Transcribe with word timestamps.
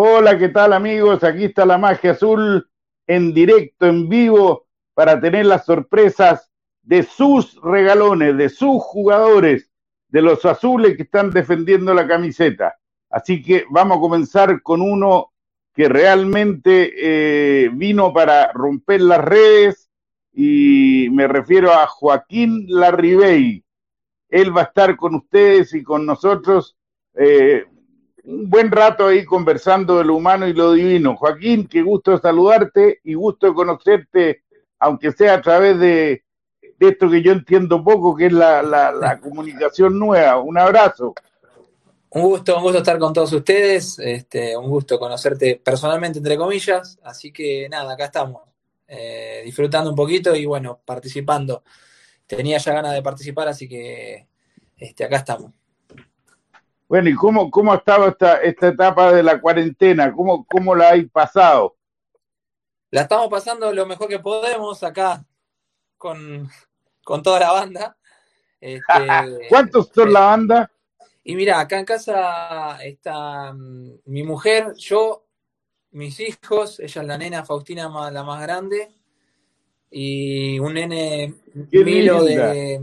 Hola, 0.00 0.38
¿qué 0.38 0.48
tal 0.48 0.74
amigos? 0.74 1.24
Aquí 1.24 1.46
está 1.46 1.66
la 1.66 1.76
magia 1.76 2.12
azul 2.12 2.70
en 3.08 3.34
directo, 3.34 3.84
en 3.86 4.08
vivo, 4.08 4.68
para 4.94 5.20
tener 5.20 5.46
las 5.46 5.64
sorpresas 5.66 6.52
de 6.82 7.02
sus 7.02 7.60
regalones, 7.62 8.36
de 8.36 8.48
sus 8.48 8.80
jugadores, 8.80 9.72
de 10.06 10.22
los 10.22 10.44
azules 10.44 10.96
que 10.96 11.02
están 11.02 11.32
defendiendo 11.32 11.92
la 11.94 12.06
camiseta. 12.06 12.78
Así 13.10 13.42
que 13.42 13.64
vamos 13.70 13.98
a 13.98 14.00
comenzar 14.00 14.62
con 14.62 14.82
uno 14.82 15.32
que 15.74 15.88
realmente 15.88 16.92
eh, 16.96 17.68
vino 17.72 18.12
para 18.12 18.52
romper 18.52 19.00
las 19.00 19.24
redes 19.24 19.90
y 20.32 21.08
me 21.10 21.26
refiero 21.26 21.72
a 21.72 21.88
Joaquín 21.88 22.66
Larribey. 22.68 23.64
Él 24.28 24.56
va 24.56 24.60
a 24.60 24.66
estar 24.66 24.94
con 24.94 25.16
ustedes 25.16 25.74
y 25.74 25.82
con 25.82 26.06
nosotros 26.06 26.76
eh, 27.14 27.64
un 28.28 28.48
buen 28.50 28.70
rato 28.70 29.06
ahí 29.06 29.24
conversando 29.24 29.98
de 29.98 30.04
lo 30.04 30.16
humano 30.16 30.46
y 30.46 30.52
lo 30.52 30.72
divino. 30.72 31.16
Joaquín, 31.16 31.66
qué 31.66 31.82
gusto 31.82 32.18
saludarte 32.18 33.00
y 33.04 33.14
gusto 33.14 33.54
conocerte, 33.54 34.42
aunque 34.78 35.12
sea 35.12 35.34
a 35.34 35.42
través 35.42 35.78
de, 35.78 36.24
esto 36.78 37.10
que 37.10 37.22
yo 37.22 37.32
entiendo 37.32 37.82
poco, 37.82 38.14
que 38.14 38.26
es 38.26 38.32
la, 38.32 38.62
la 38.62 39.18
comunicación 39.22 39.98
nueva. 39.98 40.40
Un 40.40 40.58
abrazo. 40.58 41.14
Un 42.10 42.22
gusto, 42.22 42.56
un 42.56 42.62
gusto 42.62 42.78
estar 42.78 42.98
con 42.98 43.12
todos 43.12 43.32
ustedes, 43.34 43.98
este, 43.98 44.56
un 44.56 44.68
gusto 44.70 44.98
conocerte 44.98 45.60
personalmente, 45.62 46.18
entre 46.18 46.38
comillas, 46.38 46.98
así 47.02 47.30
que 47.30 47.68
nada, 47.68 47.92
acá 47.92 48.06
estamos, 48.06 48.42
eh, 48.86 49.42
disfrutando 49.44 49.90
un 49.90 49.96
poquito 49.96 50.34
y 50.34 50.46
bueno, 50.46 50.80
participando. 50.84 51.62
Tenía 52.26 52.56
ya 52.58 52.72
ganas 52.72 52.94
de 52.94 53.02
participar, 53.02 53.48
así 53.48 53.68
que 53.68 54.26
este, 54.76 55.04
acá 55.04 55.16
estamos. 55.16 55.52
Bueno, 56.88 57.10
¿y 57.10 57.14
cómo, 57.14 57.50
cómo 57.50 57.72
ha 57.72 57.76
estado 57.76 58.08
esta, 58.08 58.40
esta 58.40 58.68
etapa 58.68 59.12
de 59.12 59.22
la 59.22 59.38
cuarentena? 59.40 60.10
¿Cómo, 60.10 60.46
cómo 60.46 60.74
la 60.74 60.88
habéis 60.88 61.10
pasado? 61.10 61.76
La 62.90 63.02
estamos 63.02 63.28
pasando 63.28 63.70
lo 63.74 63.84
mejor 63.84 64.08
que 64.08 64.18
podemos 64.18 64.82
acá 64.82 65.22
con, 65.98 66.48
toda 67.22 67.40
la 67.40 67.52
banda. 67.52 67.96
Este, 68.58 68.84
¿Cuántos 69.50 69.90
son 69.94 70.14
la 70.14 70.20
banda? 70.20 70.72
Y 71.22 71.36
mira, 71.36 71.60
acá 71.60 71.78
en 71.78 71.84
casa 71.84 72.82
está 72.82 73.52
mm, 73.52 73.98
mi 74.06 74.22
mujer, 74.22 74.72
yo, 74.78 75.26
mis 75.90 76.18
hijos, 76.20 76.80
ella 76.80 77.02
es 77.02 77.06
la 77.06 77.18
nena 77.18 77.44
Faustina 77.44 77.90
la 78.10 78.24
más 78.24 78.40
grande, 78.40 78.88
y 79.90 80.58
un 80.58 80.72
nene 80.72 81.34
Milo 81.70 82.24
de, 82.24 82.80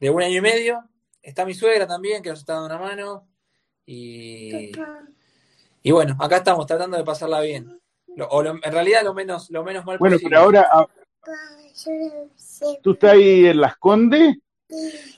de, 0.00 0.10
un 0.10 0.22
año 0.22 0.38
y 0.38 0.40
medio. 0.40 0.88
Está 1.22 1.44
mi 1.44 1.52
suegra 1.52 1.86
también, 1.86 2.22
que 2.22 2.30
nos 2.30 2.38
está 2.38 2.54
dando 2.54 2.74
una 2.74 2.78
mano. 2.78 3.33
Y, 3.86 4.72
y 5.82 5.90
bueno, 5.90 6.16
acá 6.18 6.38
estamos 6.38 6.66
tratando 6.66 6.96
de 6.96 7.04
pasarla 7.04 7.40
bien. 7.40 7.80
o 8.30 8.42
en 8.42 8.72
realidad 8.72 9.02
lo 9.04 9.14
menos, 9.14 9.50
lo 9.50 9.62
menos 9.64 9.84
mal 9.84 9.98
bueno, 9.98 10.16
pero 10.22 10.38
ahora... 10.38 10.66
Ah, 10.70 10.86
¿Tú 12.82 12.92
estás 12.92 13.12
ahí 13.12 13.46
en 13.46 13.60
Las 13.60 13.76
Condes? 13.76 14.36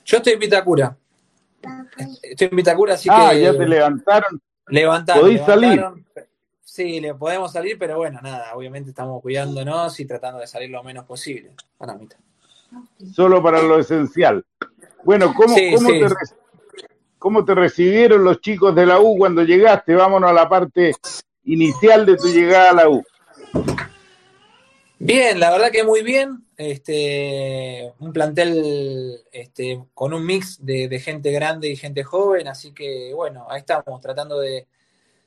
Yo 0.05 0.17
estoy 0.19 0.35
en 0.35 0.39
Pitacura. 0.39 0.97
Estoy 2.23 2.49
en 2.51 2.57
Vitacura, 2.57 2.95
así 2.95 3.09
ah, 3.11 3.31
que. 3.31 3.37
Ah, 3.37 3.39
ya 3.39 3.59
te 3.59 3.67
levantaron. 3.67 4.41
Levantaron. 4.69 5.23
¿Podéis 5.23 5.43
salir? 5.43 5.85
Sí, 6.63 7.01
le 7.01 7.15
podemos 7.15 7.53
salir, 7.53 7.79
pero 7.79 7.97
bueno, 7.97 8.21
nada, 8.21 8.55
obviamente 8.55 8.91
estamos 8.91 9.23
cuidándonos 9.23 9.99
y 9.99 10.05
tratando 10.05 10.41
de 10.41 10.47
salir 10.47 10.71
lo 10.71 10.83
menos 10.83 11.05
posible. 11.07 11.53
Solo 13.13 13.43
para 13.43 13.63
lo 13.63 13.79
esencial. 13.79 14.45
Bueno, 15.05 15.33
¿cómo, 15.35 15.55
cómo, 15.75 15.89
Te 15.89 16.09
¿cómo 17.27 17.45
te 17.45 17.57
recibieron 17.57 18.23
los 18.23 18.41
chicos 18.41 18.73
de 18.73 18.87
la 18.87 19.01
U 19.01 19.19
cuando 19.19 19.43
llegaste? 19.43 19.97
Vámonos 19.97 20.31
a 20.31 20.33
la 20.33 20.49
parte 20.49 20.93
inicial 21.43 22.07
de 22.07 22.17
tu 22.17 22.29
llegada 22.29 22.71
a 22.71 22.75
la 22.75 22.89
U. 22.89 23.03
Bien, 25.01 25.41
la 25.41 25.51
verdad 25.51 25.73
que 25.73 25.83
muy 25.83 26.05
bien. 26.05 26.47
Este, 26.57 27.93
un 27.99 28.13
plantel 28.13 29.25
este, 29.33 29.87
con 29.93 30.15
un 30.15 30.25
mix 30.25 30.65
de, 30.65 31.01
gente 31.01 31.33
grande 31.33 31.69
y 31.69 31.75
gente 31.75 32.05
joven, 32.05 32.47
así 32.47 32.73
que 32.73 33.13
bueno, 33.13 33.49
ahí 33.51 33.59
estamos 33.59 34.01
tratando 34.01 34.39
de, 34.39 34.69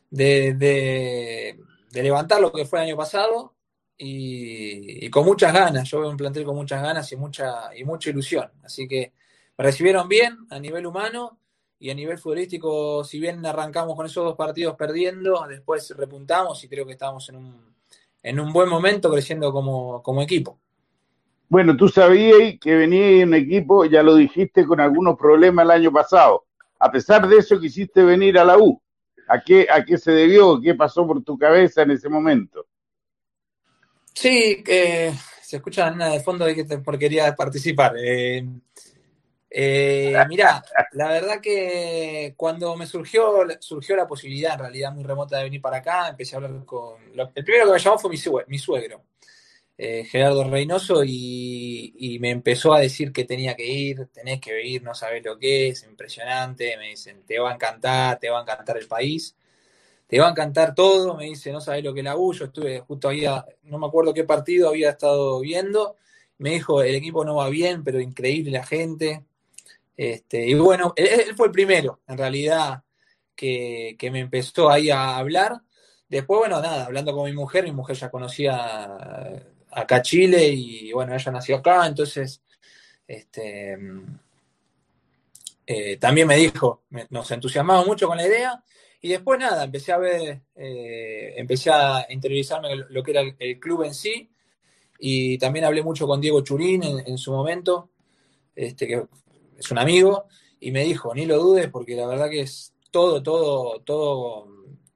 de, 0.09 1.58
levantar 1.92 2.40
lo 2.40 2.54
que 2.54 2.64
fue 2.64 2.80
el 2.80 2.86
año 2.86 2.96
pasado 2.96 3.56
y, 3.98 5.09
con 5.09 5.26
muchas 5.26 5.52
ganas. 5.52 5.90
Yo 5.90 6.00
veo 6.00 6.09
un 6.09 6.16
plantel 6.16 6.46
con 6.46 6.56
muchas 6.56 6.82
ganas 6.82 7.12
y 7.12 7.18
mucha, 7.18 7.76
y 7.76 7.84
mucha 7.84 8.09
ilusión. 8.09 8.50
Así 8.64 8.88
que 8.88 9.12
me 9.58 9.66
recibieron 9.66 10.08
bien 10.08 10.38
a 10.50 10.59
nivel 10.59 10.86
humano 10.86 11.40
y 11.79 11.90
a 11.90 11.94
nivel 11.95 12.17
futbolístico, 12.17 13.03
si 13.03 13.19
bien 13.19 13.45
arrancamos 13.45 13.95
con 13.95 14.06
esos 14.06 14.23
dos 14.23 14.35
partidos 14.35 14.75
perdiendo, 14.75 15.45
después 15.47 15.90
repuntamos 15.95 16.63
y 16.63 16.67
creo 16.67 16.85
que 16.85 16.91
estamos 16.94 17.28
en 17.29 17.38
un 17.38 17.69
en 18.23 18.40
un 18.40 18.51
buen 18.51 18.69
momento 18.69 19.09
creciendo 19.12 19.51
como, 19.51 20.22
equipo. 20.22 20.59
Bueno, 21.47 21.75
tú 21.75 21.88
sabías 21.88 22.59
que 22.59 22.75
venía 22.75 23.25
un 23.25 23.34
equipo, 23.34 23.85
ya 23.85 24.03
lo 24.03 24.16
dijiste, 24.16 24.66
con 24.66 24.79
algunos 24.79 25.17
problemas 25.17 25.66
el 25.66 25.72
año 25.72 25.91
pasado. 25.91 26.45
A 26.79 26.91
pesar 26.91 27.28
de 27.28 27.38
eso, 27.38 27.59
quisiste 27.59 28.03
venir 28.03 28.38
a 28.38 28.46
la 28.46 28.57
U. 28.57 28.79
¿A 29.28 29.41
qué, 29.41 29.67
a 29.72 29.84
qué 29.84 29.97
se 29.97 30.11
debió? 30.11 30.59
¿Qué 30.59 30.75
pasó 30.75 31.06
por 31.06 31.23
tu 31.23 31.38
cabeza 31.38 31.84
en 31.84 31.91
ese 31.91 32.09
momento? 32.09 32.66
Sí, 34.13 34.63
se 34.66 35.56
escucha 35.56 35.90
nada 35.91 36.11
de 36.11 36.19
fondo 36.19 36.46
de 36.46 36.56
que 36.56 36.66
te, 36.66 36.79
porque 36.79 37.00
quería 37.00 37.34
participar. 37.35 37.96
Eh, 37.97 38.46
eh, 39.52 40.14
mirá, 40.28 40.64
la 40.92 41.08
verdad 41.08 41.42
que 41.42 42.36
cuando 42.38 42.76
me 42.76 42.86
surgió, 42.86 43.48
surgió 43.60 43.96
la 43.96 44.08
posibilidad, 44.08 44.54
en 44.54 44.60
realidad 44.60 44.94
muy 44.94 45.04
remota, 45.04 45.38
de 45.38 45.44
venir 45.46 45.62
para 45.62 45.78
acá, 45.78 46.10
empecé 46.10 46.36
a 46.36 46.38
hablar 46.38 46.66
con. 46.66 46.98
el 47.36 47.44
primero 47.44 47.66
que 47.66 47.72
me 47.74 47.80
llamó 47.80 47.98
fue 47.98 48.12
mi, 48.48 48.59
suegro, 48.59 49.04
eh, 49.78 50.06
Gerardo 50.06 50.44
Reynoso, 50.44 51.04
y, 51.04 52.18
me 52.22 52.30
empezó 52.32 52.74
a 52.74 52.80
decir 52.82 53.12
que 53.12 53.26
tenía 53.26 53.56
que 53.56 53.66
ir, 53.66 54.08
tenés 54.14 54.40
que 54.40 54.62
ir, 54.64 54.84
no 54.84 54.94
sabés 54.94 55.24
lo 55.26 55.40
que 55.40 55.70
es, 55.70 55.84
impresionante. 55.84 56.78
Me 56.78 56.90
dicen, 56.90 57.24
te 57.26 57.40
va 57.40 57.52
a 57.52 57.56
encantar, 57.56 58.20
te 58.20 58.30
va 58.30 58.40
a 58.40 58.42
encantar 58.44 58.78
el 58.78 58.88
país, 58.88 59.36
te 60.08 60.20
va 60.20 60.28
a 60.28 60.32
encantar 60.32 60.76
todo. 60.76 61.16
Me 61.16 61.26
dice, 61.26 61.52
no 61.52 61.62
sabés 61.62 61.84
lo 61.84 61.94
que 61.94 62.02
es 62.02 62.06
la 62.06 62.18
U. 62.18 62.34
Estuve 62.34 62.82
justo 62.82 63.09
ahí, 63.09 63.26
no 63.64 63.80
me 63.80 63.88
acuerdo 63.88 64.14
qué 64.14 64.26
partido 64.26 64.70
había 64.70 64.92
estado 64.92 65.40
viendo. 65.42 65.96
Me 66.38 66.52
dijo, 66.52 66.82
el 66.84 66.96
equipo 66.96 67.26
no 67.26 67.36
va 67.36 67.50
bien, 67.50 67.84
pero 67.84 68.00
increíble 68.02 68.52
la 68.52 68.66
gente 68.66 69.26
este, 70.02 70.48
y 70.48 70.54
bueno, 70.54 70.94
él, 70.96 71.36
fue 71.36 71.48
el 71.48 71.52
primero, 71.52 72.00
en 72.08 72.18
realidad, 72.18 72.84
que, 73.36 73.98
me 74.14 74.22
empezó 74.22 74.70
ahí 74.70 74.90
a 74.90 75.18
hablar. 75.18 75.62
Después, 76.08 76.40
bueno, 76.40 76.62
nada, 76.62 76.86
hablando 76.86 77.14
con 77.14 77.26
mi 77.26 77.36
mujer, 77.36 77.66
mi 77.66 77.74
mujer 77.74 77.98
ya 77.98 78.09
conocía 78.09 79.44
acá 79.70 80.02
Chile 80.02 80.48
y 80.48 80.94
bueno, 80.94 81.14
ella 81.14 81.32
nació 81.34 81.58
acá, 81.58 81.86
entonces 81.86 82.42
este, 83.06 83.78
eh, 85.68 85.98
también 85.98 86.30
me 86.30 86.38
dijo, 86.38 86.84
nos 87.09 87.30
entusiasmamos 87.32 87.86
mucho 87.86 88.08
con 88.08 88.16
la 88.16 88.26
idea 88.26 88.64
y 89.02 89.09
después 89.09 89.38
nada, 89.38 89.66
empecé 89.66 89.92
a 89.92 89.98
ver, 89.98 90.44
eh, 90.56 91.34
empecé 91.36 91.72
a 91.72 92.08
interiorizarme 92.09 92.74
lo 92.90 93.04
que 93.04 93.12
era 93.12 93.22
el, 93.38 93.59
club 93.59 93.84
en 93.84 93.94
sí 93.94 94.32
y 94.98 95.38
también 95.38 95.66
hablé 95.66 95.84
mucho 95.84 96.08
con 96.08 96.22
Diego 96.22 96.40
Churín 96.40 96.84
en, 96.84 97.06
en 97.06 97.18
su 97.18 97.34
momento, 97.34 97.90
este, 98.56 98.88
que 98.88 99.04
es 99.59 99.72
un 99.72 99.78
amigo, 99.78 100.25
y 100.59 100.72
me 100.72 100.84
dijo, 100.84 101.14
ni 101.14 101.25
lo 101.25 101.38
dudes 101.38 101.70
porque 101.70 101.96
la 101.96 102.08
verdad 102.08 102.30
que 102.30 102.42
es 102.42 102.74
todo, 102.92 103.22
todo, 103.22 103.81
todo, 103.81 104.47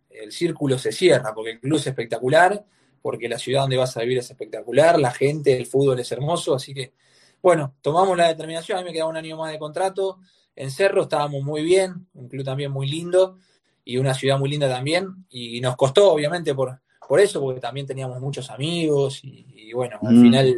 el 0.10 0.32
círculo 0.32 0.78
se 0.78 0.92
cierra, 0.92 1.34
porque 1.34 1.52
el 1.52 1.60
club 1.60 1.78
es 1.78 1.88
espectacular, 1.88 2.66
porque 3.02 3.28
la 3.28 3.38
ciudad 3.38 3.62
donde 3.62 3.78
vas 3.78 3.96
a 3.98 4.02
vivir 4.02 4.20
es 4.20 4.30
espectacular, 4.30 5.00
la 5.00 5.12
gente, 5.12 5.56
el 5.56 5.66
fútbol 5.66 6.00
es 6.00 6.12
hermoso, 6.12 6.56
así 6.56 6.74
que, 6.74 6.94
bueno, 7.42 7.76
tomamos 7.82 8.18
la 8.18 8.28
determinación, 8.30 8.78
a 8.78 8.82
mí 8.82 8.88
me 8.88 8.94
quedaba 8.94 9.10
un 9.10 9.18
año 9.18 9.38
más 9.38 9.52
de 9.52 9.60
contrato, 9.60 10.20
en 10.56 10.72
Cerro 10.72 11.04
estábamos 11.04 11.44
muy 11.44 11.64
bien, 11.64 12.08
un 12.14 12.30
club 12.30 12.46
también 12.46 12.72
muy 12.72 12.88
lindo, 12.88 13.38
y 13.86 13.98
una 13.98 14.14
ciudad 14.14 14.40
muy 14.40 14.50
linda 14.50 14.70
también, 14.70 15.26
y 15.30 15.60
nos 15.60 15.76
costó, 15.76 16.14
obviamente, 16.14 16.56
por, 16.56 16.80
por 17.06 17.20
eso, 17.20 17.42
porque 17.42 17.60
también 17.60 17.86
teníamos 17.86 18.20
muchos 18.22 18.50
amigos, 18.50 19.20
y, 19.24 19.74
bueno, 19.74 20.00
al 20.02 20.16
mm. 20.16 20.22
final 20.22 20.56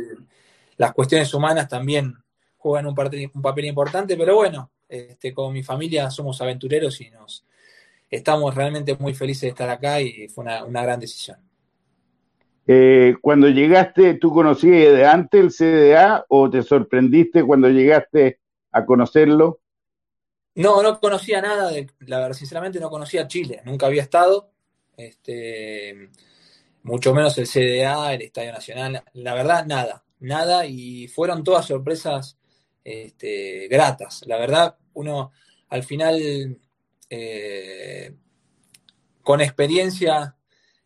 las 0.77 0.93
cuestiones 0.93 1.33
humanas 1.33 1.67
también 1.67 2.15
juegan 2.65 2.87
un, 2.87 2.95
un 3.33 3.41
papel 3.43 3.65
importante, 3.65 4.17
pero 4.17 4.35
bueno, 4.35 4.71
este, 4.89 5.35
con 5.35 5.53
mi 5.53 5.61
familia 5.61 6.09
somos 6.09 6.41
aventureros 6.41 6.99
y 6.99 7.11
nos 7.11 7.45
estamos 8.09 8.55
realmente 8.55 8.95
muy 8.97 9.13
felices 9.13 9.43
de 9.43 9.47
estar 9.49 9.69
acá 9.69 10.01
y 10.01 10.27
fue 10.29 10.45
una, 10.45 10.81
gran 10.81 10.99
decisión. 10.99 11.37
Eh, 12.65 13.15
cuando 13.21 13.49
llegaste, 13.49 14.15
¿tú 14.15 14.33
conocías 14.33 14.95
de 14.95 15.05
antes 15.05 15.39
el 15.39 15.51
CDA 15.51 16.25
o 16.27 16.49
te 16.49 16.63
sorprendiste 16.63 17.43
cuando 17.43 17.69
llegaste 17.69 18.39
a 18.71 18.83
conocerlo? 18.83 19.59
No, 20.55 20.81
no 20.81 20.99
conocía 20.99 21.41
nada, 21.43 21.69
de, 21.69 21.87
la 21.99 22.17
verdad, 22.17 22.33
sinceramente 22.33 22.79
no 22.79 22.89
conocía 22.89 23.27
Chile, 23.27 23.61
nunca 23.63 23.85
había 23.85 24.01
estado, 24.01 24.49
este, 24.97 26.09
mucho 26.81 27.13
menos 27.13 27.37
el 27.37 27.45
CDA, 27.45 28.15
el 28.15 28.23
Estadio 28.23 28.53
Nacional, 28.53 29.03
la 29.13 29.33
verdad, 29.35 29.67
nada, 29.67 30.03
nada, 30.19 30.65
y 30.65 31.07
fueron 31.09 31.43
todas 31.43 31.67
sorpresas 31.67 32.39
este, 32.85 33.67
gratas. 33.67 34.23
La 34.27 34.37
verdad, 34.37 34.77
uno 34.93 35.31
al 35.69 35.83
final, 35.83 36.57
eh, 37.09 38.15
con 39.21 39.41
experiencia, 39.41 40.37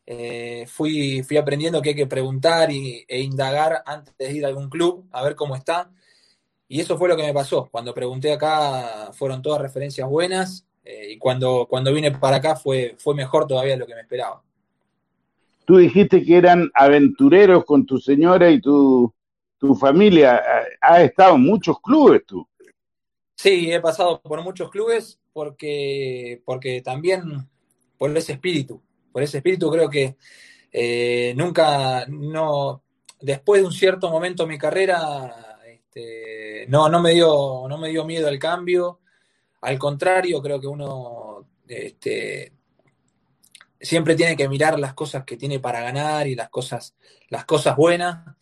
eh, 0.06 0.66
fui, 0.68 1.22
fui 1.22 1.38
aprendiendo 1.38 1.82
que 1.82 1.90
hay 1.90 1.96
que 1.96 2.08
preguntar 2.08 2.72
y, 2.72 3.06
e 3.08 3.22
indagar 3.22 3.84
antes 3.86 4.18
de 4.18 4.34
ir 4.34 4.46
a 4.46 4.48
algún 4.48 4.70
club, 4.70 5.06
a 5.12 5.24
ver 5.24 5.36
cómo 5.36 5.56
está. 5.56 5.92
Y 6.68 6.80
eso 6.80 6.98
fue 6.98 7.10
lo 7.10 7.18
que 7.18 7.24
me 7.24 7.34
pasó. 7.34 7.68
Cuando 7.72 7.94
pregunté 7.94 8.32
acá 8.32 9.12
fueron 9.14 9.42
todas 9.42 9.62
referencias 9.62 10.08
buenas 10.08 10.66
eh, 10.84 11.12
y 11.12 11.18
cuando, 11.18 11.68
cuando 11.70 11.94
vine 11.94 12.12
para 12.12 12.38
acá 12.38 12.56
fue, 12.56 12.96
fue 12.98 13.14
mejor 13.14 13.46
todavía 13.46 13.74
de 13.74 13.80
lo 13.80 13.88
que 13.88 13.96
me 13.96 14.02
esperaba. 14.02 14.42
Tú 15.66 15.78
dijiste 15.78 16.24
que 16.24 16.38
eran 16.38 16.72
aventureros 16.74 17.66
con 17.66 17.86
tu 17.86 18.00
señora 18.00 18.50
y 18.50 18.60
tu, 18.60 19.14
tu 19.60 19.76
familia. 19.76 20.42
¿Has 20.82 21.02
estado 21.02 21.36
en 21.36 21.42
muchos 21.42 21.80
clubes 21.82 22.26
tú? 22.26 22.48
Sí, 23.36 23.72
he 23.72 23.80
pasado 23.80 24.22
por 24.22 24.42
muchos 24.44 24.70
clubes 24.72 25.20
porque, 25.32 26.42
porque 26.46 26.82
también 26.82 27.48
por 27.98 28.16
ese 28.18 28.34
espíritu. 28.34 28.82
Por 29.12 29.24
ese 29.24 29.38
espíritu 29.38 29.70
creo 29.70 29.90
que 29.90 30.18
eh, 30.72 31.34
nunca, 31.36 32.06
no, 32.08 32.84
después 33.22 33.62
de 33.62 33.68
un 33.68 33.74
cierto 33.74 34.10
momento 34.10 34.44
de 34.44 34.50
mi 34.50 34.58
carrera, 34.58 35.60
este, 35.66 36.66
no, 36.68 36.90
no, 36.90 37.02
me 37.02 37.14
dio, 37.14 37.66
no 37.68 37.78
me 37.78 37.90
dio 37.90 38.06
miedo 38.06 38.28
al 38.28 38.40
cambio. 38.40 39.00
Al 39.62 39.78
contrario, 39.78 40.42
creo 40.42 40.60
que 40.60 40.68
uno 40.68 41.48
este, 41.68 42.54
siempre 43.80 44.16
tiene 44.16 44.36
que 44.36 44.48
mirar 44.48 44.80
las 44.80 44.94
cosas 44.94 45.24
que 45.26 45.38
tiene 45.38 45.60
para 45.60 45.82
ganar 45.82 46.28
y 46.28 46.36
las 46.36 46.50
cosas, 46.50 46.96
las 47.30 47.46
cosas 47.46 47.76
buenas. 47.76 48.36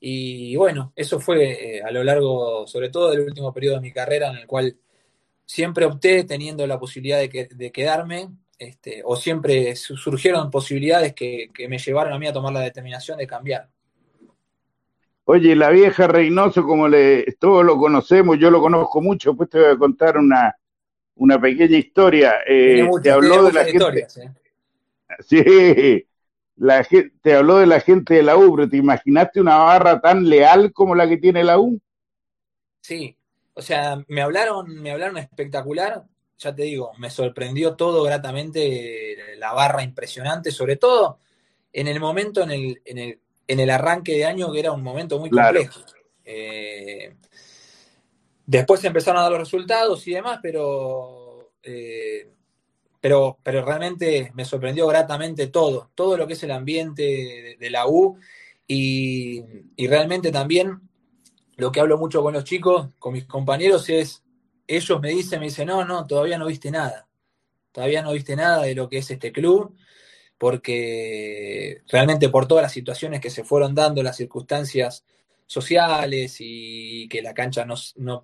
Y 0.00 0.56
bueno, 0.56 0.92
eso 0.96 1.20
fue 1.20 1.76
eh, 1.76 1.82
a 1.82 1.90
lo 1.90 2.02
largo, 2.02 2.66
sobre 2.66 2.88
todo 2.88 3.10
del 3.10 3.20
último 3.20 3.52
periodo 3.52 3.76
de 3.76 3.82
mi 3.82 3.92
carrera, 3.92 4.30
en 4.30 4.38
el 4.38 4.46
cual 4.46 4.76
siempre 5.44 5.84
opté 5.84 6.24
teniendo 6.24 6.66
la 6.66 6.78
posibilidad 6.78 7.18
de, 7.18 7.48
de 7.50 7.72
quedarme, 7.72 8.30
este, 8.60 9.00
o 9.06 9.16
siempre 9.16 9.74
surgieron 9.74 10.50
posibilidades 10.50 11.14
que, 11.14 11.50
me 11.66 11.78
llevaron 11.78 12.12
a 12.12 12.18
mí 12.18 12.26
a 12.26 12.32
tomar 12.32 12.52
la 12.52 12.60
determinación 12.60 13.16
de 13.16 13.26
cambiar. 13.26 13.66
Oye, 15.24 15.56
la 15.56 15.70
vieja 15.70 16.06
Reynoso, 16.06 16.62
como 16.64 16.86
le, 16.86 17.24
todos 17.38 17.64
lo 17.64 17.78
conocemos, 17.78 18.38
yo 18.38 18.50
lo 18.50 18.60
conozco 18.60 19.00
mucho, 19.00 19.34
pues 19.34 19.48
te 19.48 19.60
voy 19.60 19.70
a 19.70 19.78
contar 19.78 20.18
una, 20.18 20.54
una 21.14 21.40
pequeña 21.40 21.78
historia. 21.78 22.34
Eh, 22.46 22.86
te 23.02 23.10
habló 23.10 23.44
de 23.44 23.52
la 23.52 23.64
gente. 23.64 24.06
¿eh? 24.16 24.30
Sí, 25.20 26.06
la 26.60 26.86
te 27.22 27.34
habló 27.34 27.56
de 27.56 27.66
la 27.66 27.80
gente 27.80 28.14
de 28.14 28.22
la 28.22 28.36
U, 28.36 28.54
pero 28.54 28.68
¿te 28.68 28.76
imaginaste 28.76 29.40
una 29.40 29.56
barra 29.56 29.98
tan 29.98 30.28
leal 30.28 30.74
como 30.74 30.94
la 30.94 31.08
que 31.08 31.16
tiene 31.16 31.42
la 31.42 31.58
U? 31.58 31.80
Sí, 32.82 33.16
o 33.54 33.62
sea, 33.62 34.04
me 34.08 34.20
hablaron, 34.20 34.74
me 34.80 34.90
hablaron 34.90 35.16
espectacular, 35.16 36.04
ya 36.36 36.54
te 36.54 36.64
digo, 36.64 36.92
me 36.98 37.08
sorprendió 37.08 37.76
todo 37.76 38.02
gratamente, 38.02 39.16
la 39.38 39.54
barra 39.54 39.82
impresionante, 39.82 40.50
sobre 40.50 40.76
todo 40.76 41.18
en 41.72 41.88
el 41.88 41.98
momento, 41.98 42.42
en 42.42 42.50
el, 42.50 42.82
en 42.84 42.98
el, 42.98 43.20
en 43.46 43.60
el 43.60 43.70
arranque 43.70 44.12
de 44.12 44.26
año, 44.26 44.52
que 44.52 44.60
era 44.60 44.72
un 44.72 44.82
momento 44.82 45.18
muy 45.18 45.30
complejo. 45.30 45.80
Eh, 46.26 47.14
después 48.44 48.84
empezaron 48.84 49.20
a 49.20 49.22
dar 49.22 49.32
los 49.32 49.40
resultados 49.40 50.06
y 50.06 50.12
demás, 50.12 50.40
pero 50.42 51.52
eh, 51.62 52.30
pero, 53.00 53.38
pero 53.42 53.64
realmente 53.64 54.30
me 54.34 54.44
sorprendió 54.44 54.86
gratamente 54.86 55.46
todo, 55.46 55.90
todo 55.94 56.16
lo 56.16 56.26
que 56.26 56.34
es 56.34 56.42
el 56.42 56.50
ambiente 56.50 57.56
de, 57.58 57.70
la 57.70 57.86
U 57.86 58.18
y, 58.66 59.42
realmente 59.78 60.30
también 60.30 60.80
lo 61.56 61.72
que 61.72 61.80
hablo 61.80 61.98
mucho 61.98 62.22
con 62.22 62.34
los 62.34 62.44
chicos, 62.44 62.88
con 62.98 63.12
mis 63.12 63.24
compañeros, 63.24 63.88
es, 63.88 64.22
ellos 64.66 65.00
me 65.00 65.10
dicen, 65.10 65.40
me 65.40 65.46
dicen, 65.46 65.68
no, 65.68 65.84
no, 65.84 66.06
todavía 66.06 66.38
no 66.38 66.46
viste 66.46 66.70
nada, 66.70 67.06
todavía 67.72 68.02
no 68.02 68.12
viste 68.12 68.36
nada 68.36 68.62
de 68.62 68.74
lo 68.74 68.88
que 68.88 68.98
es 68.98 69.10
este 69.10 69.32
club, 69.32 69.76
porque 70.38 71.82
realmente 71.88 72.30
por 72.30 72.46
todas 72.46 72.62
las 72.62 72.72
situaciones 72.72 73.20
que 73.20 73.28
se 73.30 73.44
fueron 73.44 73.74
dando, 73.74 74.02
las 74.02 74.16
circunstancias 74.16 75.04
sociales 75.46 76.36
y 76.38 77.08
que 77.08 77.20
la 77.20 77.34
cancha 77.34 77.64
no, 77.64 77.74
no, 77.96 78.22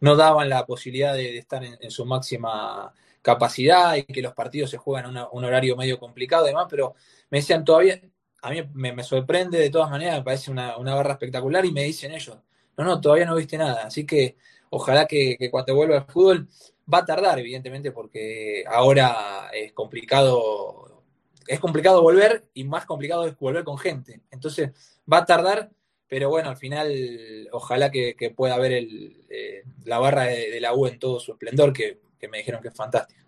no, 0.00 0.16
daban 0.16 0.48
la 0.48 0.64
posibilidad 0.64 1.14
de, 1.14 1.36
estar 1.36 1.62
en, 1.62 1.90
su 1.90 2.06
máxima 2.06 2.92
capacidad 3.24 3.96
y 3.96 4.04
que 4.04 4.20
los 4.20 4.34
partidos 4.34 4.70
se 4.70 4.76
juegan 4.76 5.16
a 5.16 5.28
un 5.30 5.44
horario 5.44 5.76
medio 5.76 5.98
complicado 5.98 6.44
y 6.44 6.48
demás, 6.48 6.66
pero 6.68 6.94
me 7.30 7.38
decían 7.38 7.64
todavía, 7.64 7.98
a 8.42 8.50
mí 8.50 8.62
me, 8.74 9.02
sorprende 9.02 9.58
de 9.58 9.70
todas 9.70 9.90
maneras, 9.90 10.18
me 10.18 10.24
parece 10.24 10.50
una, 10.50 10.76
barra 10.76 11.12
espectacular 11.12 11.64
y 11.64 11.72
me 11.72 11.84
dicen 11.84 12.12
ellos, 12.12 12.36
no, 12.76 12.84
no, 12.84 13.00
todavía 13.00 13.24
no 13.24 13.34
viste 13.34 13.56
nada, 13.56 13.86
así 13.86 14.04
que 14.04 14.36
ojalá 14.68 15.06
que, 15.06 15.38
cuando 15.50 15.74
vuelva 15.74 15.96
al 15.96 16.04
fútbol 16.04 16.48
va 16.92 16.98
a 16.98 17.04
tardar, 17.06 17.38
evidentemente, 17.38 17.92
porque 17.92 18.62
ahora 18.68 19.48
es 19.54 19.72
complicado, 19.72 21.02
es 21.46 21.58
complicado 21.60 22.02
volver 22.02 22.44
y 22.52 22.64
más 22.64 22.84
complicado 22.84 23.26
es 23.26 23.38
volver 23.38 23.64
con 23.64 23.78
gente, 23.78 24.20
entonces 24.30 24.70
va 25.10 25.18
a 25.18 25.24
tardar, 25.24 25.70
pero 26.08 26.28
bueno, 26.28 26.50
al 26.50 26.58
final 26.58 27.48
ojalá 27.52 27.90
que, 27.90 28.34
pueda 28.36 28.58
ver 28.58 28.72
el, 28.72 29.24
eh, 29.30 29.62
la 29.86 29.98
barra 29.98 30.24
de, 30.24 30.50
de 30.50 30.60
la 30.60 30.74
U 30.74 30.86
en 30.86 30.98
todo 30.98 31.18
su 31.20 31.32
esplendor, 31.32 31.72
que 31.72 32.04
me 32.28 32.38
dijeron 32.38 32.60
que 32.62 32.68
es 32.68 32.74
fantástico. 32.74 33.20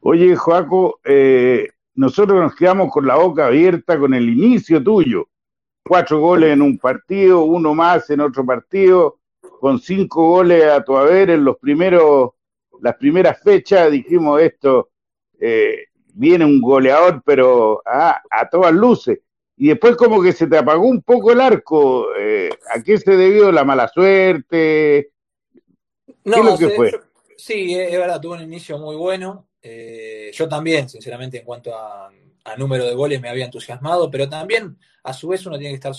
Oye, 0.00 0.34
Joaco, 0.34 1.00
eh, 1.04 1.68
nosotros 1.94 2.40
nos 2.40 2.56
quedamos 2.56 2.90
con 2.90 3.06
la 3.06 3.16
boca 3.16 3.46
abierta 3.46 3.98
con 3.98 4.14
el 4.14 4.28
inicio 4.28 4.82
tuyo. 4.82 5.28
Cuatro 5.84 6.20
goles 6.20 6.52
en 6.52 6.62
un 6.62 6.78
partido, 6.78 7.44
uno 7.44 7.74
más 7.74 8.08
en 8.10 8.20
otro 8.20 8.44
partido, 8.44 9.18
con 9.60 9.78
cinco 9.78 10.28
goles 10.28 10.64
a 10.64 10.82
tu 10.82 10.96
haber 10.96 11.30
en 11.30 11.44
los 11.44 11.56
primeros, 11.58 12.30
las 12.80 12.96
primeras 12.96 13.40
fechas, 13.42 13.90
dijimos 13.90 14.40
esto, 14.40 14.90
eh, 15.38 15.86
viene 16.14 16.44
un 16.44 16.60
goleador, 16.60 17.22
pero 17.24 17.82
a 17.84 18.48
todas 18.50 18.72
luces. 18.72 19.20
Y 19.62 19.68
después 19.68 19.94
como 19.94 20.20
que 20.20 20.32
se 20.32 20.48
te 20.48 20.58
apagó 20.58 20.86
un 20.86 21.02
poco 21.02 21.30
el 21.30 21.40
arco. 21.40 22.08
Eh, 22.18 22.50
¿A 22.74 22.82
qué 22.82 22.98
se 22.98 23.16
debió 23.16 23.52
la 23.52 23.62
mala 23.62 23.86
suerte? 23.86 25.12
No, 26.24 26.34
¿Qué 26.34 26.40
es 26.40 26.46
lo 26.46 26.58
que 26.58 26.68
fue? 26.70 27.00
Sí, 27.44 27.74
es 27.74 27.98
verdad, 27.98 28.20
tuvo 28.20 28.34
un 28.34 28.42
inicio 28.42 28.78
muy 28.78 28.94
bueno. 28.94 29.48
Eh, 29.60 30.30
yo 30.32 30.48
también, 30.48 30.88
sinceramente, 30.88 31.38
en 31.38 31.44
cuanto 31.44 31.76
a, 31.76 32.08
número 32.56 32.86
de 32.86 32.94
goles 32.94 33.20
me 33.20 33.28
había 33.28 33.46
entusiasmado, 33.46 34.08
pero 34.08 34.28
también, 34.28 34.78
a 35.02 35.12
su 35.12 35.26
vez, 35.26 35.44
uno 35.44 35.58
tiene 35.58 35.72
que 35.72 35.88
estar 35.88 35.92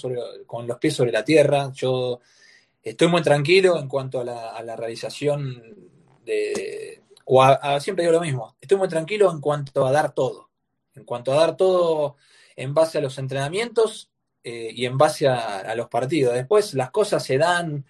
con 0.46 0.66
los 0.66 0.78
pies 0.78 0.94
sobre 0.96 1.12
la 1.12 1.26
tierra. 1.26 1.70
Yo 1.74 2.22
estoy 2.82 3.10
muy 3.10 3.22
tranquilo 3.22 3.78
en 3.78 3.90
cuanto 3.90 4.22
a 4.22 4.24
la, 4.24 4.76
realización 4.78 5.92
de... 6.24 7.02
O 7.26 7.44
siempre 7.82 8.06
digo 8.06 8.14
lo 8.14 8.22
mismo, 8.22 8.56
estoy 8.62 8.78
muy 8.78 8.88
tranquilo 8.88 9.30
en 9.30 9.42
cuanto 9.42 9.86
a 9.86 9.92
dar 9.92 10.14
todo. 10.14 10.50
En 10.96 11.04
cuanto 11.04 11.34
a 11.34 11.36
dar 11.36 11.58
todo 11.58 12.16
en 12.56 12.74
base 12.74 13.00
a 13.00 13.02
los 13.02 13.18
entrenamientos 13.18 14.10
eh, 14.46 14.70
y 14.74 14.86
en 14.86 14.98
base 14.98 15.28
a, 15.28 15.76
los 15.76 15.90
partidos. 15.90 16.36
Después 16.36 16.74
las 16.74 16.90
cosas 16.92 17.22
se 17.22 17.38
dan, 17.38 17.86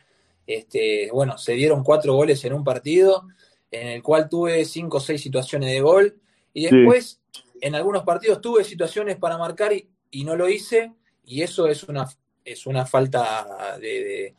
este, 0.48 1.12
bueno, 1.12 1.38
se 1.38 1.54
dieron 1.54 1.84
cuatro 1.84 2.16
goles 2.16 2.44
en 2.46 2.54
un 2.54 2.63
partido 2.63 3.28
en 3.74 3.88
el 3.88 4.03
cual 4.03 4.30
tuve 4.30 4.63
cinco 4.65 4.98
o 4.98 5.00
seis 5.00 5.22
situaciones 5.22 5.72
de 5.72 5.82
gol 5.82 6.22
y 6.53 6.68
después 6.68 7.20
en 7.60 7.74
algunos 7.74 8.03
partidos 8.03 8.39
tuve 8.39 8.63
situaciones 8.63 9.18
para 9.18 9.38
marcar 9.38 9.74
y, 9.74 10.24
no 10.24 10.36
lo 10.36 10.48
hice 10.48 10.94
y 11.25 11.42
eso 11.42 11.68
es 11.68 11.84
una, 11.84 12.08
es 12.46 12.68
una 12.68 12.86
falta 12.86 13.77
de, 13.80 14.36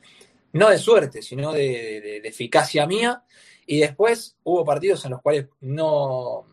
no 0.52 0.70
de 0.70 0.78
suerte, 0.78 1.20
sino 1.20 1.52
de, 1.52 2.18
eficacia 2.18 2.86
mía. 2.86 3.24
Y 3.66 3.80
después 3.80 4.36
hubo 4.44 4.64
partidos 4.64 5.04
en 5.04 5.12
los 5.12 5.22
cuales 5.22 5.46
no, 5.62 6.46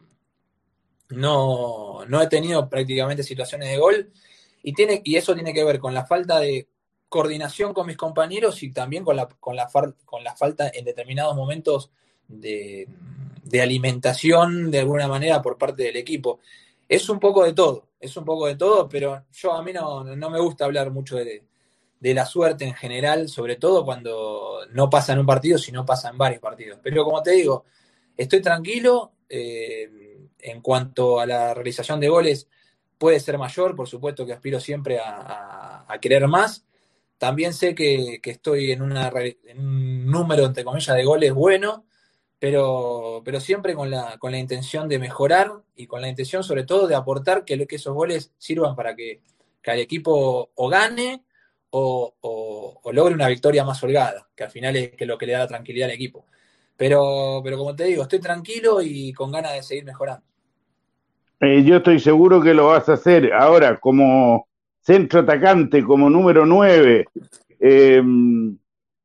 no, 1.10 2.06
no 2.08 2.22
he 2.22 2.28
tenido 2.28 2.68
prácticamente 2.68 3.22
situaciones 3.22 3.70
de 3.70 3.78
gol 3.78 4.12
y, 4.64 4.74
tiene, 4.74 5.02
y 5.04 5.18
eso 5.18 5.36
tiene 5.36 5.54
que 5.54 5.64
ver 5.64 5.80
con 5.80 5.94
la 5.94 6.06
falta 6.06 6.40
de 6.40 6.68
coordinación 7.10 7.74
con 7.74 7.86
mis 7.86 7.98
compañeros 7.98 8.64
y 8.64 8.72
también 8.72 9.04
con 9.04 9.18
la, 9.18 9.28
con 9.28 9.56
la, 9.56 9.70
con 10.06 10.24
la 10.24 10.36
falta 10.36 10.72
en 10.74 10.86
determinados 10.86 11.36
momentos 11.36 11.92
de, 12.40 12.88
alimentación 13.62 14.72
de 14.72 14.80
alguna 14.80 15.08
manera 15.08 15.42
por 15.42 15.58
parte 15.58 15.84
del 15.84 15.98
equipo. 15.98 16.40
Es 16.88 17.10
un 17.10 17.20
poco 17.20 17.44
de 17.44 17.54
todo, 17.54 17.88
es 18.00 18.16
un 18.18 18.26
poco 18.26 18.48
de 18.48 18.56
todo, 18.56 18.88
pero 18.88 19.24
yo 19.32 19.54
a 19.54 19.64
mí 19.64 19.74
no, 19.74 20.04
me 20.04 20.40
gusta 20.40 20.66
hablar 20.66 20.92
mucho 20.92 21.18
de, 21.18 21.44
la 22.02 22.26
suerte 22.26 22.66
en 22.66 22.74
general, 22.74 23.30
sobre 23.30 23.58
todo 23.58 23.86
cuando 23.86 24.62
no 24.72 24.90
pasa 24.90 25.14
en 25.14 25.20
un 25.20 25.26
partido, 25.26 25.58
sino 25.58 25.86
pasa 25.86 26.10
en 26.10 26.18
varios 26.18 26.42
partidos. 26.42 26.80
Pero 26.82 27.04
como 27.04 27.22
te 27.22 27.32
digo, 27.32 27.66
estoy 28.18 28.42
tranquilo 28.42 29.12
eh, 29.30 29.90
en 30.40 30.62
cuanto 30.62 31.20
a 31.20 31.26
la 31.26 31.54
realización 31.54 32.00
de 32.00 32.10
goles. 32.10 32.48
Puede 32.98 33.20
ser 33.20 33.38
mayor, 33.38 33.76
por 33.76 33.88
supuesto 33.88 34.26
que 34.26 34.34
aspiro 34.34 34.60
siempre 34.60 35.00
a, 35.00 35.86
querer 36.02 36.28
más. 36.28 36.66
También 37.18 37.54
sé 37.54 37.76
que, 37.76 38.20
estoy 38.24 38.72
en, 38.72 38.82
una, 38.82 39.12
en 39.46 39.60
un 39.60 40.06
número, 40.08 40.46
entre 40.46 40.64
comillas, 40.64 40.96
de 40.96 41.04
goles 41.04 41.34
bueno, 41.34 41.86
pero, 42.42 43.22
pero 43.24 43.40
siempre 43.40 43.76
con 43.76 43.92
la, 43.92 44.18
con 44.18 44.32
la 44.32 44.40
intención 44.40 44.90
de 44.90 44.98
mejorar 44.98 45.52
y 45.76 45.86
con 45.86 46.02
la 46.02 46.10
intención 46.10 46.44
sobre 46.44 46.64
todo 46.64 46.88
de 46.88 46.96
aportar 46.96 47.46
que, 47.46 47.68
que 47.68 47.76
esos 47.76 47.94
goles 47.94 48.34
sirvan 48.40 48.76
para 48.76 48.96
que, 48.96 49.22
el 49.62 49.80
equipo 49.80 50.50
o 50.56 50.68
gane 50.68 51.24
o, 51.70 52.82
logre 52.92 53.14
una 53.14 53.28
victoria 53.28 53.64
más 53.64 53.84
holgada, 53.84 54.28
que 54.36 54.44
al 54.44 54.50
final 54.50 54.76
es 54.76 54.90
que 54.94 55.06
lo 55.06 55.20
que 55.20 55.28
le 55.28 55.34
da 55.34 55.40
la 55.40 55.48
tranquilidad 55.48 55.90
al 55.90 55.94
equipo. 55.94 56.26
Pero, 56.76 57.42
pero 57.44 57.60
como 57.60 57.76
te 57.76 57.84
digo, 57.84 58.02
estoy 58.02 58.20
tranquilo 58.20 58.82
y 58.82 59.14
con 59.14 59.32
ganas 59.32 59.54
de 59.54 59.62
seguir 59.62 59.86
mejorando. 59.86 60.26
Eh, 61.42 61.64
yo 61.64 61.78
estoy 61.78 62.00
seguro 62.00 62.42
que 62.42 62.56
lo 62.56 62.70
vas 62.70 62.90
a 62.90 62.94
hacer. 62.94 63.32
Ahora, 63.34 63.80
como 63.80 64.48
centro 64.80 65.20
atacante, 65.20 65.84
como 65.84 66.10
número 66.10 66.48
9, 66.48 67.06
eh, 67.60 68.02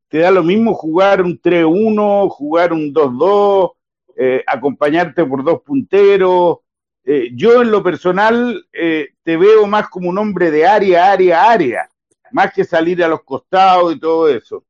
te 0.09 0.19
da 0.19 0.31
lo 0.31 0.43
mismo 0.43 0.75
jugar 0.75 1.23
un 1.23 1.41
3-1, 1.41 2.29
jugar 2.31 2.73
un 2.73 2.93
2-2, 2.93 3.73
eh, 4.17 4.43
acompañarte 4.47 5.25
por 5.25 5.45
dos 5.45 5.63
punteros. 5.63 6.59
Eh, 7.05 7.31
yo 7.35 7.63
en 7.63 7.71
lo 7.71 7.83
personal 7.83 8.67
eh, 8.73 9.11
te 9.23 9.37
veo 9.37 9.67
más 9.67 9.89
como 9.89 10.09
un 10.09 10.19
hombre 10.19 10.51
de 10.51 10.67
área, 10.67 11.13
área, 11.13 11.51
área, 11.51 11.89
más 12.33 12.53
que 12.53 12.65
salir 12.65 13.03
a 13.03 13.09
los 13.09 13.23
costados 13.23 13.95
y 13.95 14.01
todo 14.01 14.29
eso. 14.29 14.65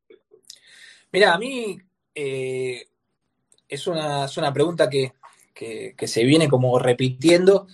Mira, 1.13 1.35
a 1.35 1.39
mí 1.39 1.79
es, 2.15 3.87
una, 3.87 4.25
es 4.25 4.37
una 4.37 4.53
pregunta 4.53 4.91
que, 4.91 5.13
que, 5.55 6.09
se 6.09 6.25
viene 6.25 6.49
como 6.49 6.79
repitiendo 6.79 7.67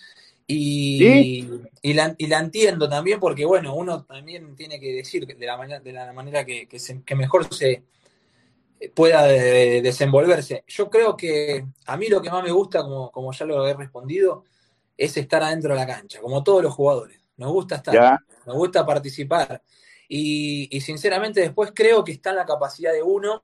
y, 0.46 1.49
y, 1.82 1.92
la, 1.94 2.14
y, 2.18 2.26
la, 2.26 2.40
entiendo 2.40 2.88
también 2.88 3.20
porque, 3.20 3.44
bueno, 3.44 3.75
uno 3.75 4.04
también 4.04 4.54
tiene 4.56 4.80
que 4.80 4.92
decir 4.92 5.26
de 5.26 5.46
la 5.46 5.56
manera, 5.56 5.80
de 5.80 5.92
la 5.92 6.12
manera 6.12 6.44
que, 6.44 6.66
que, 6.66 6.78
se, 6.78 7.02
que 7.02 7.14
mejor 7.14 7.52
se 7.54 7.84
pueda 8.94 9.25
de, 9.26 9.82
desenvolverse. 9.82 10.64
Yo 10.66 10.90
creo 10.90 11.16
que 11.16 11.64
a 11.87 11.96
mí 11.96 12.08
lo 12.08 12.20
que 12.20 12.30
más 12.30 12.42
me 12.42 12.50
gusta, 12.50 12.82
como, 12.82 13.11
como 13.11 13.32
ya 13.32 13.46
lo 13.46 13.66
he 13.66 13.75
respondido, 13.75 14.44
es 14.96 15.16
estar 15.16 15.42
adentro 15.42 15.75
de 15.75 15.80
la 15.80 15.87
cancha, 15.87 16.20
como 16.20 16.42
todos 16.42 16.62
los 16.62 16.75
jugadores. 16.75 17.20
Nos 17.37 17.52
gusta 17.52 17.76
estar, 17.76 17.94
¿Ya? 17.94 18.18
nos 18.46 18.56
gusta 18.56 18.84
participar. 18.84 19.62
Y, 20.08 20.68
y, 20.76 20.80
sinceramente 20.80 21.40
después 21.40 21.72
creo 21.75 22.04
que 22.04 22.12
está 22.12 22.30
en 22.30 22.37
la 22.37 22.44
capacidad 22.44 22.92
de 22.92 23.02
uno 23.02 23.40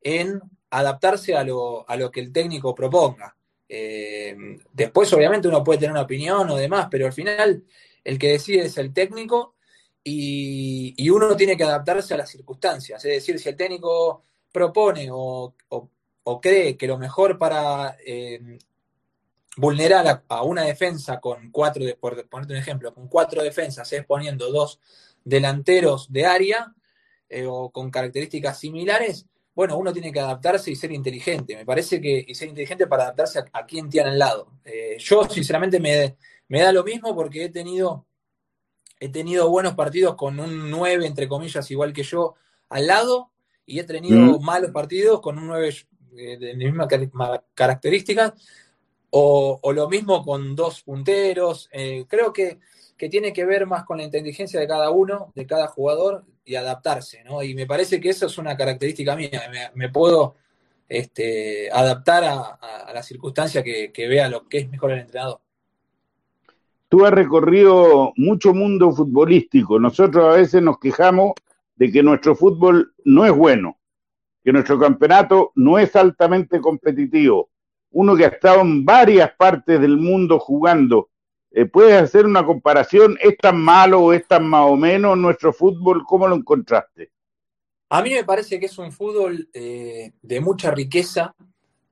en 0.00 0.40
adaptarse 0.70 1.34
a 1.34 1.42
lo, 1.42 1.88
a 1.88 1.96
lo 1.96 2.10
que 2.10 2.20
el 2.20 2.32
técnico 2.32 2.74
proponga. 2.74 3.36
Eh, 3.68 4.36
después, 4.72 5.12
obviamente, 5.12 5.48
uno 5.48 5.62
puede 5.62 5.80
tener 5.80 5.92
una 5.92 6.02
opinión 6.02 6.48
o 6.50 6.56
demás, 6.56 6.88
pero 6.90 7.06
al 7.06 7.12
final 7.12 7.64
el 8.04 8.18
que 8.18 8.28
decide 8.28 8.62
es 8.62 8.78
el 8.78 8.92
técnico 8.92 9.54
y, 10.02 11.08
uno 11.10 11.36
tiene 11.36 11.56
que 11.56 11.64
adaptarse 11.64 12.14
a 12.14 12.18
las 12.18 12.30
circunstancias. 12.30 13.04
Es 13.04 13.12
decir, 13.12 13.38
si 13.38 13.48
el 13.48 13.56
técnico 13.56 14.24
propone 14.52 15.08
o, 15.10 15.54
cree 16.40 16.76
que 16.76 16.86
lo 16.86 16.98
mejor 16.98 17.38
para 17.38 17.96
eh, 18.04 18.58
vulnerar 19.56 20.06
a, 20.06 20.24
a, 20.28 20.42
una 20.42 20.62
defensa 20.62 21.20
con 21.20 21.50
cuatro, 21.50 21.84
de, 21.84 21.94
por 21.94 22.28
ponerte 22.28 22.52
un 22.54 22.58
ejemplo, 22.58 22.94
con 22.94 23.08
cuatro 23.08 23.42
defensas 23.42 23.92
es 23.92 24.04
poniendo 24.04 24.50
dos 24.52 24.78
delanteros 25.24 26.10
de 26.12 26.26
área 26.26 26.74
eh, 27.28 27.46
o 27.46 27.70
con 27.70 27.90
características 27.90 28.58
similares, 28.58 29.26
bueno, 29.58 29.76
uno 29.76 29.92
tiene 29.92 30.12
que 30.12 30.20
adaptarse 30.20 30.70
y 30.70 30.76
ser 30.76 30.92
inteligente. 30.92 31.56
Me 31.56 31.66
parece 31.66 32.00
que 32.00 32.24
y 32.28 32.32
ser 32.32 32.48
inteligente 32.48 32.86
para 32.86 33.02
adaptarse 33.02 33.40
a, 33.40 33.44
a 33.52 33.66
quien 33.66 33.88
tiene 33.88 34.10
al 34.10 34.16
lado. 34.16 34.52
Eh, 34.64 34.94
yo, 35.00 35.24
sinceramente, 35.24 35.80
me, 35.80 36.16
me, 36.46 36.60
da 36.60 36.70
lo 36.70 36.84
mismo 36.84 37.12
porque 37.12 37.46
he 37.46 37.48
tenido, 37.48 38.06
he 39.00 39.08
tenido 39.08 39.50
buenos 39.50 39.74
partidos 39.74 40.14
con 40.14 40.38
un 40.38 40.70
9, 40.70 41.04
entre 41.04 41.26
comillas, 41.26 41.68
igual 41.72 41.92
que 41.92 42.04
yo, 42.04 42.36
al 42.68 42.86
lado, 42.86 43.32
y 43.66 43.80
he 43.80 43.82
tenido 43.82 44.38
mm. 44.38 44.44
malos 44.44 44.70
partidos 44.70 45.20
con 45.20 45.36
un 45.38 45.48
9 45.48 45.74
eh, 46.16 46.36
de 46.38 46.54
mismas 46.54 46.86
características, 47.52 48.34
o, 49.10 49.58
o, 49.60 49.72
lo 49.72 49.88
mismo 49.88 50.24
con 50.24 50.54
dos 50.54 50.82
punteros. 50.82 51.68
Eh, 51.72 52.04
creo 52.06 52.32
que, 52.32 52.60
que 52.96 53.08
tiene 53.08 53.32
que 53.32 53.44
ver 53.44 53.66
más 53.66 53.82
con 53.82 53.98
la 53.98 54.04
inteligencia 54.04 54.60
de 54.60 54.68
cada 54.68 54.90
uno, 54.90 55.32
de 55.34 55.48
cada 55.48 55.66
jugador, 55.66 56.24
y 56.48 56.56
adaptarse, 56.56 57.22
¿no? 57.24 57.42
Y 57.42 57.54
me 57.54 57.66
parece 57.66 58.00
que 58.00 58.08
eso 58.08 58.24
es 58.24 58.38
una 58.38 58.56
característica 58.56 59.14
mía, 59.14 59.42
me, 59.74 59.90
puedo 59.90 60.36
este, 60.88 61.70
adaptar 61.70 62.24
a, 62.24 62.38
a, 62.86 62.92
la 62.94 63.02
circunstancia 63.02 63.62
que, 63.62 63.92
que, 63.92 64.08
vea 64.08 64.30
lo 64.30 64.48
que 64.48 64.58
es 64.58 64.70
mejor 64.70 64.92
el 64.92 65.00
entrenador. 65.00 65.40
Tú 66.88 67.04
has 67.04 67.12
recorrido 67.12 68.14
mucho 68.16 68.54
mundo 68.54 68.90
futbolístico, 68.92 69.78
nosotros 69.78 70.24
a 70.24 70.38
veces 70.38 70.62
nos 70.62 70.78
quejamos 70.78 71.34
de 71.76 71.92
que 71.92 72.02
nuestro 72.02 72.34
fútbol 72.34 72.94
no 73.04 73.26
es 73.26 73.32
bueno, 73.32 73.78
que 74.42 74.50
nuestro 74.50 74.78
campeonato 74.78 75.52
no 75.54 75.78
es 75.78 75.94
altamente 75.96 76.62
competitivo. 76.62 77.50
Uno 77.90 78.16
que 78.16 78.24
ha 78.24 78.28
estado 78.28 78.62
en 78.62 78.86
varias 78.86 79.32
partes 79.32 79.78
del 79.78 79.98
mundo 79.98 80.38
jugando, 80.38 81.10
eh, 81.50 81.64
¿Puedes 81.64 82.02
hacer 82.02 82.26
una 82.26 82.44
comparación? 82.44 83.18
¿Es 83.20 83.36
tan 83.38 83.60
malo 83.60 84.00
o 84.00 84.12
es 84.12 84.26
tan 84.26 84.46
más 84.46 84.66
o 84.66 84.76
menos 84.76 85.16
nuestro 85.16 85.52
fútbol? 85.52 86.04
¿Cómo 86.06 86.28
lo 86.28 86.36
encontraste? 86.36 87.10
A 87.90 88.02
mí 88.02 88.10
me 88.10 88.24
parece 88.24 88.60
que 88.60 88.66
es 88.66 88.78
un 88.78 88.92
fútbol 88.92 89.48
eh, 89.52 90.12
de 90.20 90.40
mucha 90.40 90.70
riqueza 90.70 91.34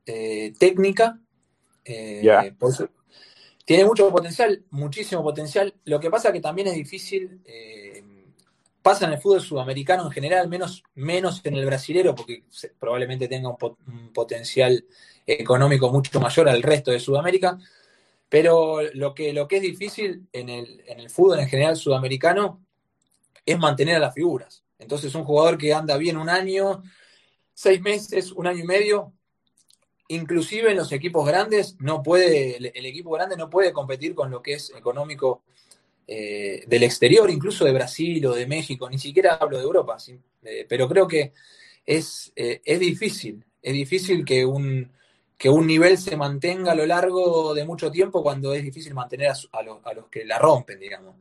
eh, 0.04 0.52
técnica. 0.58 1.18
Yeah. 1.84 2.54
Tiene 3.64 3.84
mucho 3.84 4.10
potencial, 4.10 4.64
muchísimo 4.70 5.22
potencial. 5.22 5.74
Lo 5.84 5.98
que 5.98 6.10
pasa 6.10 6.32
que 6.32 6.40
también 6.40 6.68
es 6.68 6.74
difícil, 6.74 7.40
eh, 7.44 8.04
pasa 8.82 9.06
en 9.06 9.14
el 9.14 9.18
fútbol 9.18 9.40
sudamericano 9.40 10.04
en 10.04 10.12
general, 10.12 10.48
menos, 10.48 10.84
menos 10.94 11.40
en 11.44 11.54
el 11.56 11.66
brasilero, 11.66 12.14
porque 12.14 12.44
probablemente 12.78 13.26
tenga 13.26 13.48
un, 13.48 13.56
pot 13.56 13.78
un 13.88 14.12
potencial 14.12 14.84
económico 15.26 15.90
mucho 15.90 16.20
mayor 16.20 16.48
al 16.48 16.62
resto 16.62 16.92
de 16.92 17.00
Sudamérica 17.00 17.58
pero 18.28 18.80
lo 18.94 19.14
que, 19.14 19.32
lo 19.32 19.46
que 19.46 19.56
es 19.56 19.62
difícil 19.62 20.26
en 20.32 20.48
el, 20.48 20.82
en 20.86 21.00
el 21.00 21.10
fútbol 21.10 21.40
en 21.40 21.48
general 21.48 21.76
sudamericano 21.76 22.64
es 23.44 23.58
mantener 23.58 23.96
a 23.96 24.00
las 24.00 24.14
figuras. 24.14 24.64
Entonces, 24.78 25.14
un 25.14 25.24
jugador 25.24 25.56
que 25.56 25.72
anda 25.72 25.96
bien 25.96 26.16
un 26.16 26.28
año, 26.28 26.82
seis 27.54 27.80
meses, 27.80 28.32
un 28.32 28.46
año 28.46 28.64
y 28.64 28.66
medio, 28.66 29.12
inclusive 30.08 30.70
en 30.70 30.76
los 30.76 30.92
equipos 30.92 31.26
grandes, 31.26 31.76
no 31.78 32.02
puede, 32.02 32.56
el, 32.56 32.86
equipo 32.86 33.10
grande 33.10 33.36
no 33.36 33.48
puede 33.48 33.72
competir 33.72 34.14
con 34.14 34.30
lo 34.30 34.42
que 34.42 34.54
es 34.54 34.70
económico 34.76 35.44
eh, 36.06 36.64
del 36.66 36.82
exterior, 36.82 37.30
incluso 37.30 37.64
de 37.64 37.72
Brasil 37.72 38.24
o 38.26 38.34
de 38.34 38.46
México, 38.46 38.88
ni 38.90 38.98
siquiera 38.98 39.34
hablo 39.34 39.56
de 39.58 39.64
Europa, 39.64 39.96
eh, 40.42 40.66
pero 40.68 40.88
creo 40.88 41.08
que 41.08 41.32
es, 41.84 42.32
eh, 42.36 42.60
es 42.64 42.78
difícil, 42.78 43.44
es 43.62 43.72
difícil 43.72 44.24
que 44.24 44.44
un, 44.44 44.92
que 45.36 45.50
un 45.50 45.66
nivel 45.66 45.98
se 45.98 46.16
mantenga 46.16 46.72
a 46.72 46.74
lo 46.74 46.86
largo 46.86 47.54
de 47.54 47.64
mucho 47.64 47.90
tiempo 47.90 48.22
cuando 48.22 48.54
es 48.54 48.62
difícil 48.62 48.94
mantener 48.94 49.32
a, 49.52 49.62
los, 49.62 50.08
que 50.10 50.24
la 50.24 50.38
rompen, 50.38 50.78
digamos. 50.78 51.16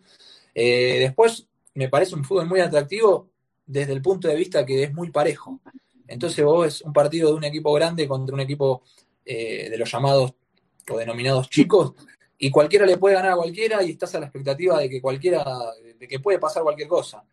Eh, 0.54 0.98
después, 1.00 1.48
me 1.74 1.90
parece 1.90 2.16
un 2.16 2.24
fútbol 2.24 2.48
muy 2.48 2.62
atractivo 2.62 3.30
desde 3.66 3.94
el 3.94 4.02
punto 4.02 4.28
de 4.28 4.36
vista 4.36 4.66
que 4.66 4.84
es 4.84 4.94
muy 4.94 5.12
parejo. 5.12 5.60
Entonces 6.08 6.46
vos 6.46 6.66
ves 6.66 6.82
un 6.82 6.94
partido 6.94 7.30
de 7.30 7.36
un 7.36 7.44
equipo 7.44 7.74
grande 7.74 8.08
contra 8.08 8.34
un 8.34 8.40
equipo 8.40 8.84
eh, 9.26 9.70
de 9.70 9.78
los 9.78 9.92
llamados 9.92 10.34
o 10.90 10.98
denominados 10.98 11.50
chicos 11.50 11.94
y 12.38 12.52
cualquiera 12.52 12.86
le 12.86 12.98
puede 12.98 13.16
ganar 13.16 13.32
a 13.32 13.38
cualquiera 13.38 13.84
y 13.84 13.92
estás 13.92 14.14
a 14.16 14.20
la 14.20 14.28
expectativa 14.28 14.80
de 14.80 14.90
que 14.90 15.02
cualquiera, 15.02 15.44
de 15.98 16.08
que 16.08 16.20
puede 16.20 16.40
pasar 16.40 16.64
cualquier 16.64 16.88
cosa. 16.88 17.24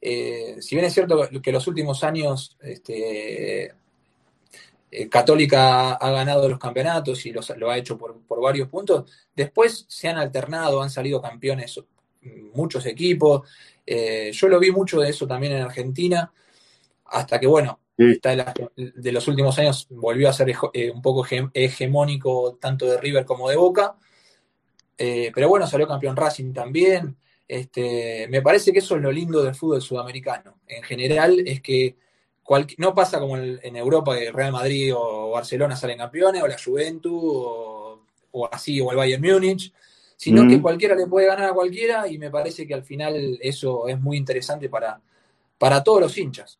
Eh, 0.00 0.56
si 0.60 0.74
bien 0.76 0.86
es 0.86 0.94
cierto 0.94 1.28
que 1.42 1.52
los 1.52 1.66
últimos 1.66 2.02
años 2.04 2.56
este, 2.60 3.74
eh, 4.90 5.08
Católica 5.08 5.92
ha 5.92 6.10
ganado 6.10 6.48
los 6.48 6.58
campeonatos 6.58 7.24
y 7.26 7.32
los, 7.32 7.48
lo 7.56 7.70
ha 7.70 7.78
hecho 7.78 7.96
por, 7.96 8.20
por, 8.22 8.40
varios 8.40 8.68
puntos. 8.68 9.10
Después 9.34 9.86
se 9.88 10.08
han 10.08 10.18
alternado, 10.18 10.82
han 10.82 10.90
salido 10.90 11.22
campeones 11.22 11.80
muchos 12.54 12.84
equipos. 12.86 13.48
Eh, 13.86 14.30
yo 14.32 14.48
lo 14.48 14.58
vi 14.58 14.72
mucho 14.72 15.00
de 15.00 15.10
eso 15.10 15.26
también 15.26 15.52
en 15.52 15.62
Argentina, 15.62 16.32
hasta 17.06 17.38
que, 17.38 17.46
bueno, 17.46 17.80
sí. 17.96 18.18
la, 18.22 18.52
de 18.76 19.12
los 19.12 19.28
últimos 19.28 19.58
años 19.58 19.86
volvió 19.90 20.28
a 20.28 20.32
ser 20.32 20.52
eh, 20.72 20.90
un 20.90 21.02
poco 21.02 21.24
hegemónico 21.54 22.58
tanto 22.60 22.86
de 22.86 22.98
River 22.98 23.24
como 23.24 23.48
de 23.48 23.56
Boca. 23.56 23.96
Pero 24.96 25.48
bueno, 25.48 25.66
salió 25.66 25.88
campeón 25.88 26.14
Racing 26.14 26.52
también. 26.52 27.16
Este, 27.48 28.28
me 28.28 28.42
parece 28.42 28.70
que 28.70 28.80
eso 28.80 28.96
es 28.96 29.02
lo 29.02 29.10
lindo 29.10 29.42
del 29.42 29.54
fútbol 29.54 29.80
sudamericano. 29.80 30.60
En 30.66 30.82
general 30.82 31.42
es 31.46 31.62
que 31.62 31.96
no 32.78 32.94
pasa 32.94 33.20
como 33.20 33.36
en, 33.36 33.60
en, 33.62 33.76
Europa 33.76 34.16
que 34.16 34.32
Real 34.32 34.52
Madrid 34.52 34.92
o 34.94 35.30
Barcelona 35.30 35.76
salen 35.76 35.98
campeones, 35.98 36.42
o 36.42 36.48
la 36.48 36.56
Juventus, 36.58 37.12
o, 37.14 38.00
o 38.32 38.48
así, 38.52 38.80
o 38.80 38.90
el 38.90 38.96
Bayern 38.96 39.22
Múnich, 39.22 39.72
sino 40.16 40.44
mm. 40.44 40.48
que 40.48 40.60
cualquiera 40.60 40.94
le 40.94 41.06
puede 41.06 41.28
ganar 41.28 41.50
a 41.50 41.54
cualquiera 41.54 42.08
y 42.08 42.18
me 42.18 42.30
parece 42.30 42.66
que 42.66 42.74
al 42.74 42.82
final 42.82 43.38
eso 43.40 43.86
es 43.88 44.00
muy 44.00 44.16
interesante 44.16 44.68
para, 44.68 45.00
para 45.58 45.82
todos 45.84 46.00
los 46.00 46.18
hinchas. 46.18 46.58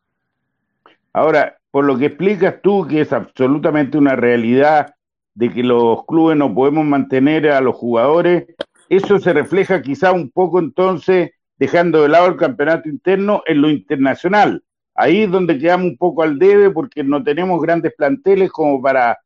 Ahora, 1.13 1.57
por 1.71 1.83
lo 1.83 1.97
que 1.97 2.05
explicas 2.05 2.55
tú, 2.63 2.87
que 2.87 3.01
es 3.01 3.11
absolutamente 3.11 3.97
una 3.97 4.15
realidad 4.15 4.95
de 5.33 5.51
que 5.51 5.63
los 5.63 6.05
clubes 6.05 6.37
no 6.37 6.53
podemos 6.53 6.85
mantener 6.85 7.49
a 7.49 7.59
los 7.59 7.75
jugadores, 7.75 8.45
eso 8.87 9.19
se 9.19 9.33
refleja 9.33 9.81
quizá 9.81 10.13
un 10.13 10.31
poco 10.31 10.59
entonces, 10.59 11.31
dejando 11.57 12.01
de 12.01 12.09
lado 12.09 12.27
el 12.27 12.37
campeonato 12.37 12.87
interno, 12.87 13.43
en 13.45 13.61
lo 13.61 13.69
internacional 13.69 14.63
Ahí 15.01 15.23
es 15.23 15.31
donde 15.31 15.57
quedamos 15.57 15.87
un 15.87 15.97
poco 15.97 16.21
al 16.21 16.37
debe 16.37 16.69
porque 16.69 17.03
no 17.03 17.23
tenemos 17.23 17.59
grandes 17.59 17.91
planteles 17.95 18.51
como 18.51 18.79
para 18.79 19.19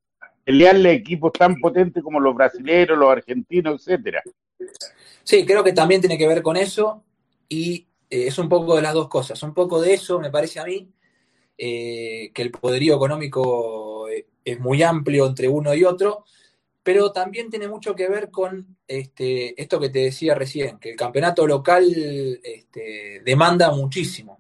pelearle 0.46 0.94
equipos 0.94 1.34
tan 1.34 1.56
potentes 1.56 2.02
como 2.02 2.22
los 2.22 2.34
brasileños, 2.34 2.98
los 2.98 3.12
argentinos, 3.12 3.82
etcétera. 3.82 4.24
Sí, 5.22 5.46
creo 5.46 5.66
que 5.66 5.74
también 5.74 6.00
tiene 6.00 6.18
que 6.18 6.30
ver 6.30 6.42
con 6.42 6.56
eso 6.56 7.04
y 7.50 7.88
eh, 8.10 8.28
es 8.28 8.40
un 8.40 8.48
poco 8.48 8.78
de 8.78 8.84
las 8.84 8.94
dos 8.94 9.10
cosas. 9.10 9.44
Un 9.44 9.54
poco 9.54 9.82
de 9.82 9.96
eso, 9.96 10.18
me 10.18 10.32
parece 10.32 10.62
a 10.62 10.64
mí, 10.64 10.90
eh, 11.58 12.32
que 12.34 12.42
el 12.42 12.52
poderío 12.52 12.96
económico 12.96 14.08
eh, 14.08 14.28
es 14.46 14.58
muy 14.62 14.82
amplio 14.82 15.28
entre 15.28 15.50
uno 15.50 15.74
y 15.74 15.84
otro, 15.84 16.24
pero 16.84 17.12
también 17.12 17.50
tiene 17.50 17.68
mucho 17.68 17.94
que 17.96 18.08
ver 18.08 18.32
con 18.32 18.78
este, 18.88 19.62
esto 19.62 19.78
que 19.82 19.90
te 19.90 20.00
decía 20.00 20.36
recién, 20.36 20.80
que 20.80 20.92
el 20.92 20.96
campeonato 20.96 21.46
local 21.46 21.84
este, 22.42 23.22
demanda 23.26 23.72
muchísimo. 23.72 24.40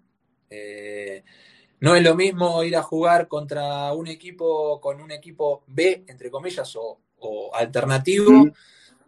No 1.85 1.95
es 1.95 2.01
lo 2.01 2.15
mismo 2.15 2.63
ir 2.63 2.75
a 2.75 2.81
jugar 2.81 3.27
contra 3.27 3.93
un 3.93 4.07
equipo 4.07 4.81
con 4.81 4.99
un 4.99 5.11
equipo 5.11 5.63
B, 5.67 6.03
entre 6.07 6.31
comillas, 6.31 6.75
o, 6.75 6.99
alternativo, 7.53 8.47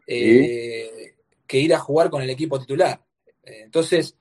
eh, 0.06 1.16
que 1.48 1.58
ir 1.58 1.74
a 1.74 1.80
jugar 1.80 2.12
con 2.12 2.22
el 2.22 2.30
equipo 2.30 2.60
titular. 2.60 3.02
Entonces, 3.42 4.16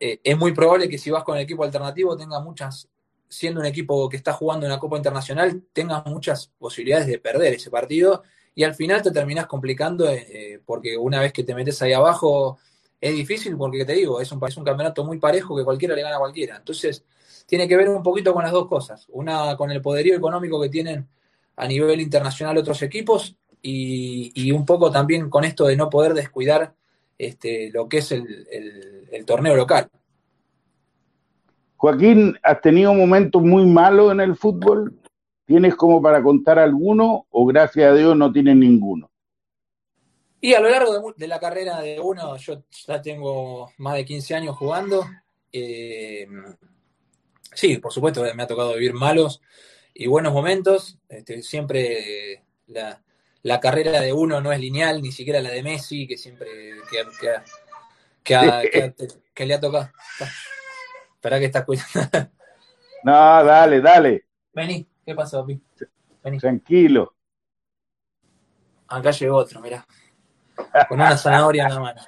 eh, 0.00 0.18
es 0.24 0.36
muy 0.36 0.52
probable 0.52 0.88
que 0.88 0.98
si 0.98 1.12
vas 1.12 1.22
con 1.22 1.36
el 1.36 1.44
equipo 1.44 1.62
alternativo 1.62 2.16
tenga 2.16 2.40
muchas 2.40 2.88
siendo 3.28 3.60
un 3.60 3.66
equipo 3.66 4.08
que 4.08 4.16
está 4.16 4.32
jugando 4.32 4.66
en 4.66 4.72
la 4.72 4.80
Copa 4.80 4.96
Internacional, 4.96 5.62
tengas 5.72 6.04
muchas 6.06 6.48
posibilidades 6.58 7.06
de 7.06 7.20
perder 7.20 7.54
ese 7.54 7.70
partido 7.70 8.24
y 8.56 8.64
al 8.64 8.74
final 8.74 9.02
te 9.02 9.12
terminas 9.12 9.46
complicando 9.46 10.10
eh, 10.10 10.60
porque 10.66 10.96
una 10.96 11.20
vez 11.20 11.32
que 11.32 11.44
te 11.44 11.54
metes 11.54 11.80
ahí 11.80 11.92
abajo 11.92 12.58
es 13.00 13.14
difícil 13.14 13.56
porque 13.56 13.84
te 13.84 13.92
digo, 13.92 14.20
es 14.20 14.32
un, 14.32 14.44
es 14.48 14.56
un 14.56 14.64
campeonato 14.64 15.04
muy 15.04 15.18
parejo 15.18 15.56
que 15.56 15.62
cualquiera 15.62 15.94
le 15.94 16.02
gana 16.02 16.16
a 16.16 16.18
cualquiera. 16.18 16.56
Entonces, 16.56 17.04
tiene 17.46 17.68
que 17.68 17.76
ver 17.76 17.88
un 17.88 18.02
poquito 18.02 18.32
con 18.32 18.42
las 18.42 18.52
dos 18.52 18.68
cosas. 18.68 19.06
Una 19.10 19.56
con 19.56 19.70
el 19.70 19.80
poderío 19.80 20.16
económico 20.16 20.60
que 20.60 20.68
tienen 20.68 21.08
a 21.56 21.66
nivel 21.66 22.00
internacional 22.00 22.58
otros 22.58 22.82
equipos 22.82 23.36
y, 23.60 24.50
un 24.50 24.66
poco 24.66 24.90
también 24.90 25.30
con 25.30 25.44
esto 25.44 25.66
de 25.66 25.76
no 25.76 25.88
poder 25.88 26.14
descuidar 26.14 26.74
este, 27.18 27.70
lo 27.70 27.88
que 27.88 27.98
es 27.98 28.12
el 28.12 29.24
torneo 29.24 29.54
local. 29.54 29.88
Joaquín, 31.82 32.38
¿has 32.44 32.60
tenido 32.60 32.94
momentos 32.94 33.42
muy 33.42 33.66
malos 33.66 34.12
en 34.12 34.20
el 34.20 34.36
fútbol? 34.36 34.96
¿Tienes 35.44 35.74
como 35.74 36.00
para 36.00 36.22
contar 36.22 36.60
alguno 36.60 37.26
o 37.28 37.44
gracias 37.44 37.90
a 37.90 37.94
Dios 37.96 38.16
no 38.16 38.32
tienes 38.32 38.54
ninguno? 38.54 39.10
Y 40.40 40.54
a 40.54 40.60
lo 40.60 40.70
largo 40.70 41.12
de, 41.16 41.26
la 41.26 41.40
carrera 41.40 41.80
de 41.80 41.98
uno, 41.98 42.36
yo 42.36 42.62
ya 42.86 43.02
tengo 43.02 43.72
más 43.78 43.94
de 43.94 44.04
15 44.04 44.34
años 44.36 44.56
jugando. 44.56 45.04
Eh, 45.52 46.28
sí, 47.54 47.78
por 47.78 47.92
supuesto, 47.92 48.22
me 48.34 48.42
ha 48.42 48.46
tocado 48.46 48.74
vivir 48.74 48.94
malos 48.94 49.40
y 49.94 50.06
buenos 50.06 50.32
momentos. 50.32 50.98
Este, 51.08 51.42
siempre 51.42 52.44
la, 52.66 53.60
carrera 53.60 54.00
de 54.00 54.12
uno 54.12 54.40
no 54.40 54.52
es 54.52 54.60
lineal, 54.60 55.02
ni 55.02 55.12
siquiera 55.12 55.40
la 55.40 55.50
de 55.50 55.62
Messi, 55.62 56.06
que 56.06 56.16
siempre 56.16 56.48
que 58.22 59.46
le 59.46 59.54
ha 59.54 59.60
tocado. 59.60 59.90
Espera 61.14 61.38
que 61.38 61.46
estás 61.46 61.64
cuidando. 61.64 61.90
no, 63.04 63.44
dale, 63.44 63.80
dale. 63.80 64.24
Vení, 64.52 64.86
¿qué 65.04 65.14
pasó, 65.14 65.46
Pi? 65.46 65.60
Vení. 66.22 66.38
Tranquilo. 66.38 67.14
Acá 68.88 69.10
llegó 69.10 69.36
otro, 69.36 69.60
mirá. 69.60 69.86
Con 70.88 71.00
una 71.00 71.16
zanahoria 71.16 71.64
en 71.64 71.74
la 71.74 71.80
mano. 71.80 72.02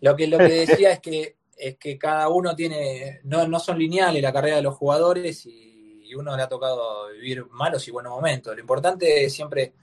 Lo 0.00 0.16
que, 0.16 0.26
lo 0.26 0.38
que 0.38 0.44
decía 0.66 0.92
es 0.92 1.00
que, 1.00 1.36
es 1.60 1.76
que 1.76 1.98
cada 1.98 2.28
uno 2.28 2.56
tiene, 2.56 3.20
no, 3.24 3.46
no 3.46 3.58
son 3.58 3.78
lineales 3.78 4.22
la 4.22 4.32
carrera 4.32 4.56
de 4.56 4.62
los 4.62 4.76
jugadores 4.76 5.46
y, 5.46 5.68
uno 6.12 6.36
le 6.36 6.42
ha 6.42 6.48
tocado 6.48 7.08
vivir 7.12 7.46
malos 7.52 7.86
y 7.86 7.92
buenos 7.92 8.10
momentos. 8.10 8.52
Lo 8.52 8.60
importante 8.60 9.24
es 9.24 9.32
siempre 9.32 9.74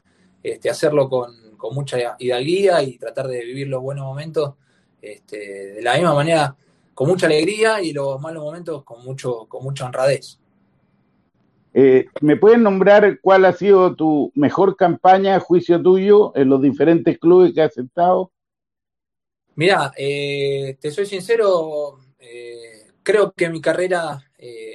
este, 0.43 0.69
hacerlo 0.69 1.07
con, 1.07 1.55
con 1.55 1.74
mucha 1.74 2.17
hidalguía 2.19 2.84
y 2.84 2.98
tratar 2.98 3.27
de 3.27 3.46
vivir 3.46 3.69
los 3.69 3.81
buenos 3.81 4.03
momentos 4.03 4.55
este, 5.01 5.38
de 5.75 5.81
la 5.81 5.93
misma 5.93 6.13
manera 6.13 6.53
con 6.93 7.07
mucha 7.07 7.27
alegría 7.27 7.81
y 7.81 7.93
los 7.93 8.19
malos 8.19 8.43
momentos 8.43 8.84
con, 8.84 9.05
mucho, 9.05 9.46
con 9.48 9.63
mucha 9.63 9.86
honradez. 9.86 10.38
Eh, 11.74 12.07
¿Me 12.22 12.36
puedes 12.36 12.60
nombrar 12.60 13.19
cuál 13.22 13.46
ha 13.46 13.53
sido 13.53 13.96
tu 13.96 14.31
mejor 14.36 14.75
campaña, 14.75 15.39
juicio 15.39 15.81
tuyo, 15.81 16.34
en 16.36 16.50
los 16.50 16.62
diferentes 16.62 17.19
clubes 17.19 17.53
que 17.53 17.62
has 17.62 17.77
estado? 17.77 18.31
Mira, 19.58 19.92
eh, 19.98 20.78
te 20.80 20.92
soy 20.92 21.06
sincero, 21.06 22.00
eh, 22.20 22.91
creo 23.04 23.34
que 23.34 23.50
mi 23.50 23.60
carrera 23.60 24.24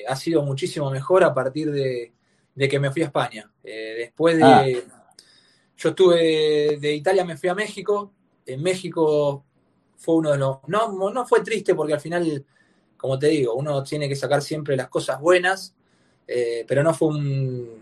ha 0.09 0.17
sido 0.17 0.43
muchísimo 0.43 0.91
mejor 0.91 1.23
a 1.23 1.33
partir 1.33 1.71
de, 1.71 2.13
que 2.69 2.81
me 2.81 2.91
fui 2.91 3.03
a 3.03 3.07
España. 3.07 3.51
después 3.63 4.37
de... 4.37 4.45
Ah. 4.45 4.67
Yo 5.77 5.89
estuve 5.89 6.79
de 6.81 6.95
Italia, 6.95 7.25
me 7.25 7.37
fui 7.37 7.49
a 7.49 7.55
México. 7.55 8.13
En 8.47 8.63
México 8.63 9.45
fue 9.97 10.17
uno 10.17 10.33
de 10.33 10.39
los... 10.39 10.59
No, 10.67 11.11
no 11.11 11.27
fue 11.27 11.43
triste 11.43 11.75
porque 11.75 11.95
al 11.95 12.01
final, 12.01 12.45
como 12.97 13.19
te 13.19 13.29
digo, 13.29 13.55
uno 13.55 13.83
tiene 13.83 14.09
que 14.09 14.17
sacar 14.17 14.43
siempre 14.43 14.77
las 14.77 14.89
cosas 14.89 15.21
buenas, 15.21 15.75
eh, 16.27 16.65
pero 16.69 16.83
no 16.83 16.95
fue 16.95 17.09
un, 17.09 17.81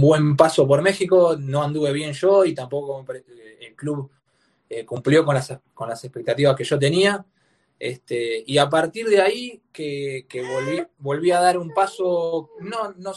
buen 0.00 0.36
paso 0.36 0.66
por 0.66 0.82
México, 0.82 1.36
no 1.38 1.62
anduve 1.62 1.92
bien 1.92 2.12
yo 2.12 2.44
y 2.44 2.54
tampoco 2.54 3.04
el 3.12 3.76
club 3.76 4.10
eh, 4.68 4.84
cumplió 4.84 5.24
con 5.24 5.34
las, 5.34 5.58
con 5.74 5.88
las 5.88 6.02
expectativas 6.04 6.56
que 6.56 6.64
yo 6.64 6.78
tenía. 6.78 7.24
Este, 7.78 8.42
y 8.46 8.56
a 8.58 8.68
partir 8.68 9.08
de 9.08 9.20
ahí 9.20 9.62
que, 9.72 10.26
volví, 10.32 10.82
volví, 10.98 11.30
a 11.30 11.40
dar 11.40 11.58
un 11.58 11.74
paso, 11.74 12.50
no, 12.60 12.94
no 12.96 13.12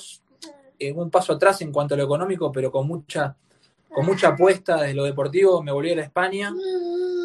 eh, 0.78 0.92
un 0.92 1.10
paso 1.10 1.34
atrás 1.34 1.62
en 1.62 1.72
cuanto 1.72 1.94
a 1.94 1.98
lo 1.98 2.04
económico, 2.04 2.52
pero 2.52 2.72
con 2.72 2.88
mucha, 2.88 3.38
con 3.90 4.06
mucha 4.06 4.30
apuesta 4.30 4.82
desde 4.82 4.96
lo 4.96 5.06
deportivo, 5.06 5.64
me 5.64 5.72
volví 5.72 5.92
a, 5.94 5.98
a 5.98 6.04
España 6.04 6.54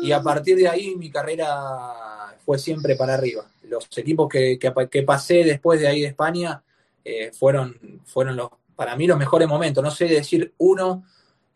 y 0.02 0.12
a 0.12 0.22
partir 0.22 0.56
de 0.56 0.68
ahí 0.68 0.94
mi 0.96 1.10
carrera 1.10 2.36
fue 2.44 2.58
siempre 2.58 2.94
para 2.94 3.14
arriba. 3.14 3.44
Los 3.62 3.88
equipos 3.96 4.28
que, 4.28 4.58
que, 4.58 5.02
pasé 5.02 5.44
después 5.44 5.80
de 5.80 5.88
ahí 5.88 6.02
de 6.02 6.08
España 6.08 6.62
eh, 7.04 7.32
fueron, 7.32 8.02
fueron 8.04 8.36
los, 8.36 8.50
para 8.76 8.96
mí 8.96 9.06
los 9.06 9.18
mejores 9.18 9.48
momentos. 9.48 9.82
No 9.82 9.90
sé 9.90 10.06
decir 10.06 10.52
uno 10.58 11.04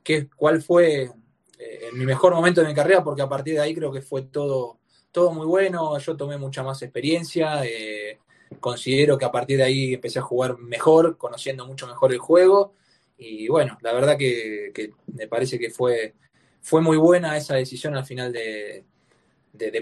que, 0.03 0.29
cuál 0.29 0.63
fue 0.63 1.11
eh, 1.59 1.90
mi 1.92 2.07
mejor 2.07 2.35
momento 2.35 2.61
de 2.61 2.68
mi 2.68 2.75
carrera, 2.75 3.03
porque 3.03 3.23
a 3.23 3.29
partir 3.29 3.55
de 3.55 3.61
ahí 3.61 3.75
creo 3.75 3.92
que 3.92 4.03
fue 4.03 4.23
todo, 4.23 4.79
todo 5.11 5.33
muy 5.33 5.47
bueno. 5.47 5.99
Yo 5.99 6.16
tomé 6.16 6.37
mucha 6.37 6.62
más 6.62 6.83
experiencia. 6.83 7.64
Eh, 7.64 8.18
considero 8.61 9.18
que 9.18 9.25
a 9.25 9.33
partir 9.33 9.59
de 9.59 9.64
ahí 9.64 9.94
empecé 9.94 10.18
a 10.18 10.23
jugar 10.23 10.59
mejor, 10.59 11.16
conociendo 11.16 11.66
mucho 11.66 11.87
mejor 11.87 12.12
el 12.12 12.18
juego. 12.18 12.75
Y 13.16 13.49
bueno, 13.49 13.77
la 13.83 13.92
verdad 13.92 14.16
que 14.16 14.92
me 15.07 15.27
parece 15.27 15.59
que 15.59 15.71
fue 15.71 16.14
fue 16.61 16.81
muy 16.83 16.97
buena 16.97 17.37
esa 17.37 17.55
decisión 17.55 17.97
al 17.97 18.05
final 18.05 18.33
de, 18.33 18.85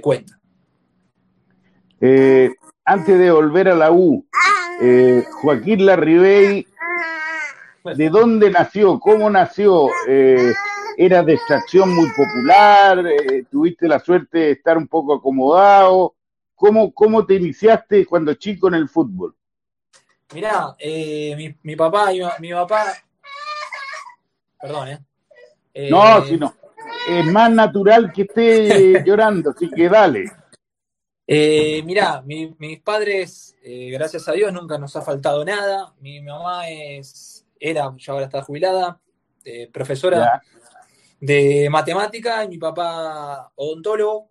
cuenta. 0.00 0.38
Eh, 2.00 2.50
antes 2.84 3.18
de 3.18 3.30
volver 3.30 3.68
a 3.68 3.74
la 3.74 3.90
U, 3.90 4.24
Joaquín 5.42 5.84
Larribey, 5.84 6.66
¿de 7.96 8.08
dónde 8.08 8.50
nació? 8.50 9.00
¿Cómo 9.00 9.28
nació? 9.30 9.88
Eh, 10.96 11.04
¿Era 11.04 11.22
de 11.22 11.34
extracción 11.34 11.94
muy 11.94 12.08
popular? 12.10 13.04
¿Tuviste 13.50 13.88
la 13.88 14.00
suerte 14.00 14.38
de 14.38 14.50
estar 14.52 14.76
un 14.76 14.88
poco 14.88 15.14
acomodado? 15.14 16.14
¿Cómo, 16.54 16.92
cómo 16.92 17.26
te 17.26 17.34
iniciaste 17.34 18.06
cuando 18.06 18.34
chico 18.34 18.68
en 18.68 18.74
el 18.74 18.88
fútbol? 18.88 19.36
Mirá, 20.34 20.74
mi, 20.80 21.56
mi, 21.62 21.76
papá, 21.76 22.10
mi, 22.10 22.20
mi 22.40 22.52
papá, 22.52 22.94
perdón, 24.60 24.88
¿eh? 24.88 25.90
no, 25.90 26.24
si 26.24 26.36
no 26.36 26.52
es 27.08 27.26
más 27.26 27.50
natural 27.50 28.12
que 28.12 28.22
esté 28.22 29.02
llorando, 29.04 29.50
así 29.50 29.70
que 29.70 29.88
dale. 29.88 30.24
Eh, 31.26 31.82
mirá, 31.84 32.22
mis 32.22 32.80
padres, 32.82 33.56
eh, 33.62 33.90
gracias 33.90 34.28
a 34.28 34.32
Dios, 34.32 34.52
nunca 34.52 34.78
nos 34.78 34.94
ha 34.96 35.02
faltado 35.02 35.44
nada. 35.44 35.92
Mi 36.00 36.20
mamá 36.20 36.68
es, 36.68 37.44
era, 37.58 37.92
ya 37.96 38.12
ahora 38.12 38.26
está 38.26 38.42
jubilada, 38.42 39.00
eh, 39.44 39.68
profesora 39.72 40.42
de 41.20 41.68
matemática, 41.70 42.44
y 42.44 42.48
mi 42.48 42.58
papá 42.58 43.50
odontólogo. 43.56 44.30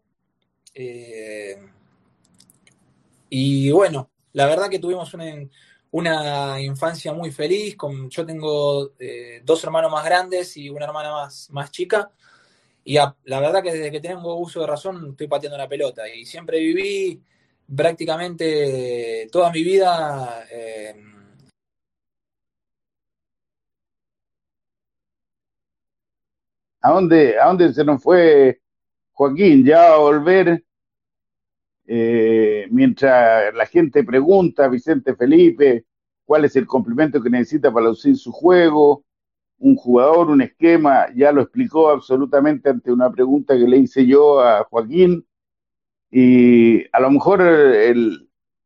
y 3.29 3.71
bueno, 3.71 4.09
la 4.33 4.45
verdad 4.47 4.69
que 4.69 4.79
tuvimos 4.79 5.13
una, 5.91 6.61
infancia 6.61 7.13
muy 7.13 7.31
feliz. 7.31 7.75
Con, 7.75 8.09
yo 8.09 8.25
tengo 8.25 8.91
dos 9.43 9.63
hermanos 9.63 9.91
más 9.91 10.05
grandes 10.05 10.57
y 10.57 10.69
una 10.69 10.85
hermana 10.85 11.11
más, 11.11 11.49
más 11.51 11.71
chica. 11.71 12.11
Y 12.83 12.95
la 12.95 13.39
verdad 13.39 13.63
que 13.63 13.73
desde 13.73 13.91
que 13.91 13.99
tengo 13.99 14.35
uso 14.35 14.61
de 14.61 14.67
razón 14.67 15.09
estoy 15.11 15.27
pateando 15.27 15.57
la 15.57 15.67
pelota. 15.67 16.07
Y 16.07 16.25
siempre 16.25 16.59
viví 16.59 17.21
prácticamente 17.73 19.27
toda 19.31 19.51
mi 19.51 19.63
vida. 19.63 20.45
Eh, 20.51 20.95
¿A 26.85 26.91
dónde, 26.91 27.39
¿A 27.39 27.47
dónde 27.47 27.73
se 27.73 27.83
nos 27.83 28.03
fue 28.03 28.61
Joaquín? 29.13 29.65
Ya 29.65 29.89
va 29.89 29.95
a 29.95 29.97
volver. 29.97 30.63
Eh, 31.87 32.67
mientras 32.69 33.51
la 33.55 33.65
gente 33.65 34.03
pregunta, 34.03 34.67
Vicente 34.67 35.15
Felipe, 35.15 35.85
cuál 36.25 36.45
es 36.45 36.55
el 36.55 36.67
complemento 36.67 37.23
que 37.23 37.29
necesita 37.31 37.73
para 37.73 37.87
lucir 37.87 38.15
su 38.15 38.31
juego, 38.31 39.03
un 39.57 39.75
jugador, 39.75 40.29
un 40.29 40.43
esquema, 40.43 41.07
ya 41.15 41.31
lo 41.31 41.41
explicó 41.41 41.89
absolutamente 41.89 42.69
ante 42.69 42.91
una 42.91 43.09
pregunta 43.09 43.57
que 43.57 43.67
le 43.67 43.77
hice 43.77 44.05
yo 44.05 44.39
a 44.39 44.63
Joaquín, 44.65 45.25
y 46.11 46.85
a 46.95 46.99
lo 46.99 47.09
mejor 47.09 47.41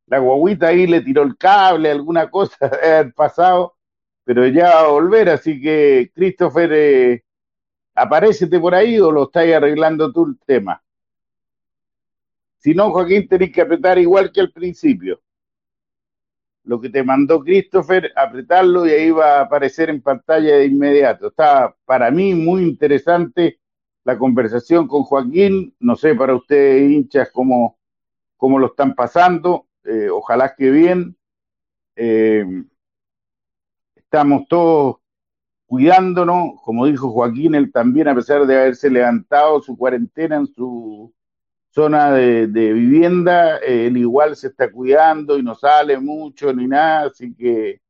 la 0.08 0.20
guaguita 0.20 0.68
ahí 0.68 0.88
le 0.88 1.00
tiró 1.00 1.24
el 1.24 1.38
cable, 1.38 1.90
alguna 1.90 2.30
cosa 2.30 2.68
del 2.68 3.14
pasado, 3.14 3.78
pero 4.26 4.46
ya 4.46 4.76
va 4.76 4.82
a 4.82 4.88
volver, 4.90 5.30
así 5.30 5.62
que 5.62 6.12
Christopher, 6.14 6.70
eh, 6.74 7.24
aparécete 8.00 8.60
por 8.60 8.74
ahí 8.74 9.00
o 9.00 9.12
lo 9.12 9.24
estáis 9.24 9.54
arreglando 9.56 10.12
tú 10.12 10.26
el 10.26 10.38
tema. 10.46 10.82
Si 12.58 12.74
no, 12.74 12.92
Joaquín, 12.92 13.28
tenés 13.28 13.52
que 13.52 13.62
apretar 13.62 13.98
igual 13.98 14.32
que 14.32 14.42
al 14.42 14.52
principio. 14.52 15.22
Lo 16.64 16.80
que 16.80 16.90
te 16.90 17.04
mandó 17.04 17.40
Christopher, 17.42 18.12
apretarlo 18.16 18.86
y 18.86 18.92
ahí 18.92 19.12
va 19.12 19.38
a 19.38 19.42
aparecer 19.42 19.90
en 19.90 20.02
pantalla 20.02 20.58
de 20.58 20.66
inmediato. 20.66 21.28
Está 21.28 21.76
para 21.86 22.12
mí 22.12 22.34
muy 22.36 22.64
interesante 22.64 23.60
la 24.04 24.18
conversación 24.18 24.88
con 24.88 25.04
Joaquín. 25.04 25.74
No 25.80 25.96
sé 25.96 26.16
para 26.16 26.36
ustedes, 26.36 26.92
hinchas, 26.92 27.30
cómo, 27.32 27.80
cómo 28.38 28.60
lo 28.60 28.68
están 28.68 28.94
pasando. 28.94 29.68
Eh, 29.86 30.10
ojalá 30.10 30.54
que 30.56 30.70
bien. 30.70 31.18
Eh, 31.96 32.46
estamos 33.96 34.48
todos 34.48 34.99
cuidándonos, 35.70 36.60
como 36.64 36.88
dijo 36.88 37.12
Joaquín, 37.12 37.54
él 37.54 37.72
también, 37.72 38.08
a 38.08 38.16
pesar 38.16 38.48
de 38.48 38.60
haberse 38.60 38.90
levantado 38.90 39.62
su 39.62 39.78
cuarentena 39.78 40.38
en 40.38 40.48
su 40.48 41.14
zona 41.70 42.12
de, 42.12 42.48
vivienda, 42.48 43.58
él 43.58 43.96
igual 43.96 44.36
se 44.36 44.48
está 44.48 44.72
cuidando 44.72 45.38
y 45.38 45.44
no 45.44 45.54
sale 45.54 46.00
mucho 46.00 46.52
ni 46.52 46.66
nada, 46.66 47.10
así 47.10 47.36
que 47.36 47.82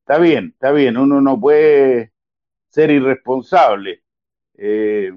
está 0.00 0.18
bien, 0.18 0.52
está 0.54 0.72
bien, 0.72 0.96
uno 0.96 1.20
no 1.20 1.38
puede 1.38 2.12
ser 2.70 2.90
irresponsable. 2.90 4.02
Eh, 4.56 5.12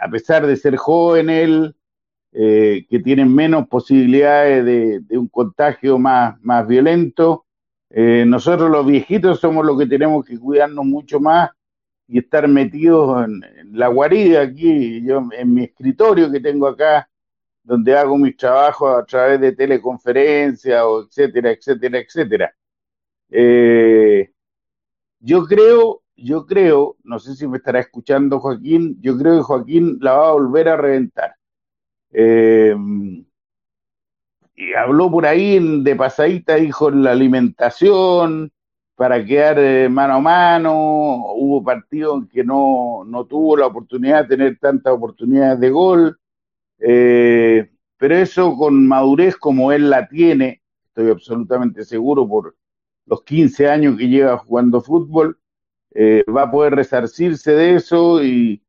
a 0.00 0.10
pesar 0.10 0.44
de 0.44 0.56
ser 0.56 0.74
joven 0.74 1.30
él, 1.30 1.76
eh, 2.32 2.84
que 2.90 2.98
tiene 2.98 3.24
menos 3.26 3.68
posibilidades 3.68 4.64
de, 4.64 5.18
un 5.18 5.28
contagio 5.28 6.00
más, 6.00 6.34
más 6.42 6.66
violento, 6.66 7.46
eh, 7.90 8.24
nosotros 8.26 8.70
los 8.70 8.86
viejitos 8.86 9.40
somos 9.40 9.66
los 9.66 9.76
que 9.78 9.86
tenemos 9.86 10.24
que 10.24 10.38
cuidarnos 10.38 10.84
mucho 10.84 11.18
más 11.18 11.50
y 12.06 12.18
estar 12.18 12.46
metidos 12.48 13.24
en, 13.24 13.40
la 13.76 13.88
guarida 13.88 14.42
aquí, 14.42 15.02
yo 15.02 15.28
en 15.32 15.54
mi 15.54 15.64
escritorio 15.64 16.30
que 16.30 16.40
tengo 16.40 16.68
acá, 16.68 17.08
donde 17.62 17.96
hago 17.96 18.16
mis 18.16 18.36
trabajos 18.36 18.96
a 18.96 19.04
través 19.04 19.40
de 19.40 19.52
teleconferencia 19.52 20.86
o 20.86 21.04
etcétera, 21.04 21.50
etcétera, 21.52 21.98
etcétera. 21.98 22.54
Eh, 23.30 24.32
yo 25.20 25.44
creo, 25.44 26.02
yo 26.16 26.46
creo, 26.46 26.96
no 27.04 27.18
sé 27.18 27.34
si 27.36 27.46
me 27.46 27.58
estará 27.58 27.80
escuchando 27.80 28.40
Joaquín, 28.40 28.98
yo 29.00 29.16
creo 29.18 29.36
que 29.36 29.42
Joaquín 29.42 29.98
la 30.00 30.14
va 30.14 30.28
a 30.30 30.32
volver 30.32 30.68
a 30.68 30.76
reventar. 30.76 31.34
Eh, 32.12 32.74
y 34.60 34.74
habló 34.74 35.10
por 35.10 35.24
ahí 35.24 35.58
de 35.82 35.96
pasadita, 35.96 36.56
dijo 36.56 36.90
la 36.90 37.12
alimentación 37.12 38.52
para 38.94 39.24
quedar 39.24 39.58
eh, 39.58 39.88
mano 39.88 40.14
a 40.16 40.20
mano, 40.20 40.74
hubo 41.34 41.64
partidos 41.64 42.18
en 42.18 42.28
que 42.28 42.44
no, 42.44 43.02
no 43.06 43.24
tuvo 43.24 43.56
la 43.56 43.66
oportunidad 43.66 44.24
de 44.24 44.36
tener 44.36 44.58
tantas 44.58 44.92
oportunidades 44.92 45.60
de 45.60 45.70
gol, 45.70 46.20
eh, 46.78 47.70
pero 47.96 48.16
eso 48.16 48.54
con 48.54 48.86
madurez 48.86 49.34
como 49.38 49.72
él 49.72 49.88
la 49.88 50.06
tiene, 50.06 50.60
estoy 50.88 51.10
absolutamente 51.10 51.82
seguro 51.82 52.28
por 52.28 52.54
los 53.06 53.22
15 53.22 53.66
años 53.66 53.96
que 53.96 54.08
lleva 54.08 54.36
jugando 54.36 54.82
fútbol, 54.82 55.38
eh, 55.94 56.22
va 56.28 56.42
a 56.42 56.50
poder 56.50 56.74
resarcirse 56.74 57.52
de 57.52 57.76
eso 57.76 58.22
y, 58.22 58.62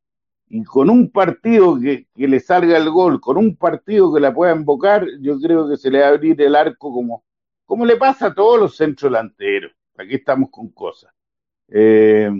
y 0.54 0.64
con 0.64 0.90
un 0.90 1.10
partido 1.10 1.80
que, 1.80 2.06
le 2.14 2.38
salga 2.38 2.76
el 2.76 2.90
gol, 2.90 3.22
con 3.22 3.38
un 3.38 3.56
partido 3.56 4.12
que 4.12 4.20
la 4.20 4.34
pueda 4.34 4.54
invocar, 4.54 5.06
yo 5.22 5.40
creo 5.40 5.66
que 5.66 5.78
se 5.78 5.90
le 5.90 6.00
va 6.00 6.08
a 6.08 6.10
abrir 6.10 6.42
el 6.42 6.54
arco 6.54 6.92
como, 6.92 7.24
como 7.64 7.86
le 7.86 7.96
pasa 7.96 8.26
a 8.26 8.34
todos 8.34 8.60
los 8.60 8.76
centros 8.76 9.10
delanteros. 9.10 9.72
Aquí 9.96 10.16
estamos 10.16 10.50
con 10.50 10.68
cosas. 10.68 11.10
Eh, 11.68 12.30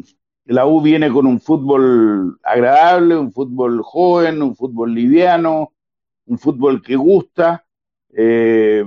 la 0.45 0.67
U 0.67 0.83
viene 0.83 1.11
con 1.11 1.27
un 1.27 1.41
fútbol 1.41 2.39
agradable, 2.43 3.17
un 3.17 3.33
fútbol 3.33 3.81
joven, 3.83 4.43
un 4.43 4.57
fútbol 4.57 4.93
liviano, 4.93 5.73
un 6.27 6.39
fútbol 6.39 6.83
que 6.83 6.97
gusta. 6.97 7.65
Eh, 8.15 8.85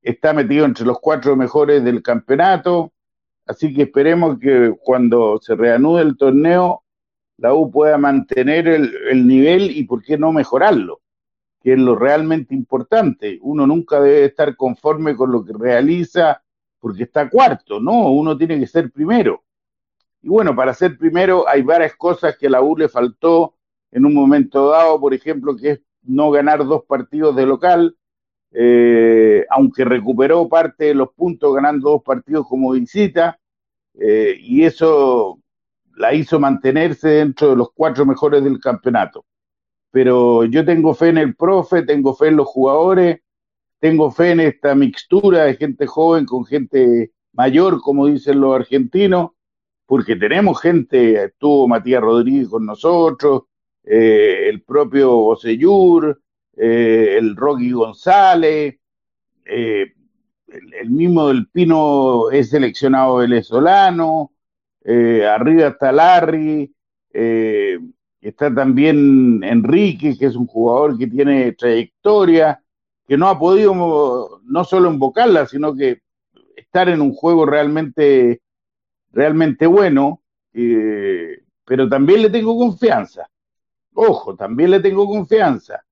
está 0.00 0.32
metido 0.32 0.66
entre 0.66 0.86
los 0.86 1.00
cuatro 1.00 1.34
mejores 1.34 1.82
del 1.82 2.00
campeonato. 2.00 2.92
Así 3.44 3.74
que 3.74 3.82
esperemos 3.82 4.38
que 4.38 4.72
cuando 4.80 5.40
se 5.42 5.56
reanude 5.56 6.02
el 6.02 6.16
torneo 6.16 6.84
la 7.38 7.54
U 7.54 7.70
pueda 7.70 7.98
mantener 7.98 8.66
el, 8.68 9.26
nivel 9.26 9.70
y 9.70 9.84
por 9.84 10.02
qué 10.02 10.16
no 10.16 10.32
mejorarlo, 10.32 11.00
que 11.62 11.74
es 11.74 11.78
lo 11.78 11.96
realmente 11.96 12.54
importante. 12.54 13.38
Uno 13.42 13.66
nunca 13.66 14.00
debe 14.00 14.24
estar 14.24 14.56
conforme 14.56 15.14
con 15.16 15.32
lo 15.32 15.44
que 15.44 15.52
realiza 15.52 16.42
porque 16.80 17.04
está 17.04 17.28
cuarto, 17.28 17.80
no, 17.80 18.10
uno 18.12 18.36
tiene 18.36 18.58
que 18.60 18.66
ser 18.66 18.90
primero. 18.90 19.42
Y 20.22 20.28
bueno, 20.28 20.54
para 20.54 20.74
ser 20.74 20.96
primero 20.96 21.48
hay 21.48 21.62
varias 21.62 21.94
cosas 21.96 22.36
que 22.36 22.46
a 22.46 22.50
la 22.50 22.62
U 22.62 22.76
le 22.76 22.88
faltó 22.88 23.54
en 23.90 24.06
un 24.06 24.14
momento 24.14 24.70
dado, 24.70 25.00
por 25.00 25.14
ejemplo, 25.14 25.56
que 25.56 25.70
es 25.70 25.80
no 26.02 26.30
ganar 26.30 26.64
dos 26.64 26.84
partidos 26.84 27.34
de 27.34 27.46
local, 27.46 27.96
eh, 28.52 29.44
aunque 29.50 29.84
recuperó 29.84 30.48
parte 30.48 30.86
de 30.86 30.94
los 30.94 31.12
puntos 31.12 31.54
ganando 31.54 31.90
dos 31.90 32.02
partidos 32.02 32.46
como 32.48 32.72
visita, 32.72 33.38
eh, 33.98 34.36
y 34.38 34.64
eso 34.64 35.40
la 35.96 36.14
hizo 36.14 36.38
mantenerse 36.38 37.08
dentro 37.08 37.50
de 37.50 37.56
los 37.56 37.70
cuatro 37.74 38.06
mejores 38.06 38.44
del 38.44 38.60
campeonato. 38.60 39.24
Pero 39.90 40.44
yo 40.44 40.64
tengo 40.64 40.94
fe 40.94 41.08
en 41.08 41.18
el 41.18 41.34
profe, 41.34 41.82
tengo 41.82 42.14
fe 42.14 42.28
en 42.28 42.36
los 42.36 42.46
jugadores, 42.46 43.20
tengo 43.80 44.10
fe 44.10 44.32
en 44.32 44.40
esta 44.40 44.74
mixtura 44.74 45.44
de 45.44 45.56
gente 45.56 45.86
joven 45.86 46.26
con 46.26 46.44
gente 46.44 47.12
mayor, 47.32 47.80
como 47.80 48.06
dicen 48.06 48.40
los 48.40 48.54
argentinos, 48.54 49.30
porque 49.86 50.16
tenemos 50.16 50.60
gente, 50.60 51.24
estuvo 51.24 51.68
Matías 51.68 52.02
Rodríguez 52.02 52.48
con 52.48 52.66
nosotros, 52.66 53.44
eh, 53.84 54.48
el 54.48 54.62
propio 54.62 55.16
Oseyur, 55.16 56.20
eh, 56.56 57.16
el 57.18 57.36
Rocky 57.36 57.70
González, 57.70 58.76
eh, 59.44 59.92
el, 60.48 60.74
el, 60.74 60.90
mismo 60.90 61.28
del 61.28 61.48
Pino 61.48 62.30
es 62.30 62.50
seleccionado 62.50 63.16
venezolano, 63.16 64.32
eh, 64.88 65.26
arriba 65.26 65.66
está 65.66 65.90
Larry, 65.90 66.72
eh, 67.12 67.76
está 68.20 68.54
también 68.54 69.42
Enrique, 69.42 70.16
que 70.16 70.26
es 70.26 70.36
un 70.36 70.46
jugador 70.46 70.96
que 70.96 71.08
tiene 71.08 71.52
trayectoria, 71.52 72.62
que 73.04 73.16
no 73.16 73.28
ha 73.28 73.36
podido 73.36 74.40
no 74.44 74.64
solo 74.64 74.88
invocarla, 74.88 75.46
sino 75.46 75.74
que 75.74 76.02
estar 76.54 76.88
en 76.88 77.00
un 77.00 77.12
juego 77.14 77.44
realmente, 77.46 78.42
realmente 79.10 79.66
bueno, 79.66 80.22
eh, 80.54 81.40
pero 81.64 81.88
también 81.88 82.22
le 82.22 82.30
tengo 82.30 82.56
confianza. 82.56 83.28
Ojo, 83.94 84.36
también 84.36 84.70
le 84.70 84.78
tengo 84.78 85.08
confianza. 85.08 85.84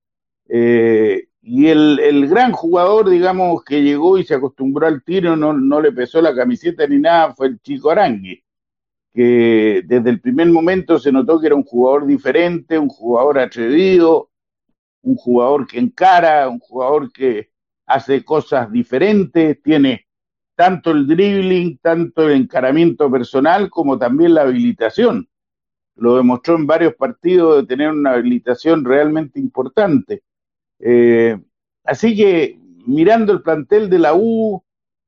y 0.47 1.67
el, 1.67 1.99
el, 1.99 2.27
gran 2.29 2.51
jugador, 2.53 3.09
digamos, 3.09 3.63
que 3.63 3.83
llegó 3.83 4.17
y 4.17 4.23
se 4.23 4.35
acostumbró 4.35 4.87
al 4.87 5.03
tiro, 5.03 5.35
no, 5.35 5.51
no 5.53 5.81
le 5.81 5.91
pesó 5.91 6.21
la 6.21 6.33
camiseta 6.33 6.87
ni 6.87 6.97
nada, 6.97 7.33
fue 7.35 7.47
el 7.47 7.59
chico 7.59 7.91
Arangui 7.91 8.44
que 9.15 9.81
desde 9.85 10.09
el 10.09 10.19
primer 10.19 10.47
momento 10.49 10.99
se 10.99 11.09
notó 11.09 11.39
que 11.39 11.47
era 11.47 11.55
un 11.55 11.63
jugador 11.63 12.05
diferente, 12.05 12.77
un 12.77 12.89
jugador 12.89 13.39
atrevido, 13.39 14.29
un 15.03 15.15
jugador 15.15 15.65
que 15.65 15.79
encara, 15.79 16.49
un 16.49 16.59
jugador 16.59 17.09
que 17.13 17.49
hace 17.85 18.25
cosas 18.25 18.69
diferentes, 18.69 19.61
tiene 19.63 20.05
tanto 20.55 20.91
el 20.91 21.07
dribbling, 21.07 21.77
tanto 21.77 22.27
el 22.27 22.41
encaramiento 22.41 23.09
personal 23.09 23.69
como 23.69 23.97
también 23.97 24.33
la 24.33 24.41
habilitación. 24.41 25.29
Lo 25.95 26.17
demostró 26.17 26.57
en 26.57 26.67
varios 26.67 26.95
partidos 26.95 27.61
de 27.61 27.67
tener 27.67 27.91
una 27.91 28.11
habilitación 28.11 28.83
realmente 28.83 29.39
importante. 29.39 30.23
Eh, 30.79 31.39
así 31.85 32.17
que 32.17 32.59
mirando 32.85 33.31
el 33.31 33.41
plantel 33.41 33.89
de 33.89 33.99
la 33.99 34.13
U, 34.13 34.61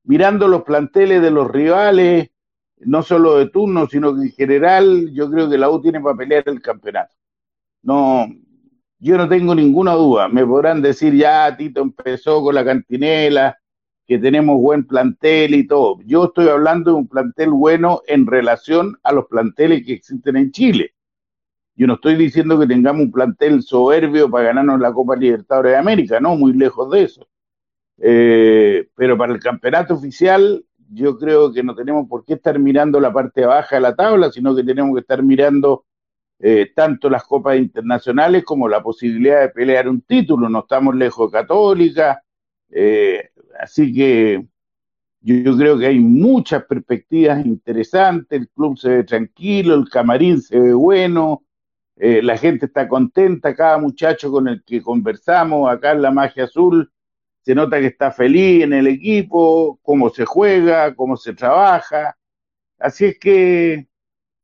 mirando 0.05 0.47
los 0.47 0.63
planteles 0.63 1.21
de 1.21 1.31
los 1.31 1.51
rivales, 1.51 2.29
no 2.79 3.01
solo 3.03 3.37
de 3.37 3.49
turno, 3.49 3.87
sino 3.87 4.15
que 4.15 4.21
en 4.21 4.31
general 4.31 5.11
yo 5.13 5.29
creo 5.29 5.49
que 5.49 5.57
la 5.57 5.69
U 5.69 5.81
tiene 5.81 5.99
para 5.99 6.17
pelear 6.17 6.43
el 6.47 6.61
campeonato. 6.61 7.15
No, 7.81 8.27
yo 8.99 9.17
no 9.17 9.27
tengo 9.27 9.55
ninguna 9.55 9.93
duda. 9.93 10.27
Me 10.27 10.45
podrán 10.45 10.81
decir 10.81 11.13
ya, 11.15 11.55
Tito 11.55 11.81
empezó 11.81 12.41
con 12.43 12.55
la 12.55 12.65
cantinela, 12.65 13.57
que 14.07 14.17
tenemos 14.17 14.61
buen 14.61 14.85
plantel 14.87 15.53
y 15.53 15.67
todo. 15.67 15.99
Yo 16.05 16.25
estoy 16.25 16.47
hablando 16.47 16.91
de 16.91 16.97
un 16.97 17.07
plantel 17.07 17.49
bueno 17.49 18.01
en 18.07 18.25
relación 18.25 18.97
a 19.03 19.11
los 19.11 19.25
planteles 19.25 19.85
que 19.85 19.93
existen 19.93 20.37
en 20.37 20.51
Chile. 20.51 20.93
Yo 21.75 21.85
no 21.87 21.95
estoy 21.95 22.15
diciendo 22.15 22.57
que 22.59 22.65
tengamos 22.65 23.03
un 23.03 23.11
plantel 23.11 23.61
soberbio 23.61 24.31
para 24.31 24.45
ganarnos 24.45 24.79
la 24.79 24.93
Copa 24.93 25.15
Libertadores 25.15 25.73
de 25.73 25.77
América, 25.77 26.19
no, 26.19 26.35
muy 26.35 26.53
lejos 26.53 26.89
de 26.89 27.03
eso. 27.03 27.27
Eh, 27.99 28.87
pero 28.95 29.17
para 29.17 29.33
el 29.33 29.39
campeonato 29.39 29.95
oficial 29.95 30.63
yo 30.89 31.17
creo 31.17 31.51
que 31.51 31.63
no 31.63 31.75
tenemos 31.75 32.07
por 32.07 32.25
qué 32.25 32.33
estar 32.33 32.57
mirando 32.59 32.99
la 32.99 33.11
parte 33.13 33.45
baja 33.45 33.75
de 33.77 33.81
la 33.81 33.95
tabla, 33.95 34.31
sino 34.31 34.55
que 34.55 34.63
tenemos 34.63 34.95
que 34.95 35.01
estar 35.01 35.21
mirando 35.23 35.85
eh, 36.39 36.71
tanto 36.75 37.09
las 37.09 37.23
copas 37.23 37.57
internacionales 37.57 38.43
como 38.43 38.67
la 38.67 38.81
posibilidad 38.83 39.41
de 39.41 39.49
pelear 39.49 39.89
un 39.89 40.01
título. 40.01 40.49
No 40.49 40.59
estamos 40.59 40.95
lejos 40.95 41.31
de 41.31 41.37
Católica, 41.39 42.23
eh, 42.69 43.29
así 43.59 43.93
que 43.93 44.45
Yo, 45.21 45.57
creo 45.57 45.77
que 45.79 45.87
hay 45.87 45.99
muchas 45.99 46.63
perspectivas 46.65 47.45
interesantes, 47.45 48.39
el 48.39 48.49
club 48.49 48.77
se 48.77 48.89
ve 48.89 49.03
tranquilo, 49.03 49.75
el 49.75 49.89
camarín 49.89 50.41
se 50.41 50.59
ve 50.59 50.73
bueno, 50.73 51.43
eh, 51.97 52.21
la 52.21 52.37
gente 52.37 52.67
está 52.67 52.87
contenta, 52.87 53.55
cada 53.55 53.77
muchacho 53.79 54.31
con 54.31 54.47
el 54.47 54.63
que 54.63 54.81
conversamos 54.81 55.69
acá 55.71 55.91
en 55.93 56.01
la 56.03 56.11
magia 56.11 56.45
azul 56.45 56.91
se 57.47 57.55
nota 57.55 57.79
que 57.79 57.87
está 57.87 58.11
feliz 58.11 58.65
en 58.65 58.73
el 58.73 58.87
equipo, 58.87 59.79
cómo 59.81 60.09
se 60.09 60.25
juega, 60.25 60.93
cómo 60.93 61.15
se 61.15 61.33
trabaja. 61.33 62.17
Así 62.77 63.05
es 63.05 63.17
que 63.17 63.87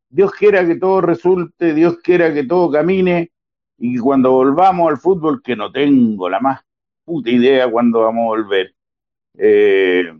Dios 0.07 0.31
quiera 0.31 0.65
que 0.65 0.75
todo 0.75 1.01
resulte, 1.01 1.73
Dios 1.73 1.97
quiera 2.01 2.33
que 2.33 2.45
todo 2.45 2.71
camine 2.71 3.33
y 3.77 3.95
que 3.95 3.99
cuando 3.99 4.31
volvamos 4.31 4.89
al 4.89 4.99
fútbol, 4.99 5.41
que 5.43 5.53
no 5.53 5.69
tengo 5.69 6.29
la 6.29 6.39
más 6.39 6.61
puta 7.03 7.29
idea 7.29 7.69
cuándo 7.69 8.03
vamos 8.03 8.23
a 8.23 8.27
volver. 8.27 8.73
Eh, 9.37 10.13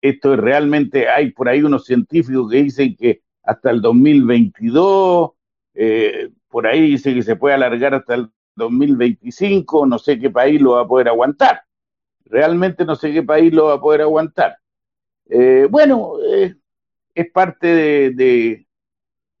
esto 0.00 0.34
es 0.34 0.40
realmente, 0.40 1.08
hay 1.08 1.30
por 1.30 1.48
ahí 1.48 1.62
unos 1.62 1.84
científicos 1.84 2.50
que 2.50 2.64
dicen 2.64 2.96
que 2.96 3.22
hasta 3.44 3.70
el 3.70 3.80
2022, 3.80 5.30
eh, 5.74 6.30
por 6.48 6.66
ahí 6.66 6.80
dice 6.80 7.14
que 7.14 7.22
se 7.22 7.36
puede 7.36 7.54
alargar 7.54 7.94
hasta 7.94 8.14
el 8.16 8.28
2025, 8.56 9.86
no 9.86 9.98
sé 9.98 10.18
qué 10.18 10.30
país 10.30 10.60
lo 10.60 10.72
va 10.72 10.82
a 10.82 10.88
poder 10.88 11.08
aguantar. 11.08 11.62
Realmente 12.24 12.84
no 12.84 12.96
sé 12.96 13.12
qué 13.12 13.22
país 13.22 13.52
lo 13.52 13.66
va 13.66 13.74
a 13.74 13.80
poder 13.80 14.02
aguantar. 14.02 14.58
Eh, 15.26 15.66
bueno, 15.70 16.14
eh, 16.26 16.54
es 17.14 17.30
parte 17.30 17.66
de, 18.12 18.66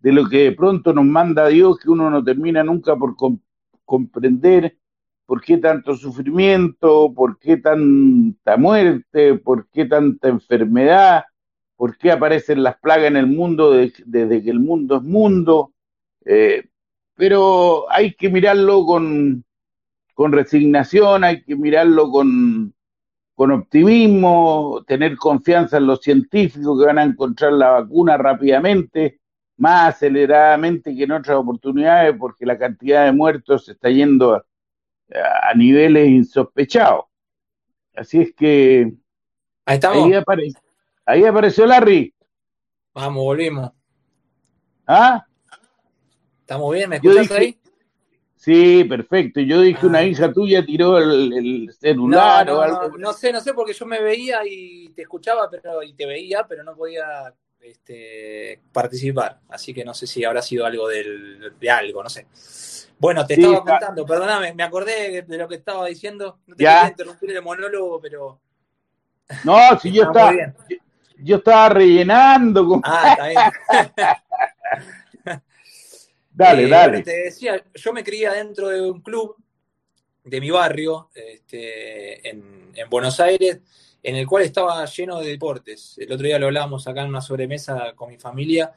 lo 0.02 0.28
que 0.28 0.44
de 0.44 0.52
pronto 0.52 0.92
nos 0.92 1.04
manda 1.04 1.48
Dios, 1.48 1.78
que 1.78 1.90
uno 1.90 2.10
no 2.10 2.22
termina 2.22 2.62
nunca 2.62 2.96
por 2.96 3.16
comprender 3.84 4.76
por 5.26 5.40
qué 5.42 5.58
tanto 5.58 5.94
sufrimiento, 5.96 7.12
por 7.14 7.38
qué 7.38 7.56
tanta 7.56 8.56
muerte, 8.56 9.34
por 9.34 9.68
qué 9.70 9.86
tanta 9.86 10.28
enfermedad, 10.28 11.24
por 11.76 11.96
qué 11.96 12.12
aparecen 12.12 12.62
las 12.62 12.78
plagas 12.78 13.06
en 13.06 13.16
el 13.16 13.26
mundo 13.26 13.72
desde 13.72 14.42
que 14.42 14.50
el 14.50 14.60
mundo 14.60 14.96
es 14.96 15.02
mundo. 15.02 15.72
Eh, 16.24 16.64
pero 17.16 17.90
hay 17.90 18.14
que 18.14 18.28
mirarlo 18.28 18.84
con, 18.84 19.44
con 20.14 20.32
resignación, 20.32 21.24
hay 21.24 21.42
que 21.42 21.56
mirarlo 21.56 22.10
con, 22.10 22.74
con 23.34 23.52
optimismo, 23.52 24.84
tener 24.86 25.16
confianza 25.16 25.76
en 25.76 25.86
los 25.86 26.00
científicos 26.00 26.78
que 26.78 26.86
van 26.86 26.98
a 26.98 27.04
encontrar 27.04 27.52
la 27.52 27.70
vacuna 27.70 28.16
rápidamente, 28.16 29.20
más 29.56 29.94
aceleradamente 29.94 30.94
que 30.94 31.04
en 31.04 31.12
otras 31.12 31.36
oportunidades, 31.36 32.16
porque 32.18 32.46
la 32.46 32.58
cantidad 32.58 33.04
de 33.04 33.12
muertos 33.12 33.66
se 33.66 33.72
está 33.72 33.90
yendo 33.90 34.34
a, 34.34 34.44
a 35.50 35.54
niveles 35.54 36.08
insospechados. 36.08 37.04
Así 37.94 38.20
es 38.20 38.34
que 38.34 38.92
ahí, 39.64 39.74
estamos. 39.74 40.10
ahí, 41.06 41.24
apareció 41.24 41.66
Larry. 41.66 42.12
Vamos, 42.92 43.22
volvimos. 43.22 43.70
¿Ah? 44.86 45.24
¿Estamos 46.44 46.74
bien? 46.74 46.90
¿Me 46.90 46.96
escuchas 46.96 47.30
ahí? 47.30 47.58
Sí, 48.36 48.84
perfecto. 48.84 49.40
Yo 49.40 49.62
dije, 49.62 49.86
una 49.86 50.00
ah. 50.00 50.04
hija 50.04 50.30
tuya 50.30 50.62
tiró 50.62 50.98
el, 50.98 51.74
celular 51.80 52.46
no, 52.46 52.58
o 52.58 52.60
algo. 52.60 52.88
No, 52.90 52.98
no, 52.98 53.12
sé, 53.14 53.32
no 53.32 53.40
sé, 53.40 53.54
porque 53.54 53.72
yo 53.72 53.86
me 53.86 54.02
veía 54.02 54.42
y 54.44 54.90
te 54.90 55.00
escuchaba 55.00 55.48
pero, 55.50 55.82
y 55.82 55.94
te 55.94 56.04
veía, 56.04 56.46
pero 56.46 56.62
no 56.62 56.76
podía 56.76 57.32
este, 57.62 58.60
participar. 58.70 59.40
Así 59.48 59.72
que 59.72 59.86
no 59.86 59.94
sé 59.94 60.06
si 60.06 60.22
habrá 60.22 60.42
sido 60.42 60.66
algo 60.66 60.86
del, 60.86 61.54
de 61.58 61.70
algo, 61.70 62.02
no 62.02 62.10
sé. 62.10 62.26
Bueno, 62.98 63.26
te 63.26 63.34
estaba 63.40 63.64
contando, 63.64 64.04
perdóname, 64.04 64.52
me 64.52 64.64
acordé 64.64 65.22
de 65.22 65.38
lo 65.38 65.48
que 65.48 65.54
estaba 65.54 65.86
diciendo. 65.86 66.40
No 66.46 66.56
te 66.56 66.64
quería 66.64 66.88
interrumpir 66.88 67.30
el 67.30 67.42
monólogo, 67.42 67.98
pero. 68.02 68.38
No, 69.44 69.80
si 69.80 69.90
yo 69.90 70.02
estaba, 70.12 70.32
yo, 71.16 71.36
estaba 71.36 71.70
rellenando. 71.70 72.68
Con... 72.68 72.82
Ah, 72.84 73.12
está 73.12 73.28
bien. 73.28 74.14
Dale, 76.34 76.64
eh, 76.64 76.68
dale. 76.68 77.02
Te 77.02 77.24
decía, 77.24 77.64
yo 77.72 77.92
me 77.92 78.02
crié 78.02 78.28
dentro 78.30 78.68
de 78.68 78.80
un 78.80 79.00
club 79.00 79.36
de 80.24 80.40
mi 80.40 80.50
barrio, 80.50 81.10
este, 81.14 82.28
en, 82.28 82.74
Buenos 82.90 83.20
Aires, 83.20 83.60
en 84.02 84.16
el 84.16 84.26
cual 84.26 84.42
estaba 84.42 84.84
lleno 84.86 85.20
de 85.20 85.28
deportes. 85.28 85.96
El 85.98 86.12
otro 86.12 86.26
día 86.26 86.38
lo 86.38 86.46
hablábamos 86.46 86.86
acá 86.88 87.02
en 87.02 87.08
una 87.08 87.20
sobremesa 87.20 87.92
con 87.94 88.10
mi 88.10 88.18
familia 88.18 88.72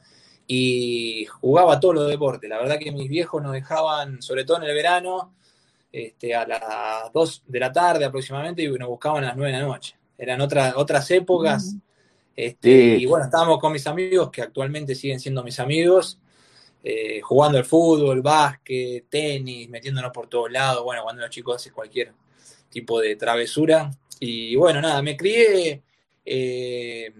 y 0.46 1.26
jugaba 1.26 1.80
todos 1.80 1.96
los 1.96 2.08
deportes. 2.08 2.48
La 2.48 2.58
verdad 2.58 2.78
que 2.78 2.92
mis 2.92 3.08
viejos 3.08 3.42
nos 3.42 3.52
dejaban, 3.52 4.22
sobre 4.22 4.44
todo 4.44 4.58
en 4.58 4.68
el 4.68 4.74
verano, 4.74 5.34
este, 5.90 6.34
a 6.34 6.46
las 6.46 7.12
2 7.12 7.44
de 7.46 7.60
la 7.60 7.72
tarde 7.72 8.04
aproximadamente 8.04 8.62
y 8.62 8.68
nos 8.68 8.88
buscaban 8.88 9.24
a 9.24 9.28
las 9.28 9.36
9 9.36 9.52
de 9.52 9.58
la 9.58 9.66
noche. 9.66 9.96
Eran 10.16 10.40
otras 10.40 10.74
otras 10.76 11.10
épocas. 11.10 11.74
Este, 12.36 12.70
y 12.70 13.04
bueno, 13.06 13.24
estábamos 13.24 13.58
con 13.58 13.72
mis 13.72 13.86
amigos, 13.88 14.30
que 14.30 14.42
actualmente 14.42 14.94
siguen 14.94 15.18
siendo 15.18 15.42
mis 15.42 15.58
amigos, 15.58 16.20
eh, 16.82 17.20
jugando 17.20 17.58
al 17.58 17.64
fútbol, 17.64 18.22
básquet, 18.22 19.06
tenis, 19.08 19.68
metiéndonos 19.68 20.12
por 20.12 20.28
todos 20.28 20.50
lados. 20.50 20.84
Bueno, 20.84 21.02
cuando 21.02 21.22
los 21.22 21.30
chicos 21.30 21.56
hacen 21.56 21.72
cualquier 21.72 22.12
tipo 22.68 23.00
de 23.00 23.16
travesura. 23.16 23.90
Y 24.20 24.56
bueno, 24.56 24.80
nada, 24.80 25.02
me 25.02 25.16
crié 25.16 25.82
eh, 26.24 27.12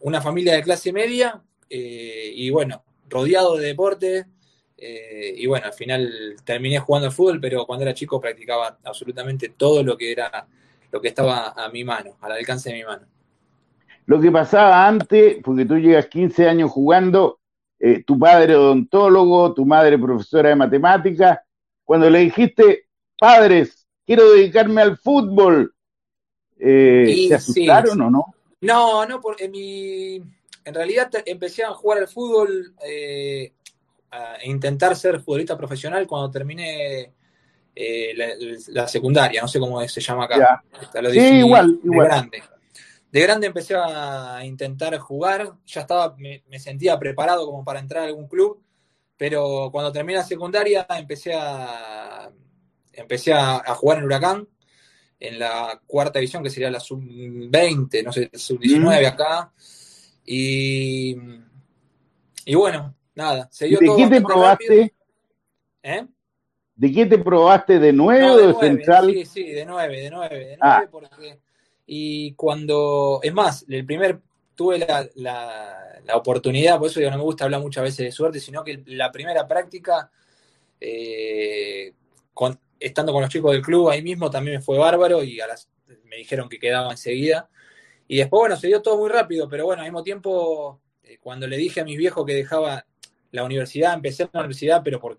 una 0.00 0.20
familia 0.20 0.54
de 0.54 0.62
clase 0.62 0.92
media 0.92 1.42
eh, 1.68 2.32
y 2.34 2.50
bueno, 2.50 2.84
rodeado 3.08 3.56
de 3.56 3.66
deporte. 3.66 4.26
y 4.76 5.46
bueno, 5.46 5.66
al 5.66 5.72
final 5.74 6.36
terminé 6.44 6.78
jugando 6.78 7.06
al 7.08 7.12
fútbol, 7.12 7.40
pero 7.40 7.66
cuando 7.66 7.84
era 7.84 7.94
chico 7.94 8.20
practicaba 8.20 8.78
absolutamente 8.84 9.50
todo 9.50 9.82
lo 9.82 9.96
que 9.96 10.10
era 10.12 10.46
lo 10.90 11.00
que 11.00 11.08
estaba 11.08 11.54
a 11.56 11.68
mi 11.70 11.84
mano, 11.84 12.16
al 12.20 12.32
alcance 12.32 12.70
de 12.70 12.76
mi 12.76 12.84
mano. 12.84 13.06
Lo 14.06 14.20
que 14.20 14.30
pasaba 14.30 14.86
antes, 14.86 15.38
porque 15.42 15.64
tú 15.64 15.76
llegas 15.76 16.06
15 16.06 16.48
años 16.48 16.70
jugando, 16.70 17.40
eh, 17.84 18.04
tu 18.06 18.16
padre 18.16 18.54
odontólogo, 18.54 19.52
tu 19.54 19.66
madre 19.66 19.98
profesora 19.98 20.50
de 20.50 20.54
matemáticas, 20.54 21.40
cuando 21.82 22.08
le 22.08 22.20
dijiste, 22.20 22.86
padres, 23.18 23.88
quiero 24.06 24.30
dedicarme 24.30 24.82
al 24.82 24.96
fútbol, 24.96 25.74
eh, 26.60 27.26
¿se 27.26 27.34
asustaron 27.34 28.00
o 28.02 28.08
no? 28.08 28.34
No, 28.60 29.04
no, 29.04 29.20
porque 29.20 29.48
mi, 29.48 30.14
en 30.64 30.74
realidad 30.74 31.10
empecé 31.26 31.64
a 31.64 31.74
jugar 31.74 31.98
al 31.98 32.06
fútbol, 32.06 32.72
eh, 32.86 33.52
a 34.12 34.36
intentar 34.44 34.94
ser 34.94 35.20
futbolista 35.20 35.58
profesional 35.58 36.06
cuando 36.06 36.30
terminé 36.30 37.12
la, 38.68 38.86
secundaria, 38.86 39.42
no 39.42 39.48
sé 39.48 39.58
cómo 39.58 39.80
se 39.88 40.00
llama 40.00 40.26
acá. 40.26 40.62
sí, 41.10 41.18
igual, 41.18 41.80
igual. 41.82 42.06
Grande. 42.06 42.42
De 43.12 43.20
grande 43.20 43.46
empecé 43.46 43.74
a 43.76 44.40
intentar 44.42 44.98
jugar, 44.98 45.52
ya 45.66 45.82
estaba, 45.82 46.16
me, 46.16 46.42
sentía 46.58 46.98
preparado 46.98 47.44
como 47.44 47.62
para 47.62 47.78
entrar 47.78 48.04
a 48.04 48.06
algún 48.06 48.26
club, 48.26 48.62
pero 49.18 49.68
cuando 49.70 49.92
terminé 49.92 50.16
la 50.16 50.24
secundaria 50.24 50.86
empecé 50.98 51.34
a, 51.34 52.32
empecé 52.90 53.34
a, 53.34 53.58
jugar 53.74 53.98
en 53.98 54.04
Huracán, 54.04 54.48
en 55.20 55.38
la 55.38 55.78
cuarta 55.86 56.20
división, 56.20 56.42
que 56.42 56.48
sería 56.48 56.70
la 56.70 56.80
sub-20, 56.80 58.02
no 58.02 58.12
sé, 58.14 58.30
sub-19 58.32 59.06
acá. 59.06 59.52
Y, 60.24 61.14
y 62.46 62.54
bueno, 62.54 62.94
nada, 63.14 63.46
se 63.52 63.66
dio 63.66 63.78
¿De 63.78 63.94
qué 63.94 64.06
te 64.08 64.20
probaste? 64.22 64.94
¿Eh? 65.82 66.06
¿De 66.74 66.92
qué 66.92 67.04
te 67.04 67.18
probaste? 67.18 67.78
¿De 67.78 67.92
nueve 67.92 68.30
o 68.30 68.36
de, 68.38 68.54
central? 68.54 69.12
Sí, 69.12 69.26
sí, 69.26 69.50
de 69.50 69.66
nueve, 69.66 70.00
de 70.00 70.10
nueve, 70.10 70.38
de 70.38 70.56
nueve, 70.56 70.58
ah. 70.62 70.84
porque 70.90 71.38
y 71.94 72.32
cuando, 72.32 73.20
es 73.22 73.34
más, 73.34 73.66
el 73.68 73.84
primer, 73.84 74.18
tuve 74.54 74.78
la, 74.78 75.10
la, 75.14 76.16
oportunidad, 76.16 76.78
por 76.78 76.88
eso 76.88 77.02
no 77.02 77.18
me 77.18 77.22
gusta 77.22 77.44
hablar 77.44 77.60
muchas 77.60 77.84
veces 77.84 78.06
de 78.06 78.12
suerte, 78.12 78.40
sino 78.40 78.64
que 78.64 78.82
la 78.86 79.12
primera 79.12 79.46
práctica, 79.46 80.10
eh, 80.80 81.92
estando 82.80 83.12
con 83.12 83.20
los 83.20 83.30
chicos 83.30 83.52
del 83.52 83.60
club 83.60 83.90
ahí 83.90 84.00
mismo, 84.00 84.30
también 84.30 84.56
me 84.56 84.62
fue 84.62 84.78
bárbaro 84.78 85.22
y 85.22 85.38
a 85.42 85.46
las, 85.46 85.68
me 86.04 86.16
dijeron 86.16 86.48
que 86.48 86.58
quedaba 86.58 86.90
enseguida. 86.92 87.50
Y 88.08 88.16
después, 88.16 88.40
bueno, 88.40 88.56
se 88.56 88.68
dio 88.68 88.80
todo 88.80 88.96
muy 88.96 89.10
rápido, 89.10 89.46
pero 89.46 89.66
bueno, 89.66 89.82
al 89.82 89.88
mismo 89.88 90.02
tiempo, 90.02 90.80
eh, 91.02 91.18
cuando 91.20 91.46
le 91.46 91.58
dije 91.58 91.82
a 91.82 91.84
mis 91.84 91.98
viejos 91.98 92.24
que 92.24 92.32
dejaba 92.32 92.86
la 93.32 93.44
universidad, 93.44 93.92
empecé 93.92 94.30
la 94.32 94.40
universidad, 94.40 94.80
pero 94.82 94.98
por, 94.98 95.18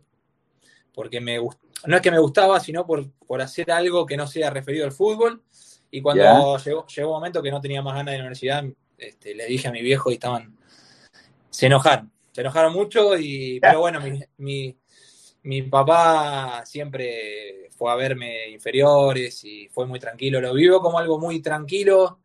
porque 0.91 1.21
me 1.21 1.38
no 1.86 1.95
es 1.97 2.01
que 2.01 2.09
me 2.09 2.19
gustaba, 2.19 2.59
sino 2.59 2.88
por, 2.88 3.12
por 3.27 3.43
hacer 3.43 3.71
algo 3.71 4.07
que 4.07 4.17
no 4.17 4.25
sea 4.25 4.49
referido 4.49 4.86
al 4.86 4.91
fútbol. 4.91 5.43
Y 5.95 6.01
cuando 6.01 6.58
llegó, 6.58 6.88
llegó, 6.88 7.10
un 7.10 7.13
momento 7.17 7.43
que 7.43 7.51
no 7.51 7.62
tenía 7.62 7.84
más 7.84 7.93
ganas 7.93 8.13
de 8.13 8.17
la 8.17 8.23
universidad, 8.23 8.65
este, 8.97 9.36
le 9.36 9.45
dije 9.45 9.67
a 9.67 9.71
mi 9.71 9.84
viejo 9.84 10.10
y 10.10 10.15
estaban. 10.15 10.58
Se 11.51 11.67
enojaron. 11.67 12.12
Se 12.32 12.41
enojaron 12.41 12.73
mucho, 12.73 13.15
y, 13.15 13.60
pero 13.60 13.82
bueno, 13.82 13.99
mi, 14.38 14.75
mi, 15.43 15.62
papá 15.62 16.63
siempre 16.65 17.69
fue 17.77 17.91
a 17.91 17.95
verme 17.95 18.49
inferiores 18.49 19.43
y 19.43 19.67
fue 19.69 19.86
muy 19.86 19.99
tranquilo. 19.99 20.41
Lo 20.41 20.56
vivo 20.56 20.82
como 20.82 20.97
algo 20.97 21.19
muy 21.19 21.43
tranquilo 21.43 22.21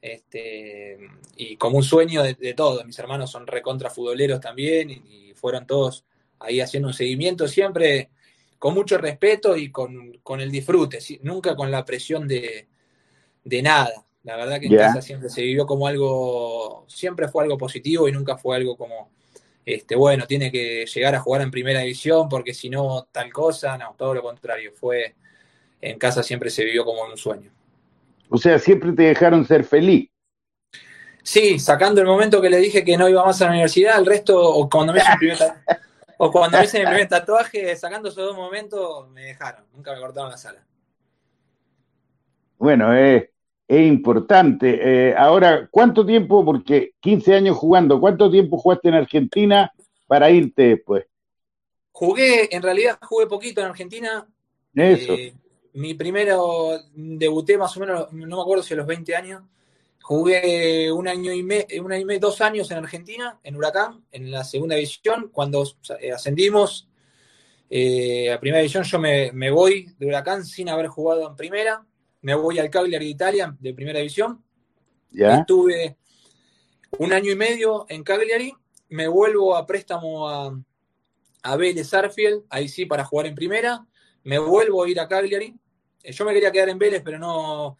este, 0.00 0.98
y 1.36 1.56
como 1.56 1.76
un 1.76 1.84
sueño 1.84 2.24
de, 2.24 2.54
todos. 2.54 2.84
Mis 2.84 2.98
hermanos 2.98 3.30
son 3.30 3.46
recontra 3.46 3.88
futboleros 3.88 4.40
también 4.40 4.90
y, 4.90 5.32
fueron 5.36 5.66
todos 5.66 6.04
ahí 6.40 6.60
haciendo 6.60 6.88
un 6.88 6.94
seguimiento 6.94 7.48
siempre 7.48 8.10
con 8.58 8.74
mucho 8.74 8.98
respeto 8.98 9.56
y 9.56 9.72
con, 9.72 10.18
con 10.22 10.40
el 10.40 10.52
disfrute, 10.52 11.00
nunca 11.22 11.56
con 11.56 11.70
la 11.70 11.84
presión 11.84 12.28
de, 12.28 12.68
de 13.44 13.62
nada. 13.62 14.04
La 14.24 14.36
verdad 14.36 14.60
que 14.60 14.66
en 14.66 14.76
casa 14.76 15.02
siempre 15.02 15.28
se 15.28 15.42
vivió 15.42 15.66
como 15.66 15.86
algo, 15.86 16.84
siempre 16.88 17.28
fue 17.28 17.42
algo 17.42 17.58
positivo 17.58 18.08
y 18.08 18.12
nunca 18.12 18.36
fue 18.36 18.56
algo 18.56 18.76
como, 18.76 19.10
este, 19.66 19.96
bueno, 19.96 20.26
tiene 20.26 20.52
que 20.52 20.86
llegar 20.86 21.14
a 21.14 21.20
jugar 21.20 21.42
en 21.42 21.50
primera 21.50 21.80
división 21.80 22.28
porque 22.28 22.54
si 22.54 22.70
no 22.70 23.08
tal 23.10 23.32
cosa, 23.32 23.76
no, 23.76 23.94
todo 23.98 24.14
lo 24.14 24.22
contrario, 24.22 24.72
fue, 24.74 25.16
en 25.80 25.98
casa 25.98 26.22
siempre 26.22 26.50
se 26.50 26.64
vivió 26.64 26.84
como 26.84 27.04
un 27.04 27.16
sueño. 27.16 27.50
O 28.28 28.38
sea, 28.38 28.58
siempre 28.58 28.92
te 28.92 29.02
dejaron 29.02 29.44
ser 29.44 29.64
feliz. 29.64 30.08
Sí, 31.24 31.58
sacando 31.58 32.00
el 32.00 32.06
momento 32.06 32.40
que 32.40 32.50
le 32.50 32.58
dije 32.58 32.84
que 32.84 32.96
no 32.96 33.08
iba 33.08 33.24
más 33.24 33.40
a 33.42 33.46
la 33.46 33.50
universidad, 33.50 33.98
el 33.98 34.06
resto, 34.06 34.40
o 34.40 34.68
cuando 34.68 34.92
me 34.92 35.00
hice 35.00 35.12
primer, 35.18 35.38
o 36.16 36.30
cuando 36.32 36.58
me 36.58 36.64
hice 36.64 36.80
mi 36.80 36.86
primer 36.86 37.08
tatuaje, 37.08 37.76
sacando 37.76 38.08
esos 38.08 38.24
dos 38.24 38.36
momentos, 38.36 39.08
me 39.10 39.22
dejaron, 39.22 39.64
nunca 39.72 39.92
me 39.92 40.00
cortaron 40.00 40.30
la 40.30 40.36
sala. 40.36 40.64
Bueno, 42.58 42.96
es 43.72 43.88
importante. 43.88 44.80
Eh, 44.82 45.14
ahora, 45.16 45.66
¿cuánto 45.70 46.04
tiempo? 46.04 46.44
Porque 46.44 46.92
15 47.00 47.34
años 47.34 47.56
jugando, 47.56 47.98
¿cuánto 47.98 48.30
tiempo 48.30 48.58
jugaste 48.58 48.88
en 48.90 48.94
Argentina 48.96 49.72
para 50.06 50.30
irte 50.30 50.62
después? 50.62 51.06
Jugué, 51.90 52.54
en 52.54 52.62
realidad 52.62 52.98
jugué 53.00 53.26
poquito 53.26 53.62
en 53.62 53.68
Argentina. 53.68 54.28
Eso. 54.74 55.14
Eh, 55.14 55.32
mi 55.72 55.94
primero 55.94 56.80
debuté 56.94 57.56
más 57.56 57.74
o 57.78 57.80
menos, 57.80 58.12
no 58.12 58.36
me 58.36 58.42
acuerdo 58.42 58.62
si 58.62 58.74
a 58.74 58.76
los 58.76 58.86
20 58.86 59.16
años. 59.16 59.42
Jugué 60.02 60.92
un 60.92 61.08
año 61.08 61.32
y 61.32 61.42
medio, 61.42 61.82
un 61.82 61.92
año 61.92 62.12
y 62.12 62.18
dos 62.18 62.42
años 62.42 62.70
en 62.72 62.76
Argentina, 62.76 63.40
en 63.42 63.56
Huracán, 63.56 64.04
en 64.12 64.30
la 64.30 64.44
segunda 64.44 64.74
división. 64.74 65.30
Cuando 65.32 65.64
eh, 65.98 66.12
ascendimos 66.12 66.88
a 67.70 68.38
primera 68.38 68.58
división, 68.58 68.82
yo 68.84 68.98
me, 68.98 69.32
me 69.32 69.50
voy 69.50 69.88
de 69.98 70.06
Huracán 70.06 70.44
sin 70.44 70.68
haber 70.68 70.88
jugado 70.88 71.26
en 71.26 71.36
primera 71.36 71.86
me 72.22 72.34
voy 72.34 72.58
al 72.58 72.70
Cagliari 72.70 73.04
de 73.06 73.10
Italia, 73.10 73.56
de 73.58 73.74
primera 73.74 73.98
división. 73.98 74.42
Estuve 75.12 75.98
un 76.98 77.12
año 77.12 77.30
y 77.32 77.36
medio 77.36 77.84
en 77.88 78.02
Cagliari, 78.02 78.54
me 78.88 79.08
vuelvo 79.08 79.56
a 79.56 79.66
préstamo 79.66 80.28
a, 80.28 80.58
a 81.42 81.56
Vélez 81.56 81.92
Arfield, 81.92 82.44
ahí 82.48 82.68
sí 82.68 82.86
para 82.86 83.04
jugar 83.04 83.26
en 83.26 83.34
primera, 83.34 83.86
me 84.24 84.38
vuelvo 84.38 84.84
a 84.84 84.88
ir 84.88 85.00
a 85.00 85.08
Cagliari. 85.08 85.54
Eh, 86.02 86.12
yo 86.12 86.24
me 86.24 86.32
quería 86.32 86.52
quedar 86.52 86.68
en 86.68 86.78
Vélez, 86.78 87.02
pero 87.04 87.18
no, 87.18 87.76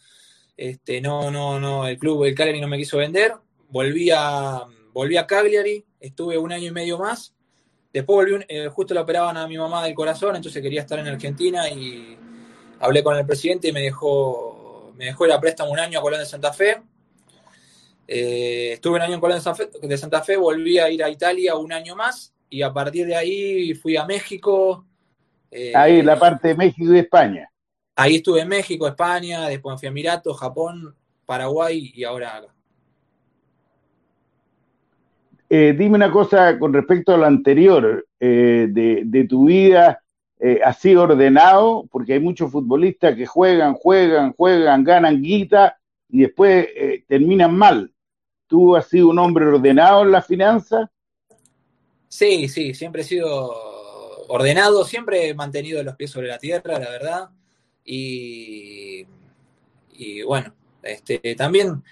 este, 0.57 1.01
no, 1.01 1.31
no, 1.31 1.61
no, 1.61 1.87
el 1.87 1.99
club, 1.99 2.25
el 2.25 2.35
Cagliari 2.35 2.61
no 2.61 2.69
me 2.69 2.79
quiso 2.79 2.99
vender. 2.99 3.35
Volví 3.69 4.11
a, 4.11 4.65
volví 4.93 5.17
a 5.17 5.27
Cagliari, 5.27 5.85
estuve 6.01 6.37
un 6.37 6.53
año 6.53 6.69
y 6.69 6.73
medio 6.73 6.99
más. 6.99 7.35
Después 7.93 8.31
volví, 8.31 8.45
eh, 8.49 8.69
justo 8.69 8.93
le 8.93 9.01
operaban 9.01 9.37
a 9.37 9.47
mi 9.47 9.57
mamá 9.57 9.85
del 9.85 9.95
corazón, 9.95 10.37
entonces 10.37 10.63
quería 10.63 10.81
estar 10.81 10.99
en 10.99 11.07
Argentina 11.07 11.69
y 11.69 12.19
hablé 12.83 13.03
con 13.05 13.17
el 13.17 13.25
presidente 13.25 13.69
y 13.69 13.73
me 13.73 13.81
dejó, 13.81 14.93
me 14.97 15.07
dejó 15.07 15.25
ir 15.25 15.33
a 15.33 15.41
préstamo 15.41 15.71
un 15.71 15.79
año 15.79 16.01
a 16.01 16.03
Colón 16.03 16.19
de 16.19 16.27
Santa 16.27 16.53
Fe. 16.53 16.83
Eh, 18.09 18.73
estuve 18.73 18.97
un 18.97 19.03
año 19.03 19.15
en 19.15 19.21
Colón 19.21 19.39
de 19.39 19.97
Santa, 19.97 20.21
Fe, 20.21 20.37
volví 20.37 20.79
a 20.81 20.91
ir 20.91 21.03
a 21.03 21.09
Italia 21.09 21.55
un 21.55 21.73
año 21.73 21.95
más 21.95 22.35
y 22.51 22.61
a 22.63 22.73
partir 22.73 23.07
de 23.07 23.15
ahí 23.15 23.75
fui 23.75 23.97
a 23.97 24.05
México. 24.05 24.85
Eh, 25.51 25.73
ahí 25.75 26.03
la 26.03 26.19
parte 26.19 26.49
de 26.49 26.55
México 26.57 26.93
y 26.93 26.99
España. 26.99 27.49
Ahí 27.95 28.17
estuve 28.17 28.41
en 28.41 28.49
México, 28.49 28.89
España, 28.89 29.47
después 29.47 29.79
fui 29.79 29.87
a 29.87 29.91
Emiratos, 29.91 30.39
Japón, 30.39 30.97
Paraguay 31.25 31.93
y 31.95 32.03
ahora 32.03 32.37
acá. 32.37 32.55
Eh, 35.49 35.75
dime 35.79 35.97
una 35.97 36.11
cosa 36.11 36.59
con 36.59 36.73
respecto 36.73 37.15
a 37.15 37.19
lo 37.19 37.27
anterior 37.27 38.07
de, 38.19 39.03
de, 39.05 39.25
tu 39.25 39.47
vida 39.47 40.02
eh, 40.45 40.61
así 40.65 40.97
ordenado, 40.97 41.87
porque 41.89 42.15
hay 42.15 42.19
muchos 42.19 42.51
futbolistas 42.51 43.15
que 43.15 43.27
juegan, 43.27 43.75
juegan, 43.75 44.33
juegan, 44.33 44.83
ganan 44.83 45.23
guita 45.23 45.79
y 46.09 46.23
después 46.23 46.67
eh, 46.75 47.05
terminan 47.07 47.55
mal. 47.55 47.95
¿Tú 48.49 48.75
has 48.75 48.89
sido 48.89 49.09
un 49.09 49.21
hombre 49.21 49.47
ordenado 49.47 50.03
en 50.03 50.11
la 50.11 50.21
finanza? 50.21 50.91
Sí, 52.09 52.49
sí, 52.49 52.75
siempre 52.75 53.03
he 53.03 53.05
sido 53.05 53.53
ordenado, 54.27 54.85
siempre 54.85 55.29
he 55.29 55.35
mantenido 55.35 55.81
los 55.85 55.95
pies 55.95 56.11
sobre 56.11 56.27
la 56.27 56.39
tierra, 56.39 56.77
la 56.77 56.91
verdad. 56.91 57.31
Y, 57.85 59.05
bueno, 60.27 60.53
este, 60.83 61.37
también 61.37 61.85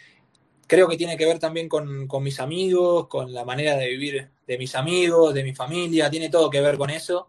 creo 0.66 0.88
que 0.88 0.96
tiene 0.96 1.16
que 1.16 1.24
ver 1.24 1.38
también 1.38 1.68
con, 1.68 2.08
mis 2.20 2.40
amigos, 2.40 3.06
con 3.06 3.32
la 3.32 3.44
manera 3.44 3.76
de 3.76 3.90
vivir 3.90 4.28
de 4.44 4.58
mis 4.58 4.74
amigos, 4.74 5.34
de 5.34 5.44
mi 5.44 5.54
familia, 5.54 6.10
tiene 6.10 6.30
todo 6.30 6.50
que 6.50 6.60
ver 6.60 6.76
con 6.76 6.90
eso. 6.90 7.28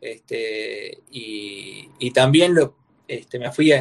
Este, 0.00 0.98
y, 1.10 2.10
también 2.12 2.54
lo, 2.54 2.76
este, 3.06 3.38
me 3.38 3.50
fui 3.52 3.72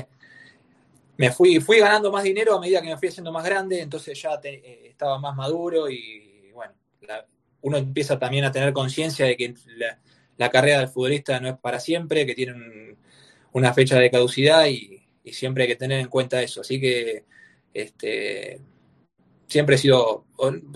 me 1.17 1.31
fui, 1.31 1.59
fui 1.59 1.79
ganando 1.79 2.11
más 2.11 2.23
dinero 2.23 2.55
a 2.55 2.59
medida 2.59 2.81
que 2.81 2.89
me 2.89 2.97
fui 2.97 3.09
haciendo 3.09 3.31
más 3.31 3.43
grande, 3.43 3.81
entonces 3.81 4.19
ya 4.21 4.39
eh, 4.43 4.87
estaba 4.89 5.17
más 5.17 5.35
maduro 5.35 5.89
y 5.89 6.51
bueno, 6.53 6.73
uno 7.61 7.77
empieza 7.77 8.19
también 8.19 8.45
a 8.45 8.51
tener 8.51 8.71
conciencia 8.71 9.25
de 9.25 9.35
que 9.35 9.53
la, 10.37 10.49
carrera 10.49 10.79
del 10.79 10.89
futbolista 10.89 11.39
no 11.39 11.49
es 11.49 11.57
para 11.57 11.79
siempre, 11.79 12.25
que 12.25 12.35
tiene 12.35 12.95
una 13.51 13.73
fecha 13.73 13.97
de 13.99 14.11
caducidad 14.11 14.67
y, 14.67 15.03
siempre 15.29 15.63
hay 15.63 15.69
que 15.69 15.75
tener 15.75 15.99
en 15.99 16.07
cuenta 16.07 16.41
eso. 16.41 16.61
Así 16.61 16.79
que 16.79 17.25
este, 17.73 18.61
siempre 19.45 19.75
he 19.75 19.77
sido, 19.77 20.25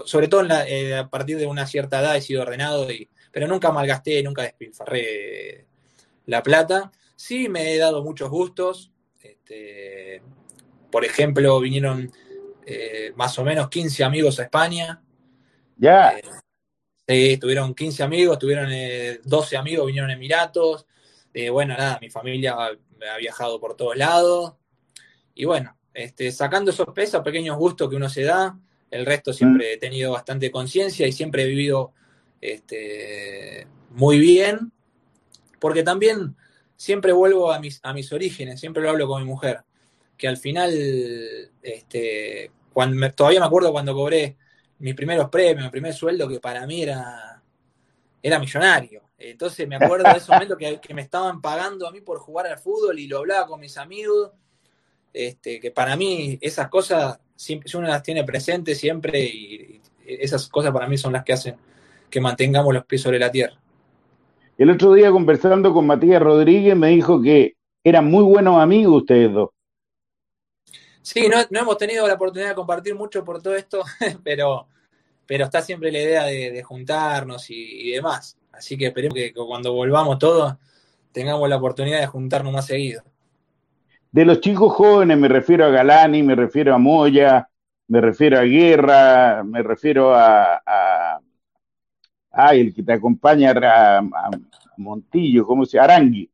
sobre 0.03 0.27
todo 0.27 0.45
eh, 0.67 0.93
a 0.93 1.07
partir 1.07 1.37
de 1.37 1.45
una 1.45 1.65
cierta 1.65 2.01
edad, 2.01 2.17
he 2.17 2.21
sido 2.21 2.41
ordenado 2.41 2.91
y, 2.91 3.07
pero 3.31 3.47
nunca 3.47 3.71
malgasté, 3.71 4.21
nunca 4.21 4.43
despilfarré 4.43 5.65
la 6.25 6.43
plata. 6.43 6.91
Sí 7.15 7.49
me 7.49 7.73
he 7.73 7.77
dado 7.77 8.03
muchos 8.03 8.29
gustos. 8.29 8.91
Este, 9.21 10.21
por 10.91 11.05
ejemplo, 11.05 11.59
vinieron 11.59 12.11
eh, 12.65 13.13
más 13.15 13.37
o 13.39 13.43
menos 13.43 13.69
15 13.69 14.03
amigos 14.03 14.39
a 14.39 14.43
España. 14.43 15.01
Ya. 15.77 16.17
Eh, 16.17 16.23
sí, 17.07 17.37
tuvieron 17.37 17.73
15 17.73 18.03
amigos, 18.03 18.39
tuvieron 18.39 18.69
12 19.23 19.55
eh, 19.55 19.57
amigos, 19.57 19.85
vinieron 19.85 20.09
a 20.09 20.13
Emiratos. 20.13 20.85
bueno, 21.51 21.75
nada, 21.77 21.97
mi 22.01 22.09
familia 22.09 22.55
ha 22.55 23.17
viajado 23.17 23.59
por 23.59 23.75
todos 23.75 23.95
lados. 23.97 24.53
Y 25.33 25.45
bueno, 25.45 25.77
este, 25.93 26.31
sacando 26.31 26.71
esos 26.71 26.87
pesos, 26.93 27.21
pequeños 27.23 27.57
gustos 27.57 27.89
que 27.89 27.95
uno 27.95 28.09
se 28.09 28.23
da, 28.23 28.57
el 28.89 29.05
resto 29.05 29.33
siempre 29.33 29.71
mm. 29.71 29.73
he 29.73 29.77
tenido 29.77 30.11
bastante 30.11 30.51
conciencia 30.51 31.07
y 31.07 31.11
siempre 31.11 31.43
he 31.43 31.47
vivido 31.47 31.93
este, 32.41 33.67
muy 33.91 34.19
bien, 34.19 34.71
porque 35.59 35.83
también 35.83 36.35
siempre 36.75 37.11
vuelvo 37.11 37.51
a 37.51 37.59
mis, 37.59 37.79
a 37.83 37.93
mis 37.93 38.11
orígenes, 38.11 38.59
siempre 38.59 38.81
lo 38.81 38.89
hablo 38.89 39.07
con 39.07 39.21
mi 39.21 39.27
mujer, 39.27 39.63
que 40.17 40.27
al 40.27 40.37
final, 40.37 40.73
este, 41.61 42.51
cuando 42.73 43.11
todavía 43.11 43.39
me 43.39 43.45
acuerdo 43.45 43.71
cuando 43.71 43.93
cobré 43.93 44.35
mis 44.79 44.95
primeros 44.95 45.29
premios, 45.29 45.65
mi 45.65 45.71
primer 45.71 45.93
sueldo, 45.93 46.27
que 46.27 46.39
para 46.39 46.65
mí 46.65 46.81
era, 46.81 47.41
era 48.21 48.39
millonario. 48.39 49.03
Entonces 49.17 49.67
me 49.67 49.75
acuerdo 49.75 50.11
de 50.11 50.17
ese 50.17 50.31
momento 50.31 50.57
que, 50.57 50.93
me 50.93 51.03
estaban 51.03 51.41
pagando 51.41 51.87
a 51.87 51.91
mí 51.91 52.01
por 52.01 52.17
jugar 52.19 52.47
al 52.47 52.57
fútbol 52.57 52.97
y 52.97 53.07
lo 53.07 53.19
hablaba 53.19 53.47
con 53.47 53.59
mis 53.59 53.77
amigos. 53.77 54.31
Este, 55.13 55.59
que 55.59 55.71
para 55.71 55.95
mí 55.95 56.39
esas 56.41 56.69
cosas, 56.69 57.19
si 57.35 57.59
uno 57.75 57.87
las 57.87 58.01
tiene 58.01 58.23
presentes 58.23 58.79
siempre 58.79 59.23
y 59.25 59.81
esas 60.05 60.47
cosas 60.47 60.71
para 60.71 60.87
mí 60.87 60.97
son 60.97 61.13
las 61.13 61.23
que 61.23 61.33
hacen 61.33 61.57
que 62.11 62.21
mantengamos 62.21 62.73
los 62.73 62.85
pies 62.85 63.01
sobre 63.01 63.17
la 63.17 63.31
tierra. 63.31 63.59
El 64.57 64.69
otro 64.69 64.93
día 64.93 65.09
conversando 65.09 65.73
con 65.73 65.87
Matías 65.87 66.21
Rodríguez 66.21 66.75
me 66.75 66.89
dijo 66.89 67.19
que 67.19 67.55
eran 67.83 68.05
muy 68.05 68.23
buenos 68.23 68.61
amigos 68.61 69.01
ustedes 69.01 69.33
dos. 69.33 69.49
Sí, 71.01 71.27
no, 71.27 71.59
hemos 71.59 71.77
tenido 71.77 72.07
la 72.07 72.13
oportunidad 72.13 72.49
de 72.49 72.55
compartir 72.55 72.93
mucho 72.93 73.23
por 73.23 73.41
todo 73.41 73.55
esto, 73.55 73.81
pero, 74.23 74.67
pero 75.25 75.45
está 75.45 75.61
siempre 75.61 75.91
la 75.91 75.99
idea 75.99 76.23
de, 76.25 76.61
juntarnos 76.61 77.49
y, 77.49 77.91
demás. 77.91 78.37
Así 78.51 78.77
que 78.77 78.87
esperemos 78.87 79.15
que 79.15 79.33
cuando 79.33 79.73
volvamos 79.73 80.19
todos 80.19 80.55
tengamos 81.11 81.49
la 81.49 81.57
oportunidad 81.57 81.99
de 81.99 82.07
juntarnos 82.07 82.53
más 82.53 82.67
seguido. 82.67 83.03
De 84.11 84.25
los 84.25 84.41
chicos 84.41 84.73
jóvenes 84.73 85.17
me 85.17 85.27
refiero 85.27 85.65
a 85.65 85.69
Galani, 85.69 86.21
me 86.21 86.35
refiero 86.35 86.75
a 86.75 86.77
Moya, 86.77 87.49
me 87.87 87.99
refiero 87.99 88.37
a 88.37 88.43
Guerra, 88.43 89.43
me 89.43 89.63
refiero 89.63 90.13
a, 90.13 91.19
ay, 92.31 92.61
el 92.61 92.73
que 92.73 92.83
te 92.83 92.93
acompaña 92.93 93.51
a, 93.51 94.29
Montillo, 94.77 95.45
¿cómo 95.45 95.65
se 95.65 95.77
Arangui. 95.77 96.29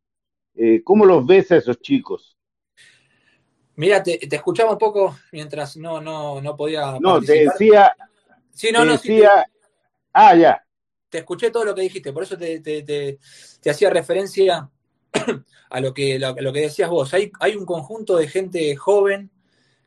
Eh, 0.55 0.81
¿Cómo 0.83 1.05
los 1.05 1.25
ves 1.25 1.51
a 1.51 1.57
esos 1.57 1.81
chicos? 1.81 2.37
Mira, 3.75 4.01
te, 4.01 4.33
escuchaba 4.33 4.71
un 4.71 4.77
poco 4.77 5.15
mientras 5.31 5.77
no, 5.77 6.01
no, 6.01 6.41
no 6.41 6.55
podía. 6.55 6.97
No, 6.99 7.21
te 7.21 7.45
decía. 7.45 7.95
Sí, 8.51 8.71
no, 8.71 8.83
no, 8.83 8.93
decía, 8.93 9.45
ah, 10.13 10.35
ya. 10.35 10.63
Te 11.09 11.19
escuché 11.19 11.51
todo 11.51 11.63
lo 11.63 11.75
que 11.75 11.81
dijiste, 11.81 12.11
por 12.11 12.23
eso 12.23 12.37
te, 12.37 12.59
te, 12.59 13.19
hacía 13.69 13.89
referencia 13.89 14.69
a 15.69 15.79
lo 15.79 15.93
que, 15.93 16.17
lo, 16.17 16.53
que 16.53 16.61
decías 16.61 16.89
vos. 16.89 17.13
Hay, 17.13 17.31
hay 17.39 17.55
un 17.55 17.65
conjunto 17.65 18.17
de 18.17 18.27
gente 18.27 18.75
joven 18.75 19.29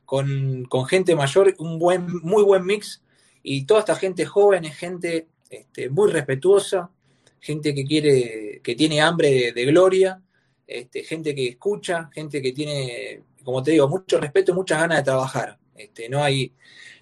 con, 0.04 0.64
con 0.66 0.86
gente 0.86 1.16
mayor, 1.16 1.54
un 1.58 1.78
buen, 1.78 2.06
muy 2.22 2.44
buen 2.44 2.64
mix, 2.64 3.02
y 3.42 3.66
toda 3.66 3.80
esta 3.80 3.96
gente 3.96 4.24
joven 4.24 4.64
es 4.64 4.76
gente 4.76 5.28
este, 5.50 5.90
muy 5.90 6.10
respetuosa, 6.10 6.90
gente 7.40 7.74
que 7.74 7.84
quiere, 7.84 8.60
que 8.62 8.74
tiene 8.74 9.00
hambre 9.00 9.52
de, 9.52 9.64
gloria, 9.66 10.22
este, 10.66 11.02
gente 11.02 11.34
que 11.34 11.48
escucha, 11.48 12.08
gente 12.14 12.40
que 12.40 12.52
tiene, 12.52 13.22
como 13.44 13.62
te 13.62 13.72
digo, 13.72 13.88
mucho 13.88 14.20
respeto 14.20 14.52
y 14.52 14.54
muchas 14.54 14.80
ganas 14.80 14.98
de 14.98 15.04
trabajar. 15.04 15.58
Este, 15.74 16.08
no, 16.08 16.22
hay, 16.22 16.54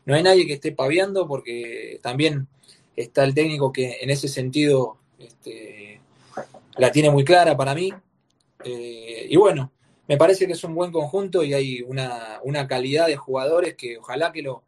no 0.07 0.14
hay 0.14 0.22
nadie 0.22 0.46
que 0.46 0.55
esté 0.55 0.72
paviando 0.72 1.28
porque 1.28 2.01
también 2.03 2.49
está 2.96 3.24
el 3.24 3.34
técnico 3.34 3.72
que 3.72 3.99
en 4.01 4.11
ese 4.11 4.28
sentido 4.28 4.99
la 6.76 6.90
tiene 6.92 7.11
muy 7.11 7.24
clara 7.24 7.57
para 7.57 7.74
mí. 7.74 7.92
Eh, 8.64 9.26
y 9.28 9.36
bueno, 9.36 9.72
me 10.07 10.16
parece 10.16 10.46
que 10.46 10.53
es 10.53 10.64
un 10.64 10.74
buen 10.74 10.90
conjunto 10.90 11.44
y 11.44 11.53
hay 11.53 11.82
una, 11.82 12.66
calidad 12.66 13.07
de 13.07 13.16
jugadores 13.16 13.74
que 13.74 13.99
ojalá 13.99 14.32
que 14.32 14.42
lo... 14.42 14.64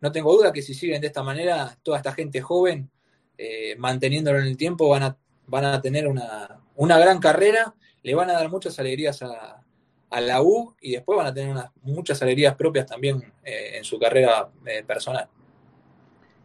No 0.00 0.12
tengo 0.12 0.34
duda 0.34 0.52
que 0.52 0.60
si 0.60 0.74
siguen 0.74 1.00
de 1.00 1.06
esta 1.06 1.22
manera, 1.22 1.78
toda 1.82 1.96
esta 1.96 2.12
gente 2.12 2.42
joven, 2.42 2.90
eh, 3.38 3.76
manteniéndolo 3.78 4.38
en 4.38 4.46
el 4.46 4.56
tiempo, 4.56 4.88
van 4.88 5.02
a, 5.02 5.16
van 5.46 5.64
a 5.64 5.80
tener 5.80 6.08
una, 6.08 6.60
una 6.74 6.98
gran 6.98 7.18
carrera, 7.18 7.74
le 8.02 8.14
van 8.14 8.30
a 8.30 8.34
dar 8.34 8.50
muchas 8.50 8.78
alegrías 8.78 9.22
a, 9.22 9.62
a 10.10 10.20
la 10.20 10.42
U 10.42 10.74
y 10.80 10.92
después 10.92 11.16
van 11.16 11.26
a 11.26 11.34
tener 11.34 11.50
unas, 11.50 11.70
muchas 11.82 12.20
alegrías 12.22 12.54
propias 12.54 12.86
también 12.86 13.22
eh, 13.44 13.78
en 13.78 13.84
su 13.84 13.98
carrera 13.98 14.48
eh, 14.64 14.82
personal. 14.84 15.28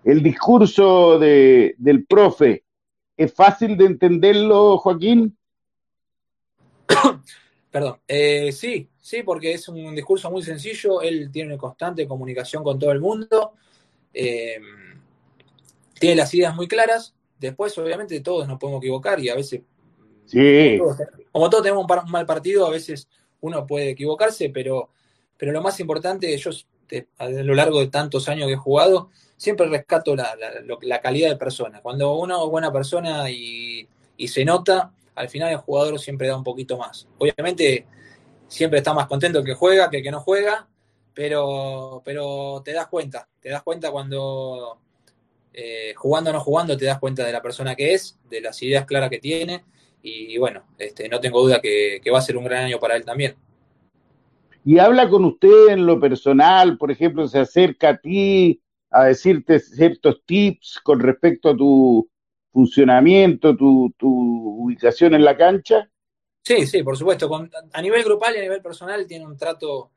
El 0.03 0.23
discurso 0.23 1.19
de, 1.19 1.75
del 1.77 2.05
profe, 2.05 2.63
¿es 3.15 3.33
fácil 3.33 3.77
de 3.77 3.85
entenderlo, 3.85 4.77
Joaquín? 4.77 5.37
Perdón, 7.71 7.99
eh, 8.07 8.51
sí, 8.51 8.89
sí, 8.99 9.21
porque 9.23 9.53
es 9.53 9.69
un 9.69 9.95
discurso 9.95 10.31
muy 10.31 10.41
sencillo, 10.41 11.01
él 11.01 11.29
tiene 11.31 11.57
constante 11.57 12.07
comunicación 12.07 12.63
con 12.63 12.79
todo 12.79 12.91
el 12.91 12.99
mundo, 12.99 13.53
tiene 16.01 16.15
las 16.15 16.33
ideas 16.33 16.55
muy 16.55 16.67
claras, 16.67 17.13
después 17.39 17.77
obviamente 17.77 18.19
todos 18.21 18.47
nos 18.47 18.57
podemos 18.57 18.81
equivocar 18.81 19.19
y 19.19 19.29
a 19.29 19.35
veces, 19.35 19.61
sí. 20.25 20.79
como 21.31 21.49
todos 21.49 21.63
tenemos 21.63 21.85
un 21.85 22.11
mal 22.11 22.25
partido, 22.25 22.65
a 22.65 22.71
veces 22.71 23.07
uno 23.39 23.67
puede 23.67 23.91
equivocarse, 23.91 24.49
pero, 24.49 24.89
pero 25.37 25.51
lo 25.51 25.61
más 25.61 25.79
importante, 25.79 26.35
yo 26.35 26.49
a 27.19 27.29
lo 27.29 27.53
largo 27.53 27.79
de 27.79 27.87
tantos 27.87 28.27
años 28.27 28.47
que 28.47 28.53
he 28.53 28.57
jugado, 28.57 29.09
siempre 29.37 29.67
rescato 29.67 30.15
la, 30.15 30.35
la, 30.81 31.01
calidad 31.01 31.29
de 31.29 31.37
persona. 31.37 31.81
Cuando 31.81 32.15
uno 32.15 32.43
es 32.43 32.49
buena 32.49 32.73
persona 32.73 33.29
y, 33.29 33.87
se 34.27 34.43
nota, 34.43 34.91
al 35.15 35.29
final 35.29 35.51
el 35.51 35.57
jugador 35.57 35.99
siempre 35.99 36.27
da 36.27 36.35
un 36.35 36.43
poquito 36.43 36.77
más. 36.77 37.07
Obviamente 37.19 37.85
siempre 38.47 38.79
está 38.79 38.93
más 38.93 39.07
contento 39.07 39.39
el 39.39 39.45
que 39.45 39.53
juega 39.53 39.89
que 39.89 39.97
el 39.97 40.03
que 40.03 40.11
no 40.11 40.19
juega, 40.19 40.67
pero, 41.13 42.01
pero 42.03 42.61
te 42.65 42.73
das 42.73 42.87
cuenta, 42.87 43.29
te 43.39 43.49
das 43.49 43.63
cuenta 43.63 43.91
cuando 43.91 44.79
eh, 45.53 45.93
jugando 45.95 46.29
o 46.29 46.33
no 46.33 46.39
jugando, 46.39 46.77
te 46.77 46.85
das 46.85 46.99
cuenta 46.99 47.25
de 47.25 47.31
la 47.31 47.41
persona 47.41 47.75
que 47.75 47.93
es, 47.93 48.19
de 48.29 48.41
las 48.41 48.61
ideas 48.63 48.85
claras 48.85 49.09
que 49.09 49.19
tiene 49.19 49.63
y 50.03 50.37
bueno, 50.37 50.63
este, 50.77 51.07
no 51.09 51.19
tengo 51.19 51.41
duda 51.41 51.61
que, 51.61 52.01
va 52.11 52.19
a 52.19 52.23
ser 52.23 52.37
un 52.37 52.45
gran 52.45 52.65
año 52.65 52.79
para 52.79 52.95
él 52.95 53.05
también. 53.05 53.35
Y 54.63 54.77
habla 54.79 55.09
con 55.09 55.25
usted 55.25 55.69
en 55.69 55.85
lo 55.85 55.99
personal, 55.99 56.77
por 56.77 56.91
ejemplo, 56.91 57.27
se 57.27 57.39
acerca 57.39 57.89
a 57.89 57.97
ti 57.97 58.61
a 58.89 59.05
decirte 59.05 59.59
ciertos 59.59 60.21
tips 60.25 60.79
con 60.83 60.99
respecto 60.99 61.49
a 61.49 61.57
tu 61.57 62.09
funcionamiento, 62.51 63.55
tu, 63.55 63.93
ubicación 63.99 65.15
en 65.15 65.23
la 65.23 65.37
cancha. 65.37 65.89
Sí, 66.43 66.65
sí, 66.67 66.83
por 66.83 66.97
supuesto. 66.97 67.29
a 67.73 67.81
nivel 67.81 68.03
grupal 68.03 68.35
y 68.35 68.39
a 68.39 68.41
nivel 68.41 68.61
personal 68.61 69.05
tiene 69.07 69.25
un 69.25 69.37
trato, 69.37 69.91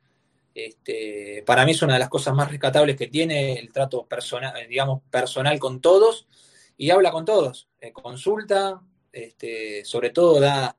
este, 0.55 1.42
para 1.44 1.64
mí 1.64 1.72
es 1.72 1.82
una 1.82 1.94
de 1.94 1.98
las 1.98 2.09
cosas 2.09 2.34
más 2.34 2.50
rescatables 2.50 2.96
que 2.96 3.09
tiene, 3.09 3.55
el 3.55 3.72
trato 3.72 4.07
personal, 4.07 4.55
digamos, 4.68 5.02
personal 5.11 5.59
con 5.59 5.80
todos 5.80 6.28
y 6.76 6.90
habla 6.90 7.11
con 7.11 7.24
todos, 7.24 7.68
eh, 7.80 7.92
consulta, 7.92 8.80
este, 9.12 9.84
sobre 9.84 10.11
todo 10.11 10.40
da, 10.40 10.76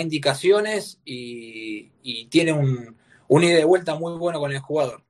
indicaciones 0.00 1.00
y, 1.04 1.90
tiene 2.30 2.52
un, 2.52 2.96
un 3.28 3.44
ida 3.44 3.56
de 3.56 3.64
vuelta 3.64 3.94
muy 3.94 4.16
bueno 4.18 4.38
con 4.38 4.52
el 4.52 4.58
jugador. 4.60 5.02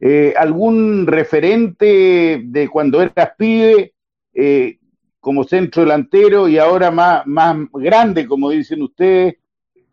Eh, 0.00 0.34
¿Algún 0.36 1.06
referente 1.06 2.42
de 2.44 2.68
cuando 2.68 3.00
eras 3.00 3.32
pibe 3.38 3.94
eh, 4.34 4.78
como 5.20 5.44
centro 5.44 5.82
delantero 5.82 6.48
y 6.48 6.58
ahora 6.58 6.90
más 6.90 7.24
grande, 7.72 8.26
como 8.26 8.50
dicen 8.50 8.82
ustedes? 8.82 9.36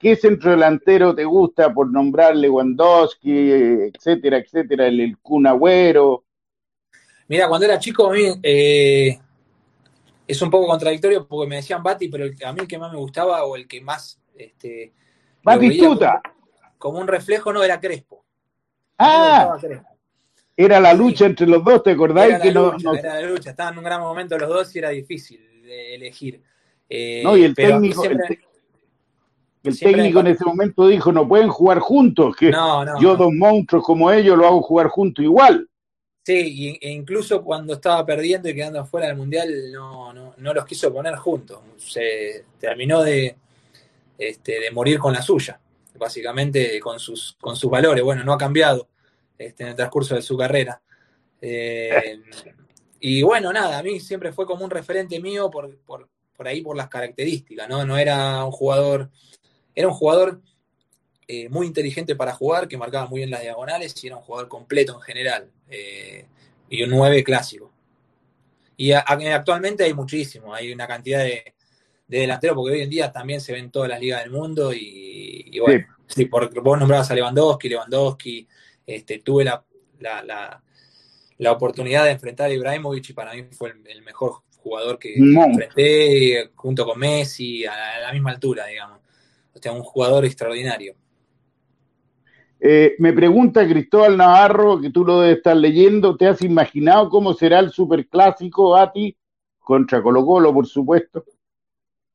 ¿Qué 0.03 0.17
centro 0.17 0.51
delantero 0.51 1.15
te 1.15 1.23
gusta 1.23 1.73
por 1.73 1.89
nombrar 1.89 2.35
Lewandowski, 2.35 3.51
etcétera, 3.93 4.39
etcétera, 4.39 4.87
el, 4.87 4.99
el 4.99 5.17
Kun 5.19 5.47
Mira, 7.29 7.47
cuando 7.47 7.65
era 7.65 7.79
chico, 7.79 8.09
a 8.09 8.13
mí 8.13 8.25
eh, 8.43 9.17
es 10.27 10.41
un 10.41 10.49
poco 10.49 10.67
contradictorio 10.67 11.25
porque 11.25 11.47
me 11.47 11.55
decían 11.55 11.81
Bati, 11.81 12.09
pero 12.09 12.25
a 12.25 12.51
mí 12.51 12.59
el 12.59 12.67
que 12.67 12.77
más 12.77 12.91
me 12.91 12.97
gustaba 12.97 13.45
o 13.45 13.55
el 13.55 13.65
que 13.65 13.79
más. 13.79 14.19
Este, 14.35 14.91
Batistuta. 15.41 16.21
Como, 16.77 16.99
un 16.99 17.07
reflejo, 17.07 17.53
no 17.53 17.63
era 17.63 17.79
Crespo. 17.79 18.25
Ah, 18.99 19.57
era 20.57 20.81
la 20.81 20.93
lucha 20.93 21.27
entre 21.27 21.47
los 21.47 21.63
dos, 21.63 21.81
¿te 21.81 21.91
acordáis? 21.91 22.33
Era, 22.33 22.43
la 22.43 22.51
lucha, 22.51 22.89
era 22.99 23.21
la 23.21 23.29
lucha, 23.29 23.51
estaban 23.51 23.75
en 23.75 23.77
un 23.77 23.85
gran 23.85 24.01
momento 24.01 24.37
los 24.37 24.49
dos 24.49 24.75
y 24.75 24.79
era 24.79 24.89
difícil 24.89 25.39
elegir. 25.65 26.43
Eh, 26.89 27.21
no, 27.23 27.37
y 27.37 27.45
el 27.45 27.55
técnico, 27.55 28.03
el, 28.03 28.19
técnico 29.63 30.19
en 30.19 30.27
ese 30.27 30.45
momento 30.45 30.87
dijo: 30.87 31.11
no 31.11 31.27
pueden 31.27 31.49
jugar 31.49 31.79
juntos, 31.79 32.35
que 32.35 32.51
yo, 32.99 33.15
dos 33.15 33.31
monstruos 33.31 33.83
como 33.83 34.11
ellos, 34.11 34.37
lo 34.37 34.45
hago 34.45 34.61
jugar 34.61 34.87
juntos 34.87 35.23
igual. 35.23 35.67
Sí, 36.25 36.77
e 36.81 36.89
incluso 36.89 37.43
cuando 37.43 37.73
estaba 37.73 38.05
perdiendo 38.05 38.47
y 38.47 38.55
quedando 38.55 38.79
afuera 38.79 39.07
del 39.07 39.17
Mundial 39.17 39.71
no, 39.73 40.13
no, 40.13 40.33
no 40.37 40.53
los 40.53 40.65
quiso 40.65 40.93
poner 40.93 41.15
juntos. 41.15 41.59
Se 41.77 42.45
terminó 42.57 43.01
de, 43.01 43.35
este, 44.17 44.61
de 44.61 44.71
morir 44.71 44.99
con 44.99 45.11
la 45.11 45.21
suya, 45.21 45.59
básicamente 45.97 46.79
con 46.79 46.97
sus, 46.97 47.35
con 47.41 47.57
sus 47.57 47.69
valores. 47.69 48.05
Bueno, 48.05 48.23
no 48.23 48.31
ha 48.31 48.37
cambiado 48.37 48.87
este, 49.37 49.63
en 49.63 49.69
el 49.69 49.75
transcurso 49.75 50.15
de 50.15 50.21
su 50.21 50.37
carrera. 50.37 50.81
Eh, 51.41 52.21
y 53.01 53.21
bueno, 53.21 53.51
nada, 53.51 53.79
a 53.79 53.83
mí 53.83 53.99
siempre 53.99 54.31
fue 54.31 54.45
como 54.45 54.63
un 54.63 54.71
referente 54.71 55.19
mío 55.19 55.51
por, 55.51 55.75
por, 55.79 56.07
por 56.37 56.47
ahí, 56.47 56.61
por 56.61 56.77
las 56.77 56.87
características, 56.87 57.67
¿no? 57.67 57.85
No 57.85 57.97
era 57.97 58.45
un 58.45 58.51
jugador, 58.51 59.09
era 59.75 59.87
un 59.87 59.93
jugador 59.93 60.41
eh, 61.27 61.49
muy 61.49 61.67
inteligente 61.67 62.15
para 62.15 62.33
jugar, 62.33 62.67
que 62.67 62.77
marcaba 62.77 63.07
muy 63.07 63.19
bien 63.19 63.31
las 63.31 63.41
diagonales 63.41 63.95
y 64.03 64.07
era 64.07 64.17
un 64.17 64.23
jugador 64.23 64.47
completo 64.47 64.93
en 64.95 65.01
general. 65.01 65.51
Eh, 65.69 66.25
y 66.69 66.83
un 66.83 66.89
9 66.89 67.23
clásico. 67.23 67.71
Y 68.75 68.91
actualmente 68.91 69.83
hay 69.83 69.93
muchísimo, 69.93 70.53
hay 70.53 70.73
una 70.73 70.87
cantidad 70.87 71.19
de, 71.23 71.53
delanteros, 72.07 72.55
porque 72.55 72.73
hoy 72.73 72.81
en 72.81 72.89
día 72.89 73.11
también 73.11 73.39
se 73.39 73.53
ven 73.53 73.71
todas 73.71 73.89
las 73.89 73.99
ligas 73.99 74.23
del 74.23 74.31
mundo 74.31 74.73
y, 74.73 75.57
bueno, 75.59 75.85
sí. 76.07 76.25
porque 76.25 76.59
vos 76.59 76.77
nombrabas 76.79 77.09
a 77.11 77.15
Lewandowski, 77.15 77.69
Lewandowski, 77.69 78.47
este, 78.85 79.19
tuve 79.19 79.45
la, 79.45 79.63
la, 79.99 81.51
oportunidad 81.51 82.05
de 82.05 82.11
enfrentar 82.11 82.49
a 82.49 82.53
Ibrahimovic 82.53 83.09
y 83.09 83.13
para 83.13 83.33
mí 83.33 83.43
fue 83.51 83.73
el, 83.85 84.01
mejor 84.01 84.41
jugador 84.57 84.97
que 84.97 85.15
enfrenté 85.15 86.51
junto 86.55 86.85
con 86.85 86.99
Messi 86.99 87.65
a 87.65 87.99
la, 88.01 88.11
misma 88.11 88.31
altura, 88.31 88.65
digamos. 88.65 88.99
O 89.63 89.69
sea, 89.71 89.71
un 89.71 89.83
jugador 89.83 90.25
extraordinario. 90.25 90.93
Eh, 92.59 92.95
me 92.99 93.13
pregunta 93.13 93.65
Cristóbal 93.65 94.17
Navarro, 94.17 94.81
que 94.81 94.89
tú 94.89 95.05
lo 95.05 95.21
debes 95.21 95.37
estar 95.37 95.55
leyendo, 95.55 96.17
¿te 96.17 96.27
has 96.27 96.41
imaginado 96.41 97.09
cómo 97.09 97.33
será 97.33 97.59
el 97.59 97.71
superclásico 97.71 98.75
a 98.75 98.91
ti? 98.91 99.15
Contra 99.59 100.03
Colo 100.03 100.25
Colo, 100.25 100.53
por 100.53 100.67
supuesto. 100.67 101.23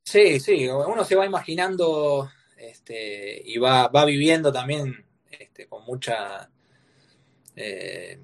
Sí, 0.05 0.39
sí, 0.41 0.69
uno 0.69 1.05
se 1.05 1.17
va 1.17 1.25
imaginando 1.25 2.29
este, 2.59 3.41
y 3.43 3.57
va, 3.57 3.89
va 3.89 4.05
viviendo 4.05 4.53
también 4.53 5.07
este, 5.31 5.67
con 5.67 5.87
mucha 5.87 6.51
eh, 7.57 8.19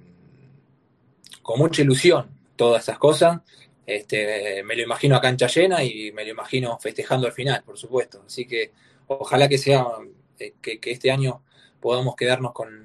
con 1.41 1.59
mucha 1.59 1.81
ilusión 1.81 2.29
todas 2.57 2.83
esas 2.83 2.99
cosas. 2.99 3.41
Este, 3.87 4.62
me 4.64 4.77
lo 4.77 4.83
imagino 4.83 5.16
a 5.16 5.22
cancha 5.22 5.47
llena 5.47 5.83
y 5.83 6.12
me 6.12 6.27
lo 6.27 6.33
imagino 6.33 6.79
festejando 6.79 7.27
al 7.27 7.33
final, 7.33 7.62
por 7.64 7.79
supuesto. 7.79 8.22
Así 8.27 8.47
que 8.47 8.84
ojalá 9.07 9.49
que 9.49 9.59
sea 9.59 9.87
eh, 10.39 10.55
que 10.61 10.91
este 10.91 11.11
año 11.11 11.43
podamos 11.85 12.17
quedarnos 12.17 12.53
con, 12.53 12.83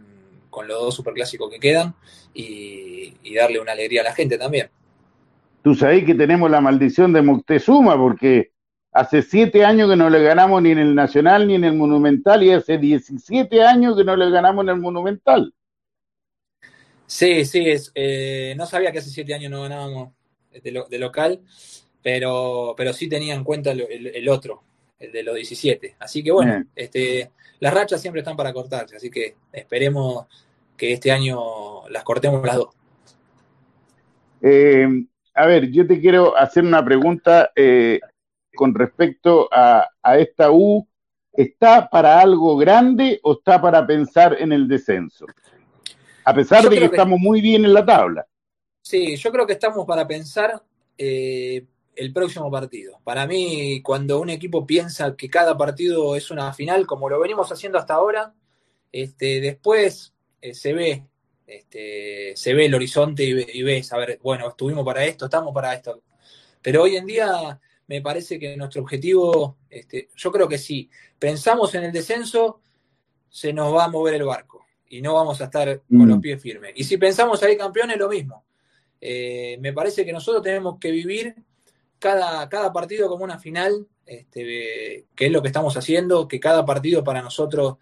los 0.67 0.81
dos 0.81 0.93
superclásicos 0.93 1.49
que 1.49 1.57
quedan 1.57 1.95
y, 2.33 3.13
darle 3.33 3.61
una 3.61 3.71
alegría 3.71 4.01
a 4.01 4.03
la 4.03 4.13
gente 4.13 4.37
también. 4.37 4.69
Tú 5.63 5.73
sabés 5.73 6.03
que 6.03 6.13
tenemos 6.13 6.51
la 6.51 6.59
maldición 6.59 7.13
de 7.13 7.21
Moctezuma 7.21 7.95
porque 7.95 8.51
hace 8.91 9.21
siete 9.21 9.63
años 9.63 9.89
que 9.89 9.95
no 9.95 10.09
le 10.09 10.21
ganamos 10.21 10.61
ni 10.61 10.71
en 10.71 10.79
el 10.79 10.93
Nacional 10.93 11.47
ni 11.47 11.55
en 11.55 11.63
el 11.63 11.75
Monumental 11.75 12.43
y 12.43 12.51
hace 12.51 12.77
17 12.77 13.63
años 13.63 13.95
que 13.95 14.03
no 14.03 14.17
le 14.17 14.29
ganamos 14.29 14.63
en 14.63 14.69
el 14.69 14.81
Monumental. 14.81 15.53
Sí, 17.05 17.45
sí, 17.45 17.69
es, 17.69 17.93
eh, 17.95 18.53
no 18.57 18.65
sabía 18.65 18.91
que 18.91 18.99
hace 18.99 19.11
siete 19.11 19.33
años 19.33 19.49
no 19.49 19.61
ganábamos 19.61 20.09
de, 20.61 20.99
local, 20.99 21.41
pero, 22.01 22.73
pero 22.75 22.91
sí 22.91 23.07
tenía 23.07 23.33
en 23.33 23.45
cuenta 23.45 23.71
el, 23.71 24.27
otro, 24.27 24.61
el 24.99 25.11
de 25.11 25.23
los 25.23 25.35
17. 25.35 25.95
Así 25.99 26.23
que 26.23 26.31
bueno, 26.31 26.63
este, 26.75 27.31
las 27.59 27.73
rachas 27.73 28.01
siempre 28.01 28.21
están 28.21 28.35
para 28.35 28.53
cortarse, 28.53 28.95
así 28.95 29.09
que 29.09 29.35
esperemos 29.51 30.27
que 30.77 30.93
este 30.93 31.11
año 31.11 31.87
las 31.89 32.03
cortemos 32.03 32.45
las 32.45 32.57
dos. 32.57 32.69
Eh, 34.41 34.87
a 35.33 35.45
ver, 35.45 35.71
yo 35.71 35.87
te 35.87 35.99
quiero 35.99 36.37
hacer 36.37 36.63
una 36.63 36.83
pregunta 36.83 37.51
eh, 37.55 37.99
con 38.55 38.73
respecto 38.73 39.47
a, 39.51 39.87
esta 40.17 40.51
U. 40.51 40.85
¿está 41.31 41.89
para 41.89 42.19
algo 42.19 42.57
grande 42.57 43.19
o 43.23 43.33
está 43.33 43.61
para 43.61 43.85
pensar 43.85 44.35
en 44.39 44.51
el 44.51 44.67
descenso? 44.67 45.25
A 46.25 46.33
pesar 46.33 46.67
de 46.67 46.77
que, 46.77 46.85
estamos 46.85 47.19
muy 47.19 47.39
bien 47.39 47.63
en 47.63 47.73
la 47.73 47.85
tabla. 47.85 48.25
Sí, 48.81 49.15
yo 49.15 49.31
creo 49.31 49.47
que 49.47 49.53
estamos 49.53 49.85
para 49.85 50.05
pensar 50.05 50.61
eh, 50.97 51.63
el 51.99 52.13
próximo 52.13 52.49
partido. 52.49 53.01
Para 53.03 53.27
mí, 53.27 53.81
cuando 53.81 54.21
un 54.21 54.29
equipo 54.29 54.65
piensa 54.65 55.17
que 55.17 55.29
cada 55.29 55.57
partido 55.57 56.15
es 56.15 56.31
una 56.31 56.53
final, 56.53 56.87
como 56.87 57.09
lo 57.09 57.19
venimos 57.19 57.51
haciendo 57.51 57.77
hasta 57.77 57.95
ahora, 57.95 58.33
este, 58.89 59.41
después 59.41 60.13
eh, 60.41 60.53
se 60.53 60.71
ve, 60.71 61.05
este, 61.45 62.31
se 62.37 62.53
ve 62.53 62.67
el 62.67 62.75
horizonte 62.75 63.23
y, 63.25 63.63
ves, 63.63 63.91
a 63.91 63.97
ver, 63.97 64.17
bueno, 64.23 64.47
estuvimos 64.47 64.85
para 64.85 65.03
esto, 65.03 65.25
estamos 65.25 65.53
para 65.53 65.73
esto. 65.73 66.01
Pero 66.61 66.83
hoy 66.83 66.95
en 66.95 67.05
día 67.05 67.59
me 67.87 68.01
parece 68.01 68.39
que 68.39 68.55
nuestro 68.55 68.81
objetivo, 68.81 69.57
este, 69.69 70.07
yo 70.15 70.31
creo 70.31 70.47
que 70.47 70.57
si 70.57 70.89
pensamos 71.19 71.75
en 71.75 71.83
el 71.83 71.91
descenso, 71.91 72.61
se 73.27 73.51
nos 73.51 73.75
va 73.75 73.83
a 73.83 73.89
mover 73.89 74.13
el 74.13 74.23
barco 74.23 74.65
y 74.87 75.01
no 75.01 75.15
vamos 75.15 75.41
a 75.41 75.45
estar 75.45 75.81
con 75.81 76.07
los 76.07 76.17
mm. 76.19 76.21
pies 76.21 76.41
firmes. 76.41 76.71
Y 76.75 76.85
si 76.85 76.95
pensamos 76.95 77.41
salir 77.41 77.57
campeones, 77.57 77.97
lo 77.97 78.07
mismo. 78.07 78.45
Eh, 79.01 79.57
me 79.59 79.73
parece 79.73 80.05
que 80.05 80.13
nosotros 80.13 80.41
tenemos 80.41 80.79
que 80.79 80.91
vivir 80.91 81.35
cada, 81.99 82.47
cada 82.49 82.73
partido 82.73 83.07
como 83.07 83.23
una 83.23 83.39
final, 83.39 83.87
este, 84.05 85.05
que 85.15 85.25
es 85.25 85.31
lo 85.31 85.41
que 85.41 85.49
estamos 85.49 85.75
haciendo, 85.77 86.27
que 86.27 86.39
cada 86.39 86.65
partido 86.65 87.03
para 87.03 87.21
nosotros 87.21 87.77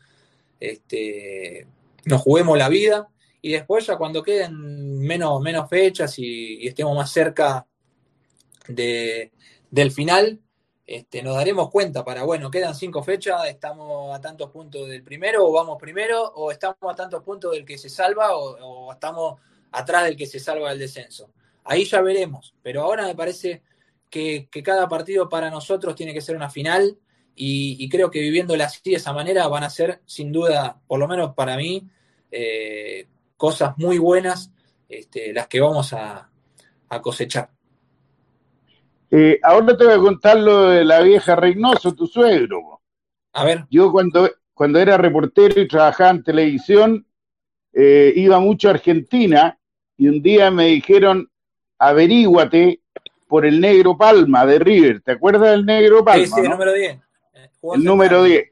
este, 0.59 1.67
nos 2.05 2.21
juguemos 2.21 2.57
la 2.57 2.69
vida 2.69 3.07
y 3.41 3.51
después 3.51 3.85
ya 3.85 3.97
cuando 3.97 4.23
queden 4.23 4.99
menos, 4.99 5.39
menos 5.41 5.69
fechas 5.69 6.17
y, 6.17 6.67
estemos 6.67 6.95
más 6.95 7.11
cerca 7.11 7.65
de, 8.67 9.31
del 9.69 9.91
final, 9.91 10.41
este, 10.85 11.21
nos 11.21 11.35
daremos 11.35 11.69
cuenta 11.69 12.03
para, 12.03 12.23
bueno, 12.23 12.49
quedan 12.49 12.73
cinco 12.73 13.03
fechas, 13.03 13.45
estamos 13.47 14.15
a 14.15 14.21
tantos 14.21 14.49
puntos 14.51 14.87
del 14.87 15.03
primero 15.03 15.45
o 15.45 15.51
vamos 15.51 15.77
primero, 15.79 16.23
o 16.35 16.51
estamos 16.51 16.77
a 16.81 16.95
tantos 16.95 17.23
puntos 17.23 17.51
del 17.51 17.65
que 17.65 17.77
se 17.77 17.89
salva 17.89 18.35
o, 18.35 18.91
estamos 18.91 19.39
atrás 19.71 20.05
del 20.05 20.15
que 20.15 20.25
se 20.25 20.39
salva 20.39 20.69
del 20.69 20.79
descenso. 20.79 21.29
Ahí 21.65 21.83
ya 21.83 22.01
veremos, 22.01 22.55
pero 22.63 22.83
ahora 22.83 23.05
me 23.05 23.15
parece 23.15 23.61
que, 24.09 24.47
que 24.51 24.63
cada 24.63 24.87
partido 24.87 25.29
para 25.29 25.49
nosotros 25.49 25.95
tiene 25.95 26.13
que 26.13 26.21
ser 26.21 26.35
una 26.35 26.49
final 26.49 26.97
y, 27.39 27.87
creo 27.89 28.09
que 28.09 28.19
viviéndola 28.19 28.65
así 28.65 28.79
de 28.89 28.95
esa 28.95 29.13
manera 29.13 29.47
van 29.47 29.63
a 29.63 29.69
ser, 29.69 30.01
sin 30.05 30.31
duda, 30.31 30.81
por 30.87 30.99
lo 30.99 31.07
menos 31.07 31.35
para 31.35 31.55
mí, 31.55 31.87
eh, 32.31 33.07
cosas 33.37 33.77
muy 33.77 33.99
buenas 33.99 34.51
este, 34.89 35.31
las 35.33 35.47
que 35.47 35.61
vamos 35.61 35.93
a, 35.93 36.29
cosechar. 37.01 37.49
Eh, 39.11 39.39
ahora 39.43 39.77
te 39.77 39.85
voy 39.85 39.93
a 39.93 39.99
contar 39.99 40.37
lo 40.37 40.69
de 40.69 40.83
la 40.83 41.01
vieja 41.01 41.35
Reynoso, 41.35 41.93
tu 41.93 42.07
suegro. 42.07 42.81
A 43.33 43.45
ver. 43.45 43.65
Yo 43.69 43.91
cuando, 43.91 44.31
cuando 44.53 44.79
era 44.79 44.97
reportero 44.97 45.61
y 45.61 45.67
trabajaba 45.67 46.09
en 46.09 46.23
televisión, 46.23 47.05
eh, 47.71 48.13
iba 48.15 48.39
mucho 48.39 48.69
a 48.69 48.71
Argentina 48.71 49.59
y 49.95 50.07
un 50.07 50.23
día 50.23 50.49
me 50.49 50.67
dijeron, 50.67 51.29
averíguate 51.77 52.81
por 53.27 53.45
el 53.45 53.59
negro 53.59 53.97
Palma 53.97 54.45
de 54.45 54.59
River. 54.59 55.01
¿Te 55.01 55.11
acuerdas 55.11 55.51
del 55.51 55.65
negro 55.65 56.03
Palma? 56.03 56.25
Sí, 56.25 56.41
sí, 56.41 56.47
número 56.47 56.73
10 56.73 56.99
el 57.75 57.83
número 57.83 58.23
10. 58.23 58.51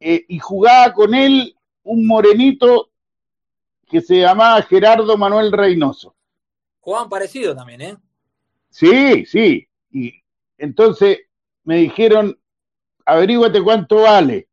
Eh, 0.00 0.24
y 0.28 0.38
jugaba 0.38 0.92
con 0.92 1.14
él 1.14 1.54
un 1.84 2.06
morenito 2.06 2.90
que 3.88 4.00
se 4.00 4.20
llamaba 4.20 4.62
Gerardo 4.62 5.16
Manuel 5.16 5.52
Reynoso. 5.52 6.14
Jugaban 6.80 7.08
parecido 7.08 7.54
también, 7.54 7.80
¿eh? 7.82 7.96
Sí, 8.70 9.24
sí. 9.26 9.68
Y 9.90 10.14
entonces 10.58 11.20
me 11.64 11.76
dijeron, 11.76 12.36
averíguate 13.04 13.62
cuánto 13.62 14.02
vale 14.02 14.48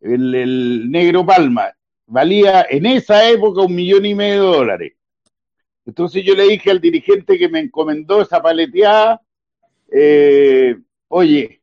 el, 0.00 0.34
el, 0.34 0.90
negro 0.90 1.24
Palma. 1.24 1.72
Valía 2.06 2.66
en 2.68 2.86
esa 2.86 3.28
época 3.28 3.60
un 3.60 3.74
millón 3.74 4.06
y 4.06 4.14
medio 4.14 4.50
de 4.50 4.56
dólares. 4.56 4.92
Entonces 5.86 6.24
yo 6.24 6.34
le 6.34 6.44
dije 6.44 6.70
al 6.70 6.80
dirigente 6.80 7.38
que 7.38 7.48
me 7.48 7.60
encomendó 7.60 8.20
esa 8.20 8.40
paleteada, 8.42 9.20
eh, 9.90 10.76
oye, 11.08 11.60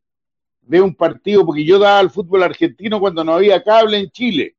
ve 0.61 0.81
un 0.81 0.95
partido, 0.95 1.45
porque 1.45 1.63
yo 1.63 1.79
daba 1.79 1.99
al 1.99 2.09
fútbol 2.09 2.43
argentino 2.43 2.99
cuando 2.99 3.23
no 3.23 3.33
había 3.33 3.63
cable 3.63 3.97
en 3.99 4.09
Chile. 4.11 4.55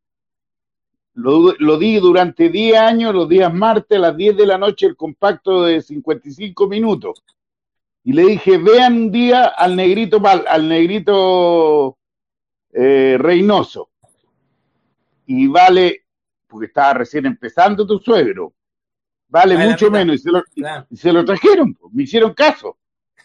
Lo, 1.14 1.78
di 1.78 1.96
durante 1.98 2.48
10 2.48 2.78
años, 2.78 3.12
los 3.12 3.28
días 3.28 3.52
martes 3.52 3.98
a 3.98 4.00
las 4.00 4.16
10 4.16 4.36
de 4.36 4.46
la 4.46 4.56
noche, 4.56 4.86
el 4.86 4.96
compacto 4.96 5.64
de 5.64 5.82
55 5.82 6.68
minutos. 6.68 7.24
Y 8.04 8.12
le 8.12 8.22
dije, 8.22 8.56
vean 8.56 8.94
un 8.94 9.11
día 9.11 9.46
al 9.46 9.74
negrito, 9.74 10.22
al 10.24 10.68
negrito 10.68 11.98
eh, 12.72 13.16
Reynoso. 13.18 13.90
Y 15.26 15.48
vale, 15.48 16.04
porque 16.46 16.66
estaba 16.66 16.94
recién 16.94 17.26
empezando 17.26 17.84
tu 17.84 17.98
suegro, 17.98 18.54
vale 19.29 19.57
mucho 19.57 19.91
menos. 19.91 20.16
Y 20.16 20.18
se, 20.18 20.31
lo, 20.31 20.43
y 20.91 20.97
se 20.97 21.12
lo 21.12 21.24
trajeron, 21.24 21.76
me 21.93 22.03
hicieron 22.03 22.35
caso. 22.35 22.79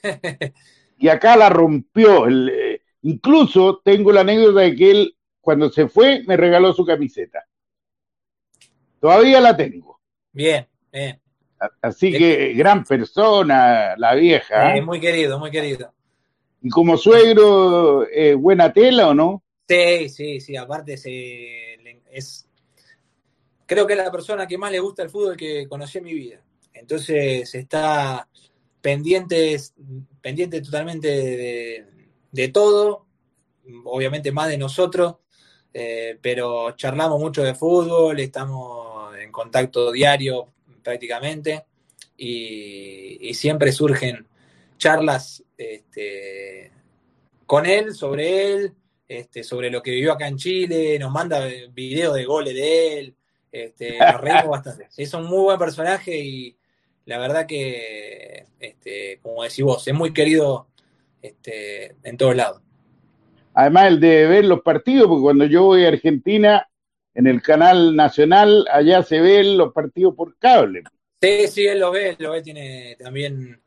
y 0.97 1.08
acá 1.08 1.36
la 1.36 1.49
rompió. 1.49 2.26
El, 2.26 2.49
eh, 2.49 2.82
incluso 3.04 3.82
tengo 3.84 4.12
la 4.12 4.22
anécdota 4.22 4.62
de 4.62 4.76
que 4.76 4.91
él, 4.91 5.18
cuando 5.41 5.70
se 5.70 5.88
fue, 5.88 6.24
me 6.26 6.38
regaló 6.38 6.74
su 6.74 6.86
camiseta. 6.86 7.45
Todavía 8.99 9.41
la 9.41 9.56
tengo. 9.56 9.99
Bien, 10.32 10.68
bien. 10.91 11.20
Así 11.82 12.12
que 12.12 12.54
gran 12.54 12.84
persona, 12.84 13.95
la 13.97 14.16
vieja. 14.16 14.76
¿eh? 14.76 14.82
muy 14.82 14.99
querido, 14.99 15.39
muy 15.39 15.51
querido. 15.51 15.93
¿Y 16.62 16.70
como 16.70 16.97
suegro, 16.97 18.08
eh, 18.10 18.34
buena 18.34 18.72
tela 18.72 19.10
o 19.10 19.14
no? 19.14 19.43
Sí, 19.68 20.10
sí, 20.10 20.39
sí. 20.39 20.56
Aparte, 20.56 20.97
se, 20.97 21.78
es. 22.12 22.43
Creo 23.74 23.88
que 23.88 23.93
es 23.93 23.97
la 23.97 24.11
persona 24.11 24.45
que 24.45 24.55
más 24.55 24.71
le 24.71 24.80
gusta 24.80 25.01
el 25.01 25.09
fútbol 25.09 25.36
que 25.36 25.67
conocí 25.67 25.97
en 25.97 26.03
mi 26.03 26.13
vida. 26.13 26.39
Entonces 26.76 27.55
está 27.55 28.30
pendiente 28.82 29.59
pendiente 30.21 30.61
totalmente 30.61 31.88
de, 32.32 32.47
todo, 32.49 33.07
obviamente 33.86 34.32
más 34.32 34.49
de 34.49 34.59
nosotros, 34.59 35.15
eh, 35.74 36.19
pero 36.21 36.76
charlamos 36.76 37.19
mucho 37.19 37.41
de 37.41 37.55
fútbol, 37.55 38.19
estamos 38.19 39.17
en 39.17 39.32
contacto 39.32 39.91
diario 39.91 40.53
prácticamente 40.84 41.65
y, 42.15 43.34
siempre 43.34 43.71
surgen 43.71 44.28
charlas 44.78 45.43
este, 45.57 46.71
con 47.47 47.65
él, 47.65 47.95
sobre 47.95 48.53
él, 48.53 48.74
este, 49.07 49.43
sobre 49.43 49.71
lo 49.71 49.82
que 49.82 49.89
vivió 49.89 50.13
acá 50.13 50.28
en 50.28 50.38
Chile, 50.38 50.99
nos 50.99 51.11
manda 51.11 51.47
videos 51.74 52.13
de 52.13 52.26
goles 52.26 52.53
de 52.53 52.99
él, 52.99 53.15
este, 53.54 53.99
nos 53.99 54.20
reímos 54.20 54.47
bastante. 54.47 54.88
Es 54.97 55.14
un 55.14 55.26
muy 55.26 55.43
buen 55.43 55.60
personaje 55.60 56.18
y, 56.18 56.58
la 57.06 57.20
verdad 57.20 57.45
que, 57.45 58.47
este, 58.60 59.20
como 59.22 59.43
decís 59.43 59.64
vos, 59.64 59.88
es 59.88 59.93
muy 59.93 60.12
querido 60.12 60.68
este, 61.22 61.95
en 62.04 62.18
todos 62.18 62.36
lados. 62.36 62.62
Además, 63.54 63.88
el 63.88 63.99
de 63.99 64.26
ver 64.26 64.45
los 64.45 64.62
partidos, 64.62 65.08
porque 65.08 65.22
cuando 65.22 65.45
yo 65.45 65.64
voy 65.64 65.86
a 65.86 65.89
Argentina, 65.89 66.68
en 67.14 67.28
el 67.28 67.41
canal 67.43 67.95
nacional, 67.95 68.66
allá 68.72 69.04
se 69.04 69.22
ven 69.22 69.56
los 69.56 69.72
partidos 69.72 70.16
por 70.16 70.36
cable. 70.39 70.84
Sí, 71.22 71.47
sí, 71.47 71.68
él 71.68 71.80
lo 71.80 71.91
ve, 71.91 72.10
él 72.10 72.16
lo 72.20 72.32
ve, 72.32 72.41
tiene 72.41 72.97
también, 72.99 73.62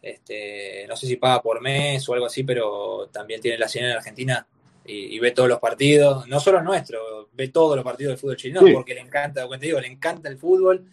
este, 0.00 0.86
no 0.86 0.94
sé 0.94 1.08
si 1.08 1.16
paga 1.16 1.42
por 1.42 1.60
mes 1.60 2.08
o 2.08 2.14
algo 2.14 2.26
así, 2.26 2.44
pero 2.44 3.08
también 3.12 3.40
tiene 3.40 3.58
la 3.58 3.66
señal 3.66 3.90
en 3.90 3.96
Argentina 3.96 4.46
y, 4.86 5.18
ve 5.18 5.30
todos 5.30 5.48
los 5.48 5.58
partidos, 5.58 6.28
no 6.28 6.40
solo 6.40 6.62
nuestro, 6.62 7.28
ve 7.32 7.48
todos 7.48 7.76
los 7.76 7.84
partidos 7.84 8.12
del 8.12 8.18
fútbol 8.18 8.36
chileno, 8.36 8.60
porque 8.72 8.94
le 8.94 9.00
encanta, 9.00 9.42
como 9.42 9.58
te 9.58 9.66
digo, 9.66 9.80
le 9.80 9.88
encanta 9.88 10.28
el 10.28 10.36
fútbol 10.36 10.84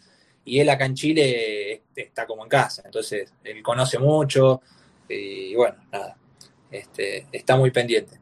y 0.46 0.60
él 0.60 0.70
acá 0.70 0.86
en 0.86 0.96
Chile 0.96 1.84
está 1.96 2.26
como 2.26 2.44
en 2.44 2.50
casa, 2.50 2.84
entonces 2.86 3.34
él 3.44 3.62
conoce 3.62 4.00
mucho 4.00 4.62
y 5.10 5.54
bueno, 5.56 5.76
nada, 5.92 6.16
este, 6.72 7.28
está 7.32 7.58
muy 7.58 7.72
pendiente. 7.72 8.18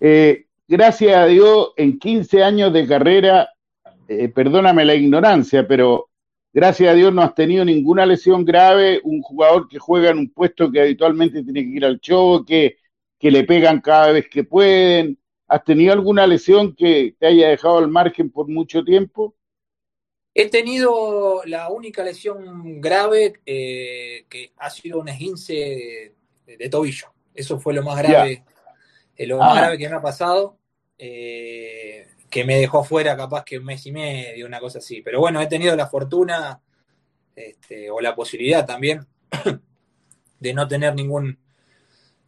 Eh, 0.00 0.44
gracias 0.68 1.16
a 1.16 1.26
Dios, 1.26 1.72
en 1.76 1.98
15 1.98 2.42
años 2.42 2.72
de 2.72 2.86
carrera, 2.86 3.48
eh, 4.06 4.28
perdóname 4.28 4.84
la 4.84 4.94
ignorancia, 4.94 5.66
pero 5.66 6.10
gracias 6.52 6.90
a 6.90 6.94
Dios 6.94 7.12
no 7.12 7.22
has 7.22 7.34
tenido 7.34 7.64
ninguna 7.64 8.04
lesión 8.04 8.44
grave, 8.44 9.00
un 9.02 9.22
jugador 9.22 9.66
que 9.66 9.78
juega 9.78 10.10
en 10.10 10.18
un 10.18 10.30
puesto 10.30 10.70
que 10.70 10.82
habitualmente 10.82 11.42
tiene 11.42 11.62
que 11.62 11.76
ir 11.76 11.84
al 11.84 12.00
choque, 12.00 12.76
que 13.26 13.32
le 13.32 13.42
pegan 13.42 13.80
cada 13.80 14.12
vez 14.12 14.28
que 14.28 14.44
pueden. 14.44 15.18
¿Has 15.48 15.64
tenido 15.64 15.92
alguna 15.92 16.28
lesión 16.28 16.76
que 16.76 17.16
te 17.18 17.26
haya 17.26 17.48
dejado 17.48 17.78
al 17.78 17.88
margen 17.88 18.30
por 18.30 18.46
mucho 18.46 18.84
tiempo? 18.84 19.34
He 20.32 20.48
tenido 20.48 21.42
la 21.44 21.68
única 21.70 22.04
lesión 22.04 22.80
grave 22.80 23.40
eh, 23.44 24.26
que 24.28 24.52
ha 24.58 24.70
sido 24.70 25.00
un 25.00 25.08
esguince 25.08 26.14
de, 26.46 26.68
tobillo. 26.68 27.08
Eso 27.34 27.58
fue 27.58 27.74
lo 27.74 27.82
más 27.82 27.98
grave, 27.98 28.44
eh, 29.16 29.26
lo 29.26 29.38
más 29.38 29.56
ah. 29.56 29.60
grave 29.60 29.78
que 29.78 29.88
me 29.88 29.96
ha 29.96 30.02
pasado. 30.02 30.56
Eh, 30.96 32.06
que 32.30 32.44
me 32.44 32.60
dejó 32.60 32.84
fuera 32.84 33.16
capaz 33.16 33.44
que 33.44 33.58
un 33.58 33.64
mes 33.64 33.84
y 33.86 33.90
medio, 33.90 34.46
una 34.46 34.60
cosa 34.60 34.78
así. 34.78 35.02
Pero 35.02 35.18
bueno, 35.18 35.40
he 35.40 35.48
tenido 35.48 35.74
la 35.74 35.88
fortuna 35.88 36.60
este, 37.34 37.90
o 37.90 38.00
la 38.00 38.14
posibilidad 38.14 38.64
también 38.64 39.04
de 40.38 40.54
no 40.54 40.68
tener 40.68 40.94
ningún, 40.94 41.40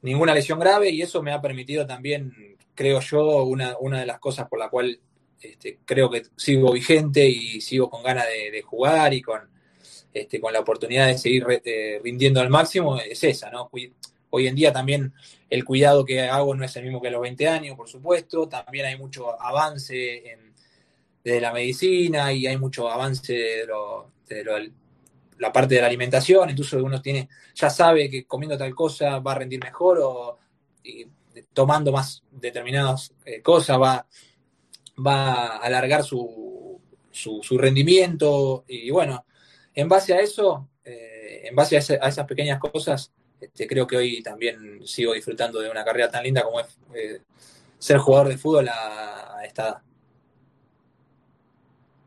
ninguna 0.02 0.34
lesión 0.34 0.58
grave 0.58 0.90
y 0.90 1.02
eso 1.02 1.22
me 1.22 1.32
ha 1.32 1.40
permitido 1.40 1.86
también 1.86 2.56
creo 2.74 3.00
yo, 3.00 3.42
una, 3.44 3.76
una 3.80 4.00
de 4.00 4.06
las 4.06 4.20
cosas 4.20 4.48
por 4.48 4.58
la 4.58 4.68
cual 4.68 5.00
este, 5.40 5.78
creo 5.84 6.10
que 6.10 6.22
sigo 6.36 6.72
vigente 6.72 7.28
y 7.28 7.60
sigo 7.60 7.90
con 7.90 8.02
ganas 8.02 8.26
de, 8.26 8.62
jugar 8.62 9.12
y 9.14 9.22
con, 9.22 9.40
este, 10.12 10.40
con 10.40 10.52
la 10.52 10.60
oportunidad 10.60 11.08
de 11.08 11.18
seguir 11.18 11.46
eh, 11.64 12.00
rindiendo 12.02 12.40
al 12.40 12.50
máximo 12.50 12.98
es 12.98 13.22
esa, 13.24 13.50
¿no? 13.50 13.70
Hoy 14.30 14.46
en 14.46 14.54
día 14.54 14.72
también 14.72 15.12
el 15.48 15.64
cuidado 15.64 16.04
que 16.04 16.20
hago 16.22 16.54
no 16.54 16.64
es 16.64 16.76
el 16.76 16.84
mismo 16.84 17.00
que 17.00 17.08
a 17.08 17.10
los 17.10 17.22
20 17.22 17.48
años, 17.48 17.76
por 17.76 17.88
supuesto. 17.88 18.48
También 18.48 18.86
hay 18.86 18.98
mucho 18.98 19.40
avance 19.40 20.32
en, 20.32 20.52
de 21.24 21.40
la 21.40 21.52
medicina 21.52 22.32
y 22.32 22.46
hay 22.46 22.58
mucho 22.58 22.90
avance 22.90 23.32
de, 23.32 24.44
la 25.38 25.52
parte 25.52 25.74
de 25.74 25.80
la 25.80 25.86
alimentación. 25.86 26.50
Entonces 26.50 26.80
uno 26.80 27.00
tiene, 27.00 27.28
ya 27.54 27.70
sabe 27.70 28.10
que 28.10 28.24
comiendo 28.24 28.56
tal 28.58 28.74
cosa 28.74 29.18
va 29.20 29.32
a 29.32 29.36
rendir 29.36 29.62
mejor 29.62 29.98
o 30.02 30.38
tomando 31.52 31.92
más 31.92 32.22
determinadas 32.30 33.14
eh, 33.24 33.42
cosas 33.42 33.80
va, 33.80 34.06
va 35.06 35.32
a 35.32 35.56
alargar 35.58 36.04
su, 36.04 36.80
su, 37.10 37.58
rendimiento. 37.58 38.64
Y 38.68 38.90
bueno, 38.90 39.24
en 39.74 39.88
base 39.88 40.14
a 40.14 40.20
eso, 40.20 40.68
eh, 40.84 41.42
en 41.44 41.54
base 41.54 41.76
a, 41.76 41.80
a 42.04 42.08
esas 42.08 42.26
pequeñas 42.26 42.58
cosas, 42.58 43.12
este, 43.40 43.66
creo 43.66 43.86
que 43.86 43.96
hoy 43.96 44.22
también 44.22 44.86
sigo 44.86 45.12
disfrutando 45.12 45.60
de 45.60 45.70
una 45.70 45.84
carrera 45.84 46.10
tan 46.10 46.24
linda 46.24 46.42
como 46.42 46.60
es 46.60 46.78
eh, 46.94 47.20
ser 47.78 47.98
jugador 47.98 48.28
de 48.28 48.38
fútbol 48.38 48.68
a, 48.68 49.40
esta 49.44 49.62
edad. 49.62 49.78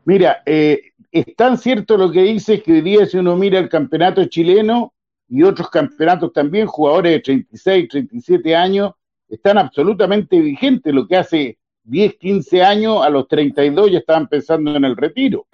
Mira, 0.04 0.42
eh, 0.44 0.91
es 1.12 1.36
tan 1.36 1.58
cierto 1.58 1.96
lo 1.96 2.10
que 2.10 2.22
dices 2.22 2.62
que 2.62 2.72
hoy 2.72 2.80
día 2.80 3.06
si 3.06 3.18
uno 3.18 3.36
mira 3.36 3.58
el 3.58 3.68
campeonato 3.68 4.24
chileno 4.24 4.92
y 5.28 5.42
otros 5.42 5.70
campeonatos 5.70 6.32
también, 6.32 6.66
jugadores 6.66 7.12
de 7.12 7.20
36, 7.20 7.88
37 7.88 8.56
años, 8.56 8.92
están 9.28 9.58
absolutamente 9.58 10.40
vigentes, 10.40 10.92
lo 10.92 11.06
que 11.06 11.16
hace 11.16 11.58
10, 11.84 12.16
15 12.16 12.62
años, 12.62 13.04
a 13.04 13.10
los 13.10 13.28
32 13.28 13.92
ya 13.92 13.98
estaban 13.98 14.28
pensando 14.28 14.74
en 14.74 14.84
el 14.84 14.96
retiro. 14.96 15.46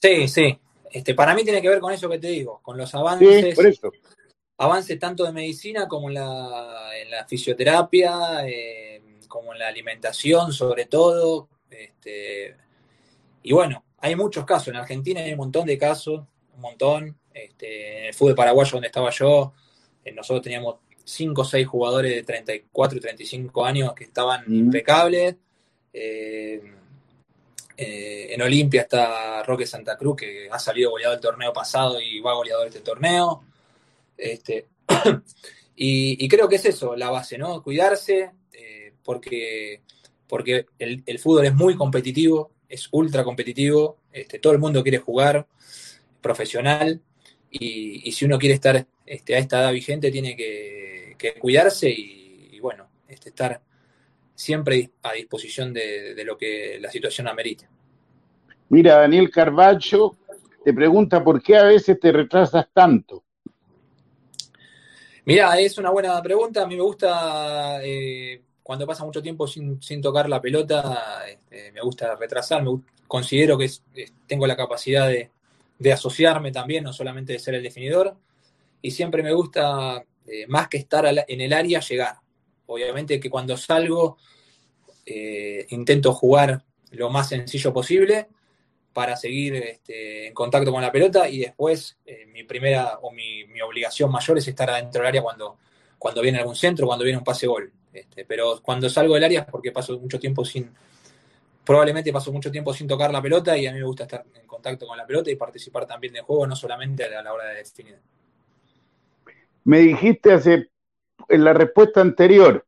Sí, 0.00 0.28
sí. 0.28 0.58
Este, 0.90 1.14
para 1.14 1.34
mí 1.34 1.42
tiene 1.42 1.60
que 1.62 1.68
ver 1.68 1.80
con 1.80 1.92
eso 1.92 2.08
que 2.08 2.18
te 2.18 2.28
digo, 2.28 2.60
con 2.62 2.76
los 2.76 2.94
avances. 2.94 3.54
por 3.54 3.66
eso 3.66 3.90
avance 4.58 4.96
tanto 4.96 5.24
de 5.24 5.32
medicina 5.32 5.86
como 5.86 6.08
en 6.08 6.14
la, 6.14 6.90
en 6.98 7.10
la 7.10 7.26
fisioterapia, 7.26 8.46
eh, 8.46 9.02
como 9.28 9.52
en 9.52 9.58
la 9.58 9.68
alimentación 9.68 10.52
sobre 10.52 10.86
todo. 10.86 11.48
Este, 11.70 12.56
y 13.42 13.52
bueno, 13.52 13.84
hay 14.06 14.16
muchos 14.16 14.44
casos. 14.44 14.68
En 14.68 14.76
Argentina 14.76 15.20
hay 15.20 15.32
un 15.32 15.38
montón 15.38 15.66
de 15.66 15.76
casos, 15.76 16.24
un 16.54 16.60
montón. 16.60 17.16
Este, 17.32 17.98
en 18.00 18.04
el 18.06 18.14
fútbol 18.14 18.34
paraguayo 18.34 18.72
donde 18.72 18.86
estaba 18.86 19.10
yo, 19.10 19.52
eh, 20.04 20.12
nosotros 20.12 20.42
teníamos 20.42 20.76
5 21.04 21.42
o 21.42 21.44
6 21.44 21.66
jugadores 21.66 22.14
de 22.14 22.22
34 22.22 22.98
y 22.98 23.00
35 23.00 23.64
años 23.64 23.92
que 23.94 24.04
estaban 24.04 24.44
impecables. 24.52 25.36
Eh, 25.92 26.62
en 27.78 28.40
Olimpia 28.40 28.82
está 28.82 29.42
Roque 29.42 29.66
Santa 29.66 29.98
Cruz, 29.98 30.16
que 30.16 30.48
ha 30.50 30.58
salido 30.58 30.90
goleador 30.90 31.16
del 31.16 31.22
torneo 31.22 31.52
pasado 31.52 32.00
y 32.00 32.20
va 32.20 32.32
goleador 32.34 32.68
este 32.68 32.80
torneo. 32.80 33.42
Este, 34.16 34.66
y, 35.76 36.26
creo 36.28 36.48
que 36.48 36.56
es 36.56 36.64
eso, 36.64 36.96
la 36.96 37.10
base, 37.10 37.36
¿no? 37.36 37.62
Cuidarse, 37.62 38.32
eh, 38.52 38.94
porque, 39.04 39.82
porque 40.26 40.66
el, 40.78 41.18
fútbol 41.18 41.46
es 41.46 41.54
muy 41.54 41.76
competitivo, 41.76 42.52
es 42.68 42.88
ultra 42.92 43.24
competitivo, 43.24 43.98
este, 44.12 44.38
todo 44.38 44.52
el 44.52 44.58
mundo 44.58 44.82
quiere 44.82 44.98
jugar 44.98 45.46
profesional, 46.20 47.00
y, 47.50 48.10
si 48.12 48.24
uno 48.24 48.38
quiere 48.38 48.54
estar 48.54 48.86
este, 49.06 49.34
a 49.34 49.38
esta 49.38 49.60
edad 49.60 49.72
vigente, 49.72 50.10
tiene 50.10 50.36
que, 50.36 51.16
cuidarse 51.40 51.90
y, 51.90 52.58
bueno, 52.60 52.88
este, 53.08 53.30
estar 53.30 53.60
siempre 54.34 54.90
a 55.02 55.12
disposición 55.12 55.72
de, 55.72 56.14
de 56.14 56.24
lo 56.24 56.36
que 56.36 56.78
la 56.80 56.90
situación 56.90 57.26
amerite. 57.26 57.66
Mira, 58.68 58.96
Daniel 58.96 59.30
Carballo 59.30 60.16
te 60.64 60.72
pregunta 60.74 61.22
por 61.22 61.42
qué 61.42 61.56
a 61.56 61.64
veces 61.64 61.98
te 61.98 62.12
retrasas 62.12 62.66
tanto. 62.72 63.24
Mira, 65.26 65.58
es 65.58 65.76
una 65.76 65.90
buena 65.90 66.22
pregunta. 66.22 66.62
A 66.62 66.66
mí 66.66 66.76
me 66.76 66.82
gusta 66.82 67.80
eh, 67.84 68.40
cuando 68.66 68.84
pasa 68.84 69.04
mucho 69.04 69.22
tiempo 69.22 69.46
sin, 69.46 69.78
tocar 70.02 70.28
la 70.28 70.40
pelota, 70.42 71.22
este, 71.30 71.70
me 71.70 71.80
gusta 71.82 72.16
retrasar. 72.16 72.64
considero 73.06 73.56
que 73.56 73.70
tengo 74.26 74.44
la 74.44 74.56
capacidad 74.56 75.08
de, 75.08 75.92
asociarme 75.92 76.50
también, 76.50 76.82
no 76.82 76.92
solamente 76.92 77.32
de 77.32 77.38
ser 77.38 77.54
el 77.54 77.62
definidor. 77.62 78.16
Y 78.82 78.90
siempre 78.90 79.22
me 79.22 79.32
gusta, 79.32 80.04
eh, 80.26 80.48
más 80.48 80.66
que 80.66 80.78
estar 80.78 81.06
en 81.06 81.40
el 81.40 81.52
área, 81.52 81.78
llegar. 81.78 82.16
Obviamente 82.66 83.20
que 83.20 83.30
cuando 83.30 83.56
salgo 83.56 84.16
eh, 85.06 85.64
intento 85.70 86.12
jugar 86.12 86.64
lo 86.90 87.08
más 87.08 87.28
sencillo 87.28 87.72
posible 87.72 88.26
para 88.92 89.14
seguir 89.16 89.54
este, 89.54 90.26
en 90.26 90.34
contacto 90.34 90.72
con 90.72 90.82
la 90.82 90.90
pelota 90.90 91.28
y 91.28 91.38
después 91.38 91.98
eh, 92.04 92.26
mi 92.32 92.42
primera 92.42 92.98
o 93.02 93.12
mi, 93.12 93.44
obligación 93.60 94.10
mayor 94.10 94.38
es 94.38 94.48
estar 94.48 94.68
adentro 94.68 95.02
del 95.02 95.08
área 95.10 95.22
cuando, 95.22 95.56
cuando 96.00 96.20
viene 96.20 96.38
algún 96.38 96.56
centro, 96.56 96.88
cuando 96.88 97.04
viene 97.04 97.18
un 97.18 97.24
pase 97.24 97.46
gol. 97.46 97.72
Este, 97.96 98.26
pero 98.26 98.60
cuando 98.62 98.90
salgo 98.90 99.14
del 99.14 99.24
área 99.24 99.40
es 99.40 99.46
porque 99.46 99.72
paso 99.72 99.98
mucho 99.98 100.20
tiempo 100.20 100.44
sin, 100.44 100.70
probablemente 101.64 102.12
paso 102.12 102.30
mucho 102.30 102.50
tiempo 102.50 102.74
sin 102.74 102.86
tocar 102.86 103.10
la 103.10 103.22
pelota 103.22 103.56
y 103.56 103.66
a 103.66 103.72
mí 103.72 103.78
me 103.78 103.86
gusta 103.86 104.02
estar 104.02 104.22
en 104.34 104.46
contacto 104.46 104.86
con 104.86 104.98
la 104.98 105.06
pelota 105.06 105.30
y 105.30 105.36
participar 105.36 105.86
también 105.86 106.12
del 106.12 106.22
juego, 106.22 106.46
no 106.46 106.54
solamente 106.54 107.04
a 107.04 107.22
la 107.22 107.32
hora 107.32 107.46
de 107.46 107.54
definir. 107.56 107.98
Me 109.64 109.78
dijiste 109.78 110.32
hace, 110.32 110.68
en 111.28 111.44
la 111.44 111.54
respuesta 111.54 112.02
anterior, 112.02 112.66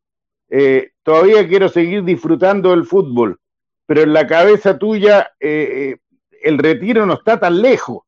eh, 0.48 0.92
todavía 1.02 1.46
quiero 1.46 1.68
seguir 1.68 2.02
disfrutando 2.04 2.70
del 2.70 2.86
fútbol, 2.86 3.38
pero 3.84 4.00
en 4.00 4.14
la 4.14 4.26
cabeza 4.26 4.78
tuya 4.78 5.32
eh, 5.38 5.98
el 6.42 6.56
retiro 6.56 7.04
no 7.04 7.14
está 7.14 7.38
tan 7.38 7.60
lejos 7.60 8.07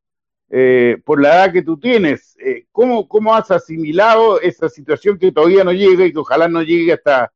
eh, 0.51 1.01
por 1.05 1.22
la 1.22 1.36
edad 1.36 1.53
que 1.53 1.62
tú 1.62 1.78
tienes. 1.78 2.36
Eh, 2.38 2.66
¿cómo, 2.72 3.07
¿Cómo 3.07 3.34
has 3.34 3.51
asimilado 3.51 4.40
esa 4.40 4.68
situación 4.68 5.16
que 5.16 5.30
todavía 5.30 5.62
no 5.62 5.72
llega 5.72 6.05
y 6.05 6.12
que 6.12 6.18
ojalá 6.18 6.48
no 6.48 6.62
llegue 6.62 6.92
hasta 6.92 7.32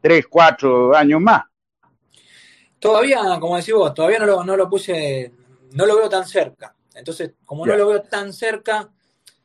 tres, 0.00 0.26
cuatro 0.28 0.94
años 0.94 1.20
más? 1.20 1.44
Todavía, 2.80 3.20
como 3.40 3.56
decís 3.56 3.74
vos, 3.74 3.94
todavía 3.94 4.18
no 4.18 4.26
lo, 4.26 4.44
no 4.44 4.56
lo 4.56 4.68
puse, 4.68 5.32
no 5.72 5.86
lo 5.86 5.96
veo 5.96 6.08
tan 6.08 6.26
cerca. 6.26 6.74
Entonces, 6.94 7.34
como 7.44 7.64
no 7.64 7.76
lo 7.76 7.86
veo 7.86 8.02
tan 8.02 8.32
cerca, 8.32 8.90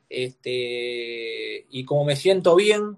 este, 0.10 1.66
y 1.70 1.86
como 1.86 2.04
me 2.04 2.16
siento 2.16 2.56
bien, 2.56 2.98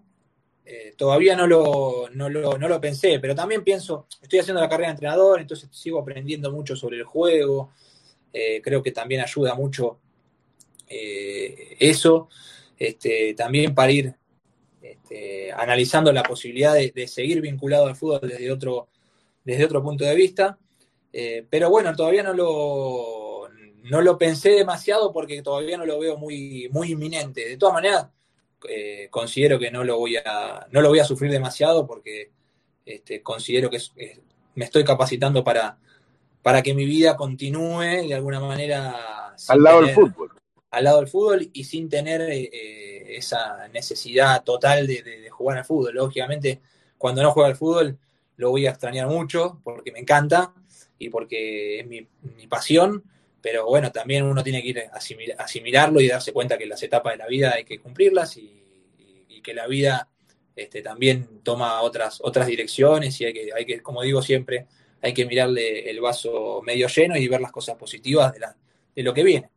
eh, 0.66 0.94
todavía 0.98 1.36
no 1.36 1.46
lo, 1.46 2.10
no, 2.14 2.30
lo, 2.30 2.58
no 2.58 2.68
lo 2.70 2.80
pensé, 2.80 3.20
pero 3.20 3.36
también 3.36 3.64
pienso, 3.64 4.08
estoy 4.22 4.40
haciendo 4.40 4.62
la 4.62 4.70
carrera 4.70 4.88
de 4.88 4.94
entrenador, 4.94 5.42
entonces 5.42 5.70
sigo 5.72 6.00
aprendiendo 6.00 6.52
mucho 6.52 6.76
sobre 6.76 6.98
el 6.98 7.04
juego, 7.04 7.72
eh, 8.34 8.62
creo 8.62 8.84
que 8.84 8.92
también 8.92 9.22
ayuda 9.22 9.56
mucho 9.56 10.00
eh, 10.90 11.78
eso, 11.80 12.28
este, 12.78 13.34
también 13.36 13.74
para 13.74 13.92
ir 13.92 14.16
este, 14.82 15.52
analizando 15.54 16.12
la 16.12 16.24
posibilidad 16.24 16.74
de, 16.74 17.08
seguir 17.08 17.40
vinculado 17.40 17.88
al 17.88 17.96
fútbol 17.96 18.22
desde 18.22 18.52
otro, 18.52 18.90
desde 19.46 19.66
otro 19.66 19.82
punto 19.82 20.04
de 20.04 20.16
vista, 20.16 20.58
pero 21.50 21.70
bueno, 21.70 21.96
todavía 21.96 22.24
no 22.24 22.34
lo, 22.34 23.48
no 23.84 24.02
lo 24.02 24.18
pensé 24.18 24.52
demasiado 24.52 25.12
porque 25.12 25.42
todavía 25.42 25.78
no 25.78 25.86
lo 25.86 26.00
veo 26.00 26.18
muy, 26.18 26.70
muy 26.72 26.92
inminente. 26.92 27.48
De 27.48 27.58
todas 27.58 27.76
maneras, 27.76 28.08
eh, 28.70 29.08
considero 29.10 29.60
que 29.60 29.72
no 29.72 29.84
lo 29.84 29.98
voy 29.98 30.16
a, 30.16 30.66
no 30.72 30.82
lo 30.82 30.90
voy 30.90 31.00
a 31.00 31.06
sufrir 31.06 31.32
demasiado 31.32 31.86
porque 31.86 32.32
este, 32.86 33.22
considero 33.22 33.70
que 33.70 33.80
me 34.56 34.66
estoy 34.66 34.86
capacitando 34.86 35.44
para, 35.44 35.78
para 36.44 36.62
que 36.62 36.76
mi 36.76 36.86
vida 36.86 37.18
continúe 37.18 38.08
de 38.08 38.14
alguna 38.14 38.40
manera. 38.40 39.34
Al 39.48 39.64
lado 39.64 39.82
del 39.82 39.96
fútbol. 39.96 40.30
Al 40.70 40.84
lado 40.84 41.00
del 41.00 41.08
fútbol 41.08 41.50
y 41.52 41.64
sin 41.64 41.90
tener 41.90 42.22
eh, 42.22 43.18
esa 43.18 43.68
necesidad 43.70 44.44
total 44.44 44.86
de, 44.86 45.28
jugar 45.32 45.58
al 45.58 45.66
fútbol. 45.66 45.96
Lógicamente, 45.96 46.62
cuando 46.98 47.24
no 47.24 47.32
juega 47.32 47.50
al 47.50 47.56
fútbol, 47.56 47.98
lo 48.38 48.52
voy 48.52 48.68
a 48.68 48.72
extrañar 48.72 49.08
mucho 49.08 49.60
porque 49.64 49.92
me 49.92 50.00
encanta 50.00 50.54
y 51.00 51.10
porque 51.10 51.80
es 51.80 51.88
mi, 51.88 52.08
mi 52.36 52.46
pasión 52.46 53.04
pero 53.44 53.66
bueno, 53.66 53.92
también 53.92 54.24
uno 54.24 54.42
tiene 54.42 54.62
que 54.62 54.70
ir 54.70 54.80
a 54.80 55.44
asimilarlo 55.44 56.00
y 56.00 56.08
darse 56.08 56.32
cuenta 56.32 56.58
que 56.58 56.66
las 56.66 56.82
etapas 56.82 57.12
de 57.12 57.18
la 57.18 57.28
vida 57.28 57.52
hay 57.54 57.66
que 57.66 57.78
cumplirlas 57.78 58.38
y, 58.38 58.62
que 59.44 59.54
la 59.54 59.68
vida 59.68 60.08
este, 60.56 60.82
también 60.82 61.42
toma 61.44 61.82
otras, 61.82 62.22
otras 62.24 62.48
direcciones 62.48 63.20
y 63.20 63.26
hay 63.26 63.34
que, 63.34 63.50
hay 63.54 63.66
que, 63.66 63.82
como 63.82 64.02
digo 64.02 64.22
siempre, 64.22 64.68
hay 65.04 65.14
que 65.14 65.26
mirarle 65.26 65.90
el 65.90 66.00
vaso 66.00 66.62
medio 66.66 66.88
lleno 66.88 67.18
y 67.18 67.28
ver 67.28 67.42
las 67.42 67.52
cosas 67.52 67.76
positivas 67.76 68.34
de, 68.34 68.40
la, 68.40 68.56
de 68.96 69.04
lo 69.04 69.14
que 69.14 69.24
viene. 69.24 69.50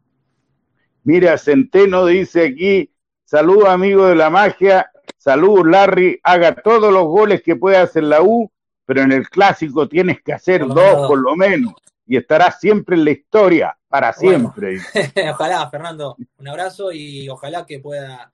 Mira, 1.04 1.38
Centeno 1.38 2.04
dice 2.04 2.46
aquí, 2.46 2.90
saludos 3.24 3.68
amigo 3.68 4.06
de 4.06 4.16
la 4.16 4.28
magia, 4.28 4.90
saludos 5.16 5.66
Larry, 5.68 6.18
haga 6.24 6.56
todos 6.56 6.92
los 6.92 7.04
goles 7.04 7.42
que 7.42 7.54
puedas 7.54 7.94
en 7.94 8.10
la 8.10 8.22
U, 8.22 8.50
pero 8.84 9.02
en 9.02 9.12
el 9.12 9.28
clásico 9.28 9.88
tienes 9.88 10.20
que 10.20 10.32
hacer 10.32 10.66
dos 10.66 11.06
por 11.06 11.18
lo 11.18 11.36
menos 11.36 11.74
y 12.06 12.16
estará 12.16 12.50
siempre 12.50 12.96
en 12.96 13.04
la 13.04 13.10
historia, 13.12 13.78
para 13.88 14.12
siempre. 14.12 14.78
ojalá, 15.32 15.68
Fernando, 15.70 16.16
un 16.38 16.48
abrazo 16.48 16.92
y 16.92 17.28
ojalá 17.28 17.64
que 17.64 17.80
pueda. 17.80 18.32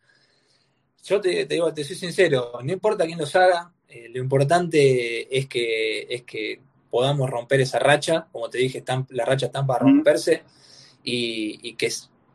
Yo 1.05 1.21
te, 1.21 1.47
digo, 1.47 1.73
te 1.75 1.85
soy 1.85 1.97
sincero, 1.97 2.53
no 2.63 2.73
importa 2.73 3.05
quién 3.05 3.19
los 3.19 3.35
haga, 3.37 3.73
Eh, 3.89 4.09
lo 4.09 4.21
importante 4.21 5.37
es 5.37 5.47
que, 5.47 6.07
es 6.09 6.23
que 6.23 6.61
podamos 6.93 7.31
romper 7.31 7.63
esa 7.63 7.79
racha, 7.79 8.29
como 8.31 8.51
te 8.51 8.59
dije, 8.59 8.79
están, 8.79 9.07
las 9.09 9.27
rachas 9.27 9.49
están 9.49 9.67
para 9.67 9.81
romperse 9.81 10.43
y, 11.03 11.73
que 11.73 11.89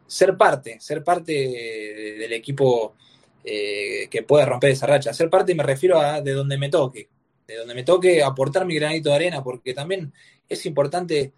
ser 0.07 0.35
parte, 0.35 0.79
ser 0.79 1.03
parte 1.03 1.31
del 1.31 2.33
equipo 2.33 2.95
eh, 3.43 4.07
que 4.09 4.23
pueda 4.23 4.47
romper 4.47 4.71
esa 4.71 4.87
racha. 4.87 5.13
Ser 5.13 5.29
parte 5.29 5.53
me 5.53 5.61
refiero 5.61 5.99
a 5.99 6.21
de 6.21 6.31
donde 6.31 6.57
me 6.57 6.69
toque, 6.69 7.07
de 7.45 7.55
donde 7.55 7.75
me 7.75 7.83
toque 7.83 8.23
aportar 8.23 8.65
mi 8.65 8.73
granito 8.73 9.09
de 9.09 9.15
arena, 9.15 9.43
porque 9.43 9.75
también 9.75 10.11
es 10.49 10.65
importante 10.65 11.33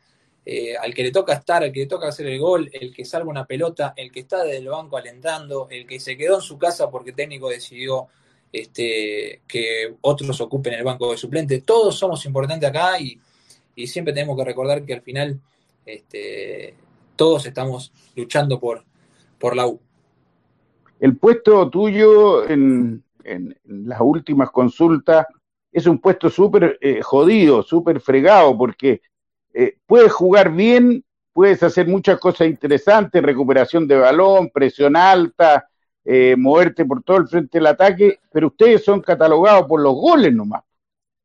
eh, 0.46 0.78
al 0.78 0.94
que 0.94 1.04
le 1.04 1.12
toca 1.12 1.34
estar, 1.34 1.62
al 1.62 1.74
que 1.74 1.82
le 1.82 1.88
toca 1.88 2.08
hacer 2.08 2.26
el 2.26 2.40
gol, 2.40 2.70
el 2.72 2.94
que 2.94 3.04
salva 3.04 3.30
una 3.30 3.46
pelota, 3.46 3.94
el 3.98 4.14
que 4.14 4.22
está 4.22 4.46
desde 4.46 4.60
el 4.60 4.70
banco 4.70 4.96
alentando, 4.96 5.68
el 5.70 5.86
que 5.86 6.00
se 6.00 6.16
quedó 6.16 6.36
en 6.36 6.42
su 6.42 6.58
casa 6.58 6.90
porque 6.90 7.10
el 7.10 7.18
técnico 7.18 7.50
decidió 7.50 8.08
este, 8.52 9.42
que 9.48 9.96
otros 10.02 10.42
ocupen 10.42 10.74
el 10.74 10.84
banco 10.84 11.12
de 11.12 11.18
suplente. 11.18 11.62
Todos 11.62 11.98
somos 11.98 12.26
importantes 12.26 12.70
acá 12.70 13.00
y, 13.00 13.20
siempre 13.88 14.14
tenemos 14.14 14.36
que 14.36 14.44
recordar 14.44 14.84
que 14.84 14.94
al 14.94 15.02
final 15.02 15.40
este, 15.86 16.76
todos 17.16 17.46
estamos 17.46 17.94
luchando 18.14 18.60
por, 18.60 18.84
por 19.38 19.56
la 19.56 19.68
U. 19.68 19.80
El 21.00 21.16
puesto 21.16 21.70
tuyo 21.70 22.48
en, 22.50 23.04
las 23.64 24.02
últimas 24.02 24.52
consultas 24.52 25.26
es 25.72 25.88
un 25.88 26.00
puesto 26.00 26.30
súper 26.30 26.78
eh, 26.82 27.00
jodido, 27.02 27.64
súper 27.64 28.02
fregado, 28.02 28.58
porque 28.58 29.02
eh, 29.54 29.78
puedes 29.86 30.12
jugar 30.12 30.52
bien, 30.52 31.06
puedes 31.32 31.64
hacer 31.64 31.88
muchas 31.88 32.20
cosas 32.20 32.48
interesantes, 32.48 33.24
recuperación 33.24 33.88
de 33.88 33.98
balón, 33.98 34.50
presión 34.50 34.98
alta, 34.98 35.69
eh, 36.12 36.36
moverte 36.36 36.86
por 36.86 37.04
todo 37.04 37.18
el 37.18 37.28
frente 37.28 37.60
del 37.60 37.68
ataque, 37.68 38.20
pero 38.32 38.48
ustedes 38.48 38.84
son 38.84 39.00
catalogados 39.00 39.68
por 39.68 39.80
los 39.80 39.94
goles 39.94 40.34
nomás. 40.34 40.64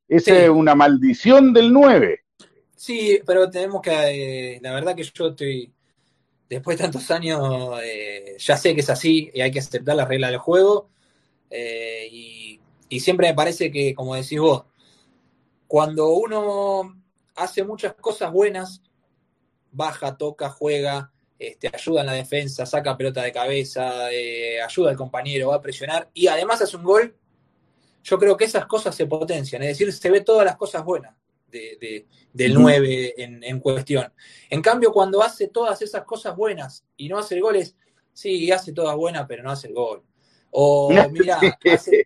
Esa 0.06 0.44
es 0.44 0.50
una 0.50 0.74
maldición 0.74 1.54
del 1.54 1.72
9. 1.72 2.20
Sí, 2.76 3.18
pero 3.24 3.48
tenemos 3.48 3.80
que, 3.80 4.58
la 4.60 4.74
verdad 4.74 4.94
que 4.94 5.02
yo 5.02 5.28
estoy, 5.28 5.72
después 6.50 6.76
de 6.76 6.84
tantos 6.84 7.10
años, 7.10 7.40
ya 8.38 8.58
sé 8.58 8.74
que 8.74 8.82
es 8.82 8.90
así 8.90 9.30
y 9.32 9.40
hay 9.40 9.50
que 9.50 9.60
aceptar 9.60 9.96
las 9.96 10.06
reglas 10.06 10.32
del 10.32 10.40
juego. 10.40 10.90
y, 11.50 12.60
y 12.90 13.00
siempre 13.00 13.28
me 13.28 13.34
parece 13.34 13.70
que, 13.70 13.94
como 13.94 14.14
decís 14.14 14.38
vos, 14.38 14.64
cuando 15.66 16.10
uno 16.10 16.94
hace 17.34 17.64
muchas 17.64 17.94
cosas 17.94 18.30
buenas, 18.30 18.82
baja, 19.72 20.18
toca, 20.18 20.50
juega, 20.50 21.10
este, 21.48 21.70
ayuda 21.72 22.00
en 22.00 22.06
la 22.06 22.12
defensa, 22.12 22.66
saca 22.66 22.96
pelota 22.96 23.22
de 23.22 23.32
cabeza, 23.32 24.10
eh, 24.12 24.60
ayuda 24.60 24.90
al 24.90 24.96
compañero, 24.96 25.48
va 25.48 25.56
a 25.56 25.60
presionar 25.60 26.10
y 26.14 26.26
además 26.26 26.62
hace 26.62 26.76
un 26.76 26.84
gol. 26.84 27.16
Yo 28.02 28.18
creo 28.18 28.36
que 28.36 28.44
esas 28.44 28.66
cosas 28.66 28.94
se 28.94 29.06
potencian, 29.06 29.62
es 29.62 29.68
decir, 29.68 29.92
se 29.92 30.10
ve 30.10 30.20
todas 30.20 30.44
las 30.44 30.56
cosas 30.56 30.84
buenas 30.84 31.14
del 32.32 32.54
9 32.54 33.14
en, 33.16 33.60
cuestión. 33.60 34.12
En 34.50 34.60
cambio, 34.60 34.92
cuando 34.92 35.22
hace 35.22 35.48
todas 35.48 35.80
esas 35.82 36.04
cosas 36.04 36.36
buenas 36.36 36.84
y 36.96 37.08
no 37.08 37.18
hace 37.18 37.36
el 37.36 37.42
gol, 37.42 37.56
es, 37.56 37.76
sí, 38.12 38.50
hace 38.50 38.72
todas 38.72 38.96
buenas, 38.96 39.24
pero 39.28 39.42
no 39.42 39.50
hace 39.50 39.68
el 39.68 39.74
gol. 39.74 40.02
O 40.50 40.90
mira, 41.10 41.40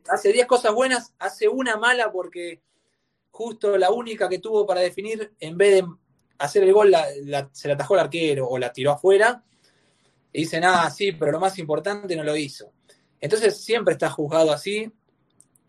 hace 0.08 0.32
10 0.32 0.46
cosas 0.46 0.74
buenas, 0.74 1.14
hace 1.18 1.48
una 1.48 1.76
mala 1.76 2.12
porque 2.12 2.62
justo 3.30 3.76
la 3.76 3.90
única 3.90 4.28
que 4.28 4.38
tuvo 4.38 4.66
para 4.66 4.80
definir, 4.80 5.32
en 5.40 5.56
vez 5.56 5.74
de 5.76 5.88
hacer 6.38 6.62
el 6.62 6.72
gol, 6.72 6.94
se 7.52 7.68
la 7.68 7.74
atajó 7.74 7.94
el 7.94 8.00
arquero 8.00 8.48
o 8.48 8.58
la 8.58 8.72
tiró 8.72 8.92
afuera. 8.92 9.42
Y 10.32 10.40
dicen, 10.40 10.64
ah, 10.64 10.88
sí, 10.90 11.12
pero 11.12 11.32
lo 11.32 11.40
más 11.40 11.58
importante 11.58 12.14
no 12.14 12.22
lo 12.22 12.36
hizo. 12.36 12.72
Entonces 13.20 13.56
siempre 13.62 13.92
está 13.92 14.10
juzgado 14.10 14.52
así. 14.52 14.90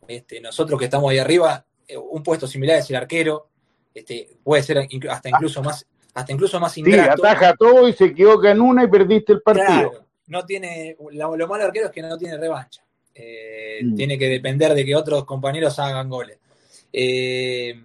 Este, 0.08 0.42
nosotros 0.42 0.78
que 0.78 0.86
estamos 0.86 1.12
ahí 1.12 1.18
arriba, 1.18 1.66
eh, 1.88 1.98
un 1.98 2.24
puesto 2.24 2.48
similar 2.48 2.78
es 2.78 2.90
el 2.90 2.96
arquero. 2.96 3.50
Este, 3.94 4.38
puede 4.44 4.64
ser 4.64 4.88
hasta 5.10 5.30
incluso 5.30 5.64
más, 5.64 5.86
hasta 6.14 6.32
incluso 6.32 6.60
más 6.60 6.78
ingrato. 6.78 7.16
Sí, 7.16 7.28
ataja 7.28 7.56
todo 7.56 7.88
y 7.88 7.94
se 7.94 8.06
equivoca 8.06 8.52
en 8.52 8.62
una 8.62 8.84
y 8.84 8.88
perdiste 8.88 9.34
el 9.34 9.42
partido. 9.42 10.06
no 10.28 10.46
tiene, 10.46 10.96
lo, 11.12 11.30
malo 11.30 11.58
del 11.58 11.68
arquero 11.68 11.88
es 11.88 11.92
que 11.92 12.02
no 12.02 12.18
tiene 12.18 12.38
revancha. 12.38 12.84
Eh, 13.16 13.80
mm. 13.84 13.96
Tiene 13.96 14.18
que 14.18 14.28
depender 14.28 14.74
de 14.74 14.86
que 14.86 14.96
otros 14.96 15.26
compañeros 15.26 15.78
hagan 15.80 16.10
goles. 16.10 16.40
Eh, 16.92 17.76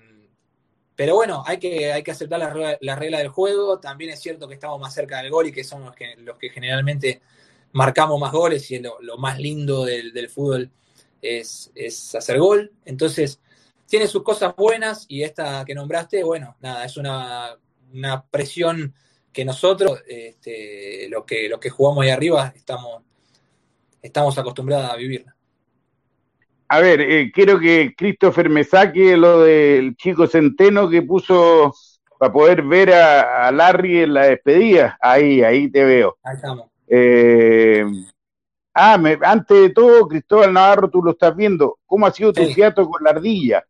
pero 0.97 1.17
bueno, 1.17 1.43
hay 1.47 1.59
que, 1.59 1.93
hay 1.93 2.03
que 2.03 2.13
aceptar 2.13 2.39
la, 2.39 2.97
regla 2.97 3.19
del 3.19 3.29
juego. 3.29 3.81
También 3.81 4.11
es 4.11 4.21
cierto 4.21 4.47
que 4.47 4.55
estamos 4.55 4.81
más 4.81 4.95
cerca 4.95 5.21
del 5.21 5.31
gol 5.31 5.49
y 5.49 5.53
que 5.53 5.65
somos 5.65 5.87
los 5.87 5.97
que, 5.97 6.15
los 6.17 6.39
que 6.39 6.51
generalmente 6.51 7.21
marcamos 7.73 8.21
más 8.21 8.33
goles 8.33 8.71
y 8.71 8.79
lo, 8.79 9.01
lo 9.01 9.19
más 9.19 9.39
lindo 9.39 9.85
del, 9.85 10.29
fútbol 10.29 10.71
es, 11.21 11.73
hacer 12.15 12.39
gol. 12.39 12.73
Entonces, 12.85 13.41
tiene 13.87 14.07
sus 14.07 14.23
cosas 14.23 14.55
buenas 14.57 15.07
y 15.09 15.23
esta 15.23 15.65
que 15.65 15.75
nombraste, 15.75 16.23
bueno, 16.23 16.57
nada, 16.61 16.85
es 16.85 16.97
una, 16.97 17.59
presión 18.31 18.95
que 19.33 19.45
nosotros, 19.45 20.01
este, 20.07 21.09
lo 21.09 21.27
que, 21.27 21.49
lo 21.49 21.59
que 21.59 21.71
jugamos 21.71 22.05
ahí 22.05 22.11
arriba, 22.11 22.53
estamos, 22.55 23.03
estamos 24.01 24.39
acostumbrados 24.39 24.91
a 24.91 24.97
vivirla. 24.97 25.34
A 26.69 26.81
ver, 26.81 27.01
eh, 27.01 27.31
quiero 27.33 27.59
que 27.59 27.95
Christopher 27.97 28.49
me 28.49 28.65
saque 28.65 29.17
lo 29.17 29.43
del 29.43 29.97
chico 29.97 30.27
Centeno 30.27 30.89
que 30.89 31.03
puso 31.03 31.75
para 32.19 32.33
poder 32.33 32.63
ver 32.63 32.93
a, 32.93 33.51
Larry 33.53 34.01
en 34.01 34.15
la 34.15 34.27
despedida. 34.27 34.99
Ahí, 35.01 35.43
ahí 35.43 35.71
te 35.71 35.85
veo. 35.85 36.17
Ahí 36.23 36.37
estamos. 36.37 36.67
Eh, 36.89 37.85
ah, 38.75 38.95
antes 39.23 39.61
de 39.61 39.71
todo, 39.71 40.09
Cristóbal 40.09 40.53
Navarro, 40.53 40.89
tú 40.89 41.03
lo 41.03 41.13
estás 41.13 41.37
viendo. 41.37 41.79
¿Cómo 41.87 42.07
ha 42.07 42.13
sido 42.13 42.33
tu 42.33 42.45
fiato 42.47 42.89
con 42.89 43.03
la 43.05 43.11
ardilla? 43.11 43.65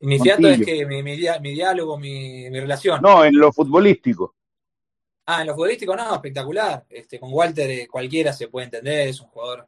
Mi 0.00 0.18
fiato 0.18 0.48
es 0.48 0.64
que 0.64 0.86
mi, 0.86 1.02
diálogo, 1.16 1.98
mi, 1.98 2.48
relación. 2.50 3.00
No, 3.02 3.24
en 3.24 3.38
lo 3.38 3.52
futbolístico. 3.52 4.34
Ah, 5.26 5.40
en 5.40 5.48
lo 5.48 5.54
futbolístico 5.54 5.96
no, 5.96 6.14
espectacular. 6.14 6.84
Este, 6.88 7.18
con 7.18 7.32
Walter 7.32 7.70
eh, 7.70 7.88
cualquiera 7.88 8.32
se 8.32 8.48
puede 8.48 8.66
entender, 8.66 9.08
es 9.08 9.20
un 9.20 9.28
jugador 9.28 9.66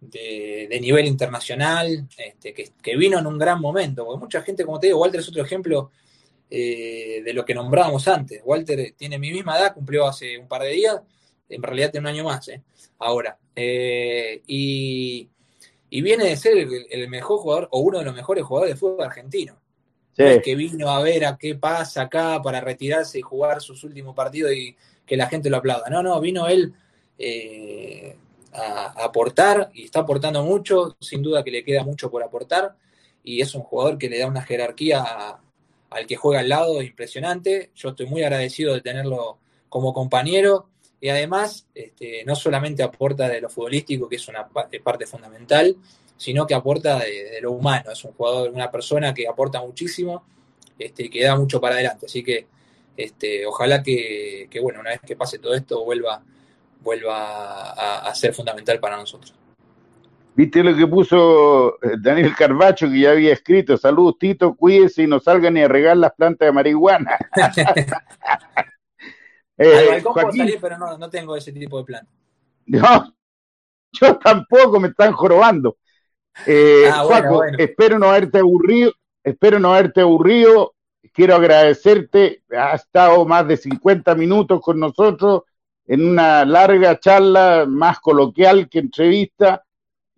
de, 0.00 0.78
nivel 0.80 1.06
internacional, 1.06 2.08
este, 2.16 2.54
que, 2.54 2.96
vino 2.96 3.18
en 3.18 3.26
un 3.26 3.38
gran 3.38 3.60
momento, 3.60 4.04
porque 4.04 4.20
mucha 4.20 4.42
gente, 4.42 4.64
como 4.64 4.78
te 4.78 4.88
digo, 4.88 5.00
Walter 5.00 5.20
es 5.20 5.28
otro 5.28 5.42
ejemplo 5.42 5.90
eh, 6.50 7.22
de 7.24 7.32
lo 7.32 7.44
que 7.44 7.54
nombrábamos 7.54 8.06
antes. 8.08 8.40
Walter 8.44 8.94
tiene 8.96 9.18
mi 9.18 9.32
misma 9.32 9.58
edad, 9.58 9.74
cumplió 9.74 10.06
hace 10.06 10.38
un 10.38 10.48
par 10.48 10.62
de 10.62 10.70
días, 10.70 11.00
en 11.48 11.62
realidad 11.62 11.90
tiene 11.90 12.08
un 12.08 12.14
año 12.14 12.24
más, 12.24 12.48
eh, 12.48 12.62
ahora. 12.98 13.38
Eh, 13.54 14.42
y, 14.46 15.28
viene 15.90 16.24
de 16.24 16.36
ser 16.36 16.52
el, 16.90 17.08
mejor 17.08 17.38
jugador 17.38 17.68
o 17.72 17.80
uno 17.80 17.98
de 17.98 18.04
los 18.04 18.14
mejores 18.14 18.44
jugadores 18.44 18.74
de 18.74 18.78
fútbol 18.78 19.06
argentino. 19.06 19.58
que 20.14 20.54
vino 20.54 20.90
a 20.90 21.02
ver 21.02 21.24
a 21.24 21.38
qué 21.38 21.54
pasa 21.54 22.02
acá 22.02 22.40
para 22.42 22.60
retirarse 22.60 23.18
y 23.18 23.22
jugar 23.22 23.62
sus 23.62 23.82
últimos 23.82 24.14
partidos 24.14 24.52
y 24.52 24.76
que 25.06 25.16
la 25.16 25.26
gente 25.26 25.48
lo 25.48 25.56
aplauda. 25.56 25.88
No, 25.88 26.02
no, 26.02 26.20
vino 26.20 26.48
él 26.48 26.74
a, 28.52 29.04
aportar 29.04 29.70
y 29.74 29.84
está 29.84 30.00
aportando 30.00 30.42
mucho, 30.42 30.96
sin 31.00 31.22
duda 31.22 31.44
que 31.44 31.50
le 31.50 31.64
queda 31.64 31.84
mucho 31.84 32.10
por 32.10 32.22
aportar 32.22 32.74
y 33.22 33.40
es 33.40 33.54
un 33.54 33.62
jugador 33.62 33.98
que 33.98 34.08
le 34.08 34.18
da 34.18 34.26
una 34.28 34.42
jerarquía 34.42 35.38
al 35.90 36.06
que 36.06 36.16
juega 36.16 36.40
al 36.40 36.48
lado 36.48 36.80
impresionante. 36.80 37.70
Yo 37.74 37.90
estoy 37.90 38.06
muy 38.06 38.22
agradecido 38.22 38.74
de 38.74 38.80
tenerlo 38.80 39.38
como 39.68 39.92
compañero 39.92 40.68
y 41.00 41.08
además 41.08 41.66
este, 41.74 42.24
no 42.24 42.34
solamente 42.36 42.82
aporta 42.82 43.28
de 43.28 43.40
lo 43.40 43.50
futbolístico, 43.50 44.08
que 44.08 44.16
es 44.16 44.28
una 44.28 44.48
parte 44.48 45.06
fundamental, 45.06 45.76
sino 46.16 46.46
que 46.46 46.54
aporta 46.54 47.00
de, 47.00 47.40
lo 47.42 47.52
humano. 47.52 47.90
Es 47.90 48.04
un 48.04 48.12
jugador, 48.12 48.50
una 48.50 48.70
persona 48.70 49.12
que 49.12 49.28
aporta 49.28 49.60
muchísimo 49.60 50.24
este, 50.78 51.04
y 51.04 51.10
que 51.10 51.24
da 51.24 51.36
mucho 51.36 51.60
para 51.60 51.74
adelante. 51.74 52.06
Así 52.06 52.22
que 52.22 52.46
este, 52.96 53.44
ojalá 53.44 53.82
que, 53.82 54.48
que, 54.50 54.60
bueno, 54.60 54.80
una 54.80 54.90
vez 54.90 55.00
que 55.00 55.16
pase 55.16 55.38
todo 55.38 55.54
esto, 55.54 55.84
vuelva 55.84 56.22
vuelva 56.86 57.72
a, 58.08 58.14
ser 58.14 58.32
fundamental 58.32 58.78
para 58.78 58.96
nosotros. 58.96 59.34
¿Viste 60.36 60.62
lo 60.62 60.76
que 60.76 60.86
puso 60.86 61.82
eh, 61.82 61.96
Daniel 62.00 62.32
Carbacho 62.36 62.88
que 62.88 63.00
ya 63.00 63.10
había 63.10 63.32
escrito? 63.32 63.76
Saludos, 63.76 64.18
Tito, 64.20 64.54
cuídese 64.54 65.02
y 65.02 65.08
no 65.08 65.18
salgan 65.18 65.54
ni 65.54 65.62
a 65.62 65.68
regar 65.68 65.96
las 65.96 66.12
plantas 66.12 66.46
de 66.46 66.52
marihuana. 66.52 67.18
eh, 69.58 70.00
salir, 70.14 70.58
pero 70.60 70.78
no, 70.78 70.96
no, 70.96 71.10
tengo 71.10 71.36
ese 71.36 71.52
tipo 71.52 71.78
de 71.78 71.84
plan. 71.84 72.08
No, 72.68 73.14
yo 73.92 74.18
tampoco, 74.18 74.80
me 74.80 74.88
están 74.88 75.12
jorobando. 75.12 75.76
Eh, 76.46 76.90
ah, 76.92 77.06
espero 77.56 77.96
no 77.96 78.08
haberte 78.08 78.40
aburrido, 78.40 78.90
espero 79.22 79.60
no 79.60 79.72
haberte 79.72 80.00
aburrido. 80.00 80.74
Quiero 81.12 81.36
agradecerte, 81.36 82.42
has 82.50 82.82
estado 82.82 83.24
más 83.24 83.46
de 83.46 83.56
50 83.56 84.16
minutos 84.16 84.60
con 84.60 84.80
nosotros 84.80 85.44
en 85.86 86.04
una 86.04 86.44
larga 86.44 86.98
charla 86.98 87.64
más 87.66 88.00
coloquial 88.00 88.68
que 88.68 88.80
entrevista 88.80 89.64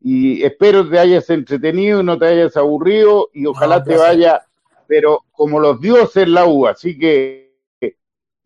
y 0.01 0.43
espero 0.45 0.89
te 0.89 0.99
hayas 0.99 1.29
entretenido, 1.31 2.03
no 2.03 2.19
te 2.19 2.27
hayas 2.27 2.57
aburrido 2.57 3.31
y 3.35 3.47
ojalá 3.47 3.83
te 3.83 3.97
vaya, 3.97 4.43
pero 4.87 5.25
como 5.33 5.59
los 5.59 5.81
dioses 5.81 6.29
la 6.29 6.47
U. 6.47 6.67
Así 6.67 6.99
que 6.99 7.49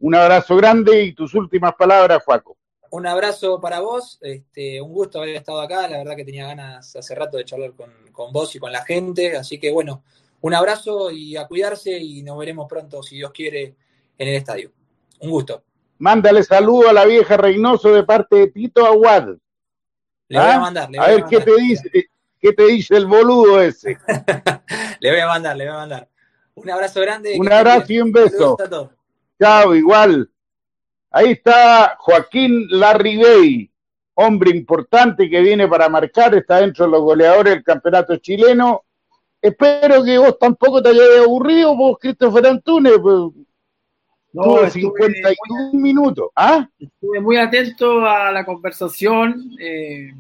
un 0.00 0.14
abrazo 0.14 0.56
grande 0.56 1.02
y 1.04 1.12
tus 1.12 1.34
últimas 1.34 1.74
palabras, 1.74 2.24
Juaco. 2.24 2.56
un 2.90 3.06
abrazo 3.06 3.60
para 3.60 3.80
vos, 3.80 4.18
este, 4.22 4.80
un 4.80 4.92
gusto 4.92 5.20
haber 5.20 5.36
estado 5.36 5.60
acá, 5.60 5.86
la 5.88 5.98
verdad 5.98 6.16
que 6.16 6.24
tenía 6.24 6.46
ganas 6.46 6.96
hace 6.96 7.14
rato 7.14 7.36
de 7.36 7.44
charlar 7.44 7.72
con, 7.74 7.90
con 8.10 8.32
vos 8.32 8.54
y 8.56 8.58
con 8.58 8.72
la 8.72 8.84
gente, 8.84 9.36
así 9.36 9.58
que 9.58 9.70
bueno, 9.70 10.02
un 10.40 10.54
abrazo 10.54 11.10
y 11.12 11.36
a 11.36 11.46
cuidarse 11.46 11.96
y 11.96 12.22
nos 12.22 12.36
veremos 12.36 12.66
pronto, 12.68 13.02
si 13.02 13.16
Dios 13.16 13.30
quiere, 13.30 13.76
en 14.18 14.28
el 14.28 14.34
estadio. 14.34 14.72
Un 15.20 15.30
gusto. 15.30 15.62
Mándale 16.02 16.42
saludo 16.42 16.88
a 16.88 16.92
la 16.92 17.04
vieja 17.04 17.36
Reynoso 17.36 17.92
de 17.92 18.02
parte 18.02 18.34
de 18.34 18.46
Tito 18.48 18.84
Aguad. 18.84 19.36
Le 20.26 20.36
voy 20.36 20.48
a 20.48 20.54
¿Ah? 20.56 20.58
mandar. 20.58 20.90
Le 20.90 20.98
voy 20.98 21.06
a, 21.06 21.10
ver 21.12 21.24
qué 21.26 21.38
te 21.38 21.54
dice, 21.54 21.90
qué 22.40 22.52
te 22.52 22.66
dice 22.66 22.96
el 22.96 23.06
boludo 23.06 23.62
ese. 23.62 23.96
le 24.98 25.10
voy 25.12 25.20
a 25.20 25.28
mandar, 25.28 25.56
le 25.56 25.64
voy 25.64 25.74
a 25.74 25.78
mandar. 25.78 26.08
Un 26.54 26.70
abrazo 26.70 27.00
grande. 27.02 27.36
Un 27.38 27.52
abrazo 27.52 27.92
y 27.92 28.00
un 28.00 28.10
beso. 28.10 28.58
Chao, 29.40 29.76
igual. 29.76 30.28
Ahí 31.08 31.30
está 31.30 31.94
Joaquín 32.00 32.66
Larribey, 32.68 33.70
hombre 34.14 34.50
importante 34.50 35.30
que 35.30 35.40
viene 35.40 35.68
para 35.68 35.88
marcar, 35.88 36.34
está 36.34 36.62
dentro 36.62 36.84
de 36.84 36.90
los 36.90 37.02
goleadores 37.02 37.54
del 37.54 37.62
campeonato 37.62 38.16
chileno. 38.16 38.82
Espero 39.40 40.02
que 40.02 40.18
vos 40.18 40.36
tampoco 40.36 40.82
te 40.82 40.88
hayas 40.88 41.24
aburrido, 41.24 41.76
vos, 41.76 41.96
Christopher 42.00 42.48
Antunes. 42.48 42.98
Pues, 43.00 43.46
no, 44.32 44.68
51 44.68 45.72
minutos. 45.74 46.30
¿Ah? 46.34 46.68
Estuve 46.78 47.20
muy 47.20 47.36
atento 47.36 48.04
a 48.06 48.32
la 48.32 48.44
conversación. 48.44 49.52
Eh, 49.60 50.12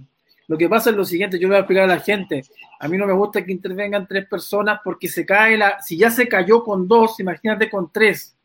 lo 0.48 0.58
que 0.58 0.68
pasa 0.68 0.90
es 0.90 0.96
lo 0.96 1.04
siguiente, 1.04 1.38
yo 1.38 1.48
le 1.48 1.54
voy 1.54 1.56
a 1.56 1.60
explicar 1.60 1.84
a 1.84 1.94
la 1.94 2.00
gente. 2.00 2.44
A 2.78 2.88
mí 2.88 2.98
no 2.98 3.06
me 3.06 3.14
gusta 3.14 3.44
que 3.44 3.52
intervengan 3.52 4.06
tres 4.06 4.26
personas 4.26 4.80
porque 4.84 5.08
se 5.08 5.24
cae 5.24 5.56
la. 5.56 5.80
Si 5.80 5.96
ya 5.96 6.10
se 6.10 6.28
cayó 6.28 6.62
con 6.62 6.86
dos, 6.86 7.18
imagínate 7.20 7.70
con 7.70 7.90
tres. 7.90 8.36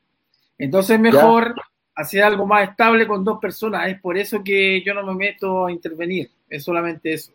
Entonces 0.57 0.95
es 0.95 1.01
mejor 1.01 1.53
hacer 1.95 2.23
algo 2.23 2.45
más 2.45 2.69
estable 2.69 3.07
con 3.07 3.23
dos 3.25 3.39
personas. 3.39 3.87
Es 3.89 3.99
por 3.99 4.17
eso 4.17 4.41
que 4.43 4.81
yo 4.83 4.93
no 4.93 5.03
me 5.03 5.13
meto 5.15 5.65
a 5.65 5.71
intervenir. 5.71 6.31
Es 6.49 6.63
solamente 6.63 7.13
eso. 7.13 7.33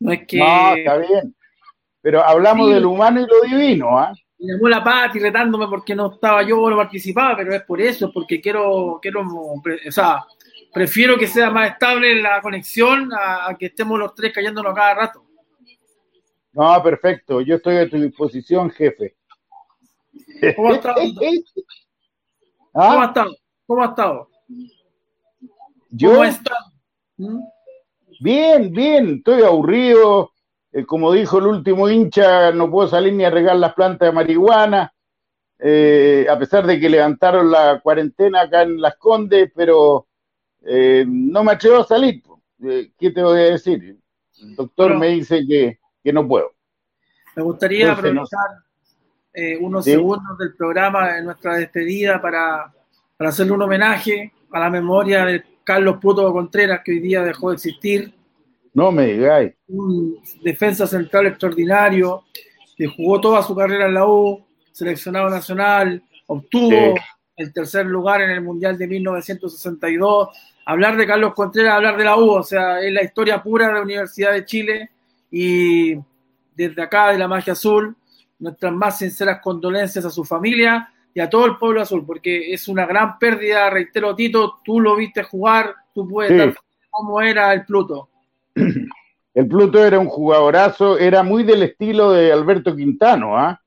No 0.00 0.12
es 0.12 0.26
que. 0.26 0.38
No, 0.38 0.74
está 0.74 0.96
bien. 0.98 1.34
Pero 2.02 2.22
hablamos 2.22 2.70
de 2.70 2.80
lo 2.80 2.90
humano 2.90 3.20
y 3.20 3.26
lo 3.26 3.58
divino, 3.58 3.98
¿ah? 3.98 4.12
Me 4.38 4.52
llamó 4.52 4.68
la 4.68 4.84
Pati 4.84 5.18
retándome 5.18 5.66
porque 5.68 5.94
no 5.94 6.12
estaba 6.12 6.42
yo, 6.42 6.70
no 6.70 6.76
participaba, 6.76 7.36
pero 7.36 7.54
es 7.54 7.62
por 7.62 7.80
eso, 7.80 8.12
porque 8.12 8.40
quiero, 8.40 8.98
quiero, 9.02 9.22
o 9.22 9.92
sea, 9.92 10.24
prefiero 10.72 11.18
que 11.18 11.26
sea 11.26 11.50
más 11.50 11.72
estable 11.72 12.20
la 12.20 12.40
conexión 12.40 13.10
a, 13.12 13.54
que 13.58 13.66
estemos 13.66 13.98
los 13.98 14.14
tres 14.14 14.32
cayéndonos 14.32 14.74
cada 14.74 14.94
rato. 14.94 15.24
No, 16.52 16.82
perfecto, 16.82 17.40
yo 17.40 17.56
estoy 17.56 17.76
a 17.76 17.88
tu 17.88 17.98
disposición, 18.00 18.70
jefe. 18.70 19.16
¿Cómo 20.56 20.70
ha 20.70 20.74
estado? 20.76 21.00
¿Ah? 22.74 22.88
¿Cómo 22.90 23.02
ha 23.02 23.06
estado? 23.06 23.36
¿Cómo 23.66 23.82
ha 23.82 23.86
estado? 23.86 24.30
¿Yo? 25.90 26.10
¿Cómo 26.10 26.24
estado? 26.24 26.72
¿Mm? 27.16 27.40
Bien, 28.20 28.72
bien, 28.72 29.16
estoy 29.16 29.42
aburrido, 29.42 30.32
eh, 30.72 30.84
como 30.84 31.12
dijo 31.12 31.38
el 31.38 31.46
último 31.46 31.88
hincha, 31.88 32.52
no 32.52 32.70
puedo 32.70 32.88
salir 32.88 33.14
ni 33.14 33.24
a 33.24 33.30
regar 33.30 33.56
las 33.56 33.74
plantas 33.74 34.08
de 34.08 34.12
marihuana, 34.12 34.92
eh, 35.58 36.26
a 36.30 36.38
pesar 36.38 36.66
de 36.66 36.78
que 36.78 36.90
levantaron 36.90 37.50
la 37.50 37.80
cuarentena 37.80 38.42
acá 38.42 38.62
en 38.62 38.80
Las 38.80 38.96
Condes, 38.96 39.50
pero 39.54 40.06
eh, 40.64 41.04
no 41.06 41.42
me 41.42 41.52
atrevo 41.52 41.78
a 41.78 41.84
salir. 41.84 42.22
¿Qué 42.60 43.10
te 43.10 43.22
voy 43.22 43.38
a 43.38 43.50
decir? 43.52 43.96
El 44.40 44.56
doctor 44.56 44.96
me 44.96 45.08
dice 45.08 45.44
que, 45.46 45.78
no 46.12 46.26
puedo. 46.26 46.52
Me 47.36 47.42
gustaría 47.42 47.92
aprovechar 47.92 48.48
unos 49.60 49.84
segundos 49.84 50.38
del 50.38 50.54
programa 50.54 51.18
en 51.18 51.26
nuestra 51.26 51.56
despedida 51.56 52.20
para, 52.20 52.72
para 53.16 53.30
hacerle 53.30 53.52
un 53.52 53.62
homenaje 53.62 54.32
a 54.50 54.58
la 54.58 54.70
memoria 54.70 55.24
de 55.24 55.44
Carlos 55.62 55.98
Puto 56.00 56.32
Contreras, 56.32 56.80
que 56.84 56.92
hoy 56.92 57.00
día 57.00 57.22
dejó 57.22 57.50
de 57.50 57.56
existir 57.56 58.17
no 58.78 58.92
me 58.92 59.06
digáis. 59.06 59.52
Un 59.68 60.20
defensa 60.42 60.86
central 60.86 61.26
extraordinario, 61.26 62.24
que 62.76 62.86
jugó 62.86 63.20
toda 63.20 63.42
su 63.42 63.54
carrera 63.54 63.86
en 63.86 63.94
la 63.94 64.06
U, 64.06 64.44
seleccionado 64.72 65.28
nacional, 65.28 66.02
obtuvo 66.26 66.94
el 67.36 67.52
tercer 67.52 67.86
lugar 67.86 68.20
en 68.22 68.30
el 68.30 68.40
Mundial 68.40 68.78
de 68.78 68.86
1962. 68.86 70.28
Hablar 70.64 70.96
de 70.96 71.06
Carlos 71.06 71.34
Contreras, 71.34 71.74
hablar 71.74 71.96
de 71.96 72.04
la 72.04 72.16
U, 72.16 72.30
o 72.30 72.42
sea, 72.42 72.80
es 72.80 72.92
la 72.92 73.02
historia 73.02 73.42
pura 73.42 73.66
de 73.66 73.74
la 73.74 73.82
Universidad 73.82 74.32
de 74.32 74.44
Chile 74.44 74.90
y 75.30 75.94
desde 76.54 76.82
acá 76.82 77.10
de 77.12 77.18
la 77.18 77.28
magia 77.28 77.54
azul, 77.54 77.96
nuestras 78.38 78.72
más 78.72 78.98
sinceras 78.98 79.40
condolencias 79.40 80.04
a 80.04 80.10
su 80.10 80.24
familia 80.24 80.92
y 81.12 81.20
a 81.20 81.28
todo 81.28 81.46
el 81.46 81.56
pueblo 81.56 81.82
azul, 81.82 82.04
porque 82.06 82.52
es 82.52 82.68
una 82.68 82.86
gran 82.86 83.18
pérdida, 83.18 83.70
reitero 83.70 84.14
Tito, 84.14 84.60
tú 84.64 84.80
lo 84.80 84.94
viste 84.94 85.24
jugar, 85.24 85.74
tú 85.92 86.06
puedes 86.06 86.36
dar 86.36 86.54
cómo 86.90 87.20
era 87.20 87.52
el 87.52 87.64
Pluto. 87.64 88.10
El 89.38 89.46
Pluto 89.46 89.84
era 89.84 90.00
un 90.00 90.08
jugadorazo, 90.08 90.98
era 90.98 91.22
muy 91.22 91.44
del 91.44 91.62
estilo 91.62 92.10
de 92.10 92.32
Alberto 92.32 92.74
Quintano, 92.74 93.38
¿ah? 93.38 93.62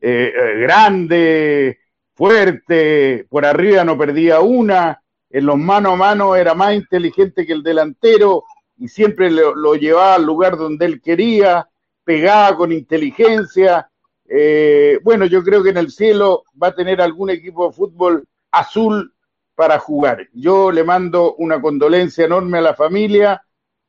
Eh, 0.00 0.32
eh, 0.34 0.60
grande, 0.60 1.80
fuerte, 2.14 3.26
por 3.28 3.44
arriba 3.44 3.84
no 3.84 3.98
perdía 3.98 4.40
una, 4.40 5.02
en 5.28 5.44
los 5.44 5.58
mano 5.58 5.90
a 5.90 5.96
mano 5.96 6.34
era 6.34 6.54
más 6.54 6.72
inteligente 6.72 7.44
que 7.44 7.52
el 7.52 7.62
delantero 7.62 8.44
y 8.78 8.88
siempre 8.88 9.30
lo, 9.30 9.74
llevaba 9.74 10.14
al 10.14 10.24
lugar 10.24 10.56
donde 10.56 10.86
él 10.86 11.02
quería, 11.02 11.68
pegaba 12.02 12.56
con 12.56 12.72
inteligencia. 12.72 13.90
Eh, 14.26 14.98
bueno, 15.04 15.26
yo 15.26 15.44
creo 15.44 15.62
que 15.62 15.70
en 15.70 15.76
el 15.76 15.90
cielo 15.90 16.44
va 16.60 16.68
a 16.68 16.74
tener 16.74 17.02
algún 17.02 17.28
equipo 17.28 17.66
de 17.66 17.74
fútbol 17.74 18.26
azul 18.50 19.12
para 19.54 19.78
jugar. 19.78 20.26
Yo 20.32 20.72
le 20.72 20.84
mando 20.84 21.34
una 21.34 21.60
condolencia 21.60 22.24
enorme 22.24 22.56
a 22.56 22.62
la 22.62 22.74
familia 22.74 23.42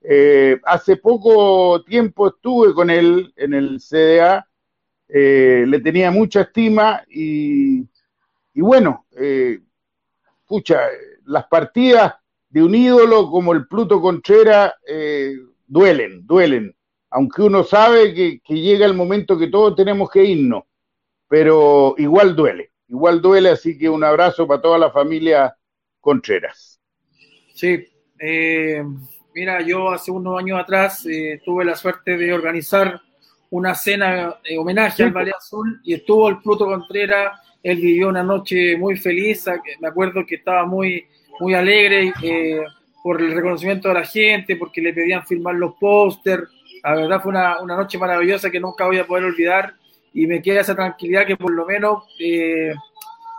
eh, 0.04 0.60
hace 0.66 0.98
poco 0.98 1.84
tiempo 1.84 2.28
estuve 2.28 2.74
con 2.74 2.90
él 2.90 3.34
en 3.36 3.54
el 3.54 3.80
CDA, 3.80 4.48
eh, 5.08 5.66
le 5.68 5.80
tenía 5.80 6.12
mucha 6.12 6.42
estima 6.42 7.04
y, 7.08 7.88
bueno, 8.56 9.06
eh, 9.12 9.60
las 11.26 11.46
partidas 11.48 12.16
de 12.50 12.64
un 12.64 12.76
ídolo 12.76 13.30
como 13.32 13.54
el 13.54 13.68
Pluto 13.68 14.02
Contreras 14.02 14.74
eh, 14.88 15.36
duelen, 15.66 16.26
duelen, 16.26 16.76
aunque 17.10 17.42
uno 17.42 17.64
sabe 17.64 18.14
que, 18.14 18.40
que 18.42 18.56
llega 18.56 18.86
el 18.86 18.94
momento 18.94 19.38
que 19.38 19.48
todos 19.48 19.76
tenemos 19.76 20.10
que 20.10 20.24
irnos, 20.24 20.64
pero 21.28 21.96
igual 21.98 22.36
duele, 22.36 22.72
igual 22.88 23.22
duele, 23.22 23.50
así 23.50 23.78
que 23.78 23.90
un 23.90 24.04
abrazo 24.04 24.48
para 24.48 24.62
toda 24.62 24.78
la 24.78 24.92
familia 24.92 25.56
Contreras. 26.00 26.80
Sí, 27.54 27.86
eh, 28.20 28.84
Mira, 29.36 29.62
yo 29.62 29.90
hace 29.90 30.12
unos 30.12 30.40
años 30.40 30.60
atrás 30.60 31.06
eh, 31.06 31.42
tuve 31.44 31.66
la 31.66 31.76
suerte 31.76 32.18
de 32.18 32.34
organizar 32.34 33.02
una 33.50 33.74
cena 33.74 34.36
de 34.44 34.58
homenaje 34.58 35.04
al 35.04 35.12
Valle 35.12 35.32
Azul 35.36 35.82
y 35.84 35.96
estuvo 35.96 36.30
el 36.30 36.40
Pluto 36.40 36.66
Contreras. 36.66 37.40
Él 37.64 37.78
vivió 37.78 38.10
una 38.10 38.24
noche 38.24 38.78
muy 38.78 38.96
feliz. 38.98 39.46
Me 39.80 39.88
acuerdo 39.88 40.26
que 40.26 40.36
estaba 40.36 40.66
muy, 40.66 41.06
muy 41.40 41.54
alegre 41.56 42.14
eh, 42.22 42.62
por 43.04 43.22
el 43.22 43.34
reconocimiento 43.34 43.88
de 43.88 43.94
la 43.96 44.06
gente, 44.06 44.56
porque 44.56 44.82
le 44.82 44.94
pedían 44.94 45.26
firmar 45.26 45.56
los 45.56 45.74
pósters. 45.80 46.44
La 46.84 46.96
verdad 46.96 47.22
fue 47.22 47.32
una, 47.32 47.60
una, 47.62 47.76
noche 47.76 47.98
maravillosa 47.98 48.52
que 48.52 48.60
nunca 48.60 48.86
voy 48.86 49.00
a 49.00 49.08
poder 49.08 49.26
olvidar 49.26 49.74
y 50.14 50.28
me 50.28 50.42
queda 50.42 50.62
esa 50.62 50.76
tranquilidad 50.76 51.26
que 51.26 51.38
por 51.38 51.52
lo 51.52 51.66
menos 51.66 52.04
eh, 52.20 52.74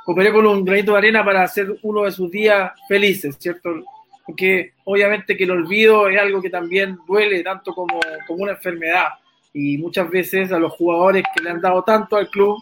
cooperé 0.04 0.32
con 0.32 0.46
un 0.46 0.64
granito 0.64 0.92
de 0.92 0.98
arena 0.98 1.24
para 1.24 1.42
hacer 1.42 1.76
uno 1.82 2.02
de 2.02 2.10
sus 2.10 2.30
días 2.30 2.72
felices, 2.88 3.36
¿cierto? 3.38 3.84
Porque 4.24 4.72
obviamente 4.84 5.36
que 5.36 5.44
el 5.44 5.50
olvido 5.50 6.08
es 6.08 6.18
algo 6.18 6.40
que 6.40 6.50
también 6.50 6.98
duele 7.06 7.42
tanto 7.42 7.74
como, 7.74 8.00
como 8.26 8.42
una 8.42 8.52
enfermedad. 8.52 9.08
Y 9.52 9.78
muchas 9.78 10.10
veces 10.10 10.50
a 10.50 10.58
los 10.58 10.72
jugadores 10.72 11.22
que 11.34 11.42
le 11.42 11.50
han 11.50 11.60
dado 11.60 11.82
tanto 11.84 12.16
al 12.16 12.28
club, 12.28 12.58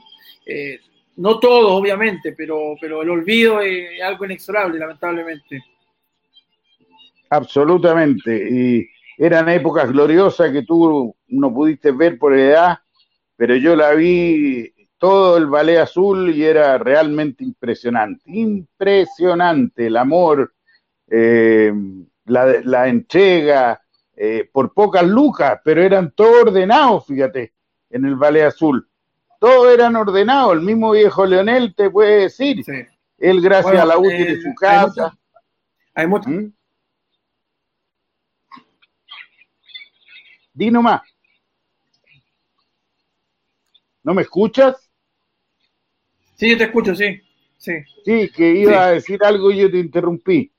eh, 0.46 0.80
no 1.16 1.38
todos 1.38 1.70
obviamente, 1.70 2.34
pero, 2.36 2.74
pero 2.80 3.02
el 3.02 3.10
olvido 3.10 3.60
es 3.60 4.00
algo 4.02 4.24
inexorable 4.24 4.78
lamentablemente. 4.78 5.62
Absolutamente, 7.30 8.48
y 8.50 8.88
eran 9.16 9.48
épocas 9.48 9.90
gloriosas 9.90 10.52
que 10.52 10.62
tú 10.62 11.14
no 11.28 11.54
pudiste 11.54 11.92
ver 11.92 12.18
por 12.18 12.36
edad, 12.36 12.78
pero 13.36 13.56
yo 13.56 13.74
la 13.74 13.92
vi 13.94 14.70
todo 14.98 15.38
el 15.38 15.46
ballet 15.46 15.78
azul 15.78 16.34
y 16.34 16.44
era 16.44 16.76
realmente 16.76 17.42
impresionante, 17.42 18.22
impresionante 18.26 19.86
el 19.86 19.96
amor, 19.96 20.52
eh, 21.14 21.70
la, 22.24 22.88
entrega, 22.88 23.82
eh, 24.16 24.48
por 24.50 24.72
pocas 24.72 25.06
lucas, 25.06 25.60
pero 25.62 25.82
eran 25.82 26.10
todos 26.12 26.44
ordenados, 26.44 27.06
fíjate, 27.06 27.52
en 27.90 28.06
el 28.06 28.16
Valle 28.16 28.44
Azul. 28.44 28.88
Todos 29.38 29.74
eran 29.74 29.94
ordenados, 29.94 30.54
el 30.54 30.62
mismo 30.62 30.92
viejo 30.92 31.26
Leonel 31.26 31.74
te 31.74 31.90
puede 31.90 32.22
decir. 32.22 32.64
Él, 33.18 33.42
gracias 33.42 33.78
a 33.78 33.84
la 33.84 33.98
U, 33.98 34.04
de 34.04 34.40
su 34.40 34.54
casa. 34.54 35.18
Hay 35.94 36.06
mucho. 36.06 36.30
¿Mm? 36.30 36.50
Di 40.54 40.70
nomás. 40.70 41.02
¿No 44.02 44.14
me 44.14 44.22
escuchas? 44.22 44.90
Sí, 46.36 46.50
yo 46.50 46.56
te 46.56 46.64
escucho, 46.64 46.94
sí. 46.94 47.20
Sí, 47.58 47.72
sí 48.02 48.30
que 48.34 48.50
iba 48.54 48.84
a 48.84 48.92
decir 48.92 49.22
algo 49.22 49.50
y 49.50 49.58
yo 49.58 49.70
te 49.70 49.78
interrumpí. 49.78 50.52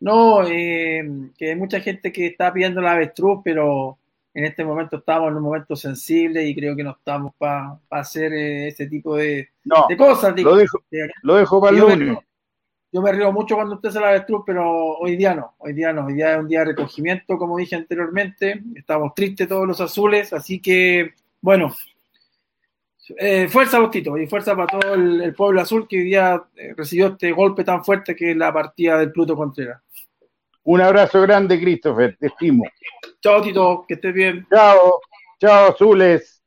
No, 0.00 0.46
eh, 0.46 1.02
que 1.38 1.50
hay 1.50 1.56
mucha 1.56 1.80
gente 1.80 2.12
que 2.12 2.26
está 2.26 2.52
pidiendo 2.52 2.80
la 2.80 2.92
avestruz, 2.92 3.40
pero 3.44 3.98
en 4.34 4.44
este 4.44 4.64
momento 4.64 4.96
estamos 4.96 5.30
en 5.30 5.36
un 5.36 5.42
momento 5.42 5.76
sensible 5.76 6.44
y 6.44 6.54
creo 6.54 6.74
que 6.74 6.82
no 6.82 6.90
estamos 6.90 7.32
para 7.38 7.78
hacer 7.90 8.32
eh, 8.32 8.68
ese 8.68 8.86
tipo 8.88 9.16
de, 9.16 9.48
cosas. 9.96 10.38
lo 10.40 10.56
dejo, 10.56 10.78
lo 11.22 11.36
dejo 11.36 11.60
para 11.60 11.76
el 11.76 11.80
lunes. 11.80 12.18
Yo 12.94 13.02
me 13.02 13.10
río 13.10 13.32
mucho 13.32 13.56
cuando 13.56 13.74
usted 13.74 13.90
se 13.90 13.98
la 13.98 14.10
avestruz, 14.10 14.42
pero 14.46 14.98
hoy 14.98 15.16
día 15.16 15.34
no, 15.34 15.54
hoy 15.58 15.72
día 15.72 15.92
no, 15.92 16.06
hoy 16.06 16.14
día 16.14 16.34
es 16.34 16.38
un 16.38 16.48
día 16.48 16.60
de 16.60 16.66
recogimiento, 16.66 17.36
como 17.38 17.56
dije 17.56 17.74
anteriormente, 17.74 18.62
estamos 18.76 19.14
tristes 19.14 19.48
todos 19.48 19.66
los 19.66 19.80
azules, 19.80 20.32
así 20.32 20.60
que, 20.60 21.12
bueno, 21.40 21.74
eh, 23.18 23.48
fuerza 23.48 23.78
Bostito 23.78 24.16
y 24.16 24.26
fuerza 24.26 24.56
para 24.56 24.66
todo 24.66 24.94
el, 24.94 25.34
pueblo 25.34 25.60
azul 25.60 25.86
que 25.88 25.98
hoy 25.98 26.04
día 26.04 26.42
eh, 26.56 26.74
recibió 26.76 27.08
este 27.08 27.32
golpe 27.32 27.64
tan 27.64 27.84
fuerte 27.84 28.16
que 28.16 28.30
es 28.30 28.36
la 28.36 28.52
partida 28.52 28.98
del 28.98 29.12
Pluto 29.12 29.36
Contreras. 29.36 29.80
Un 30.62 30.80
abrazo 30.80 31.20
grande, 31.22 31.60
Christopher, 31.60 32.16
te 32.18 32.28
estimo. 32.28 32.64
Chao, 33.20 33.42
Tito, 33.42 33.84
que 33.86 33.94
estés 33.94 34.14
bien. 34.14 34.46
Chao, 34.50 35.00
chao, 35.38 35.70
azules. 35.70 36.43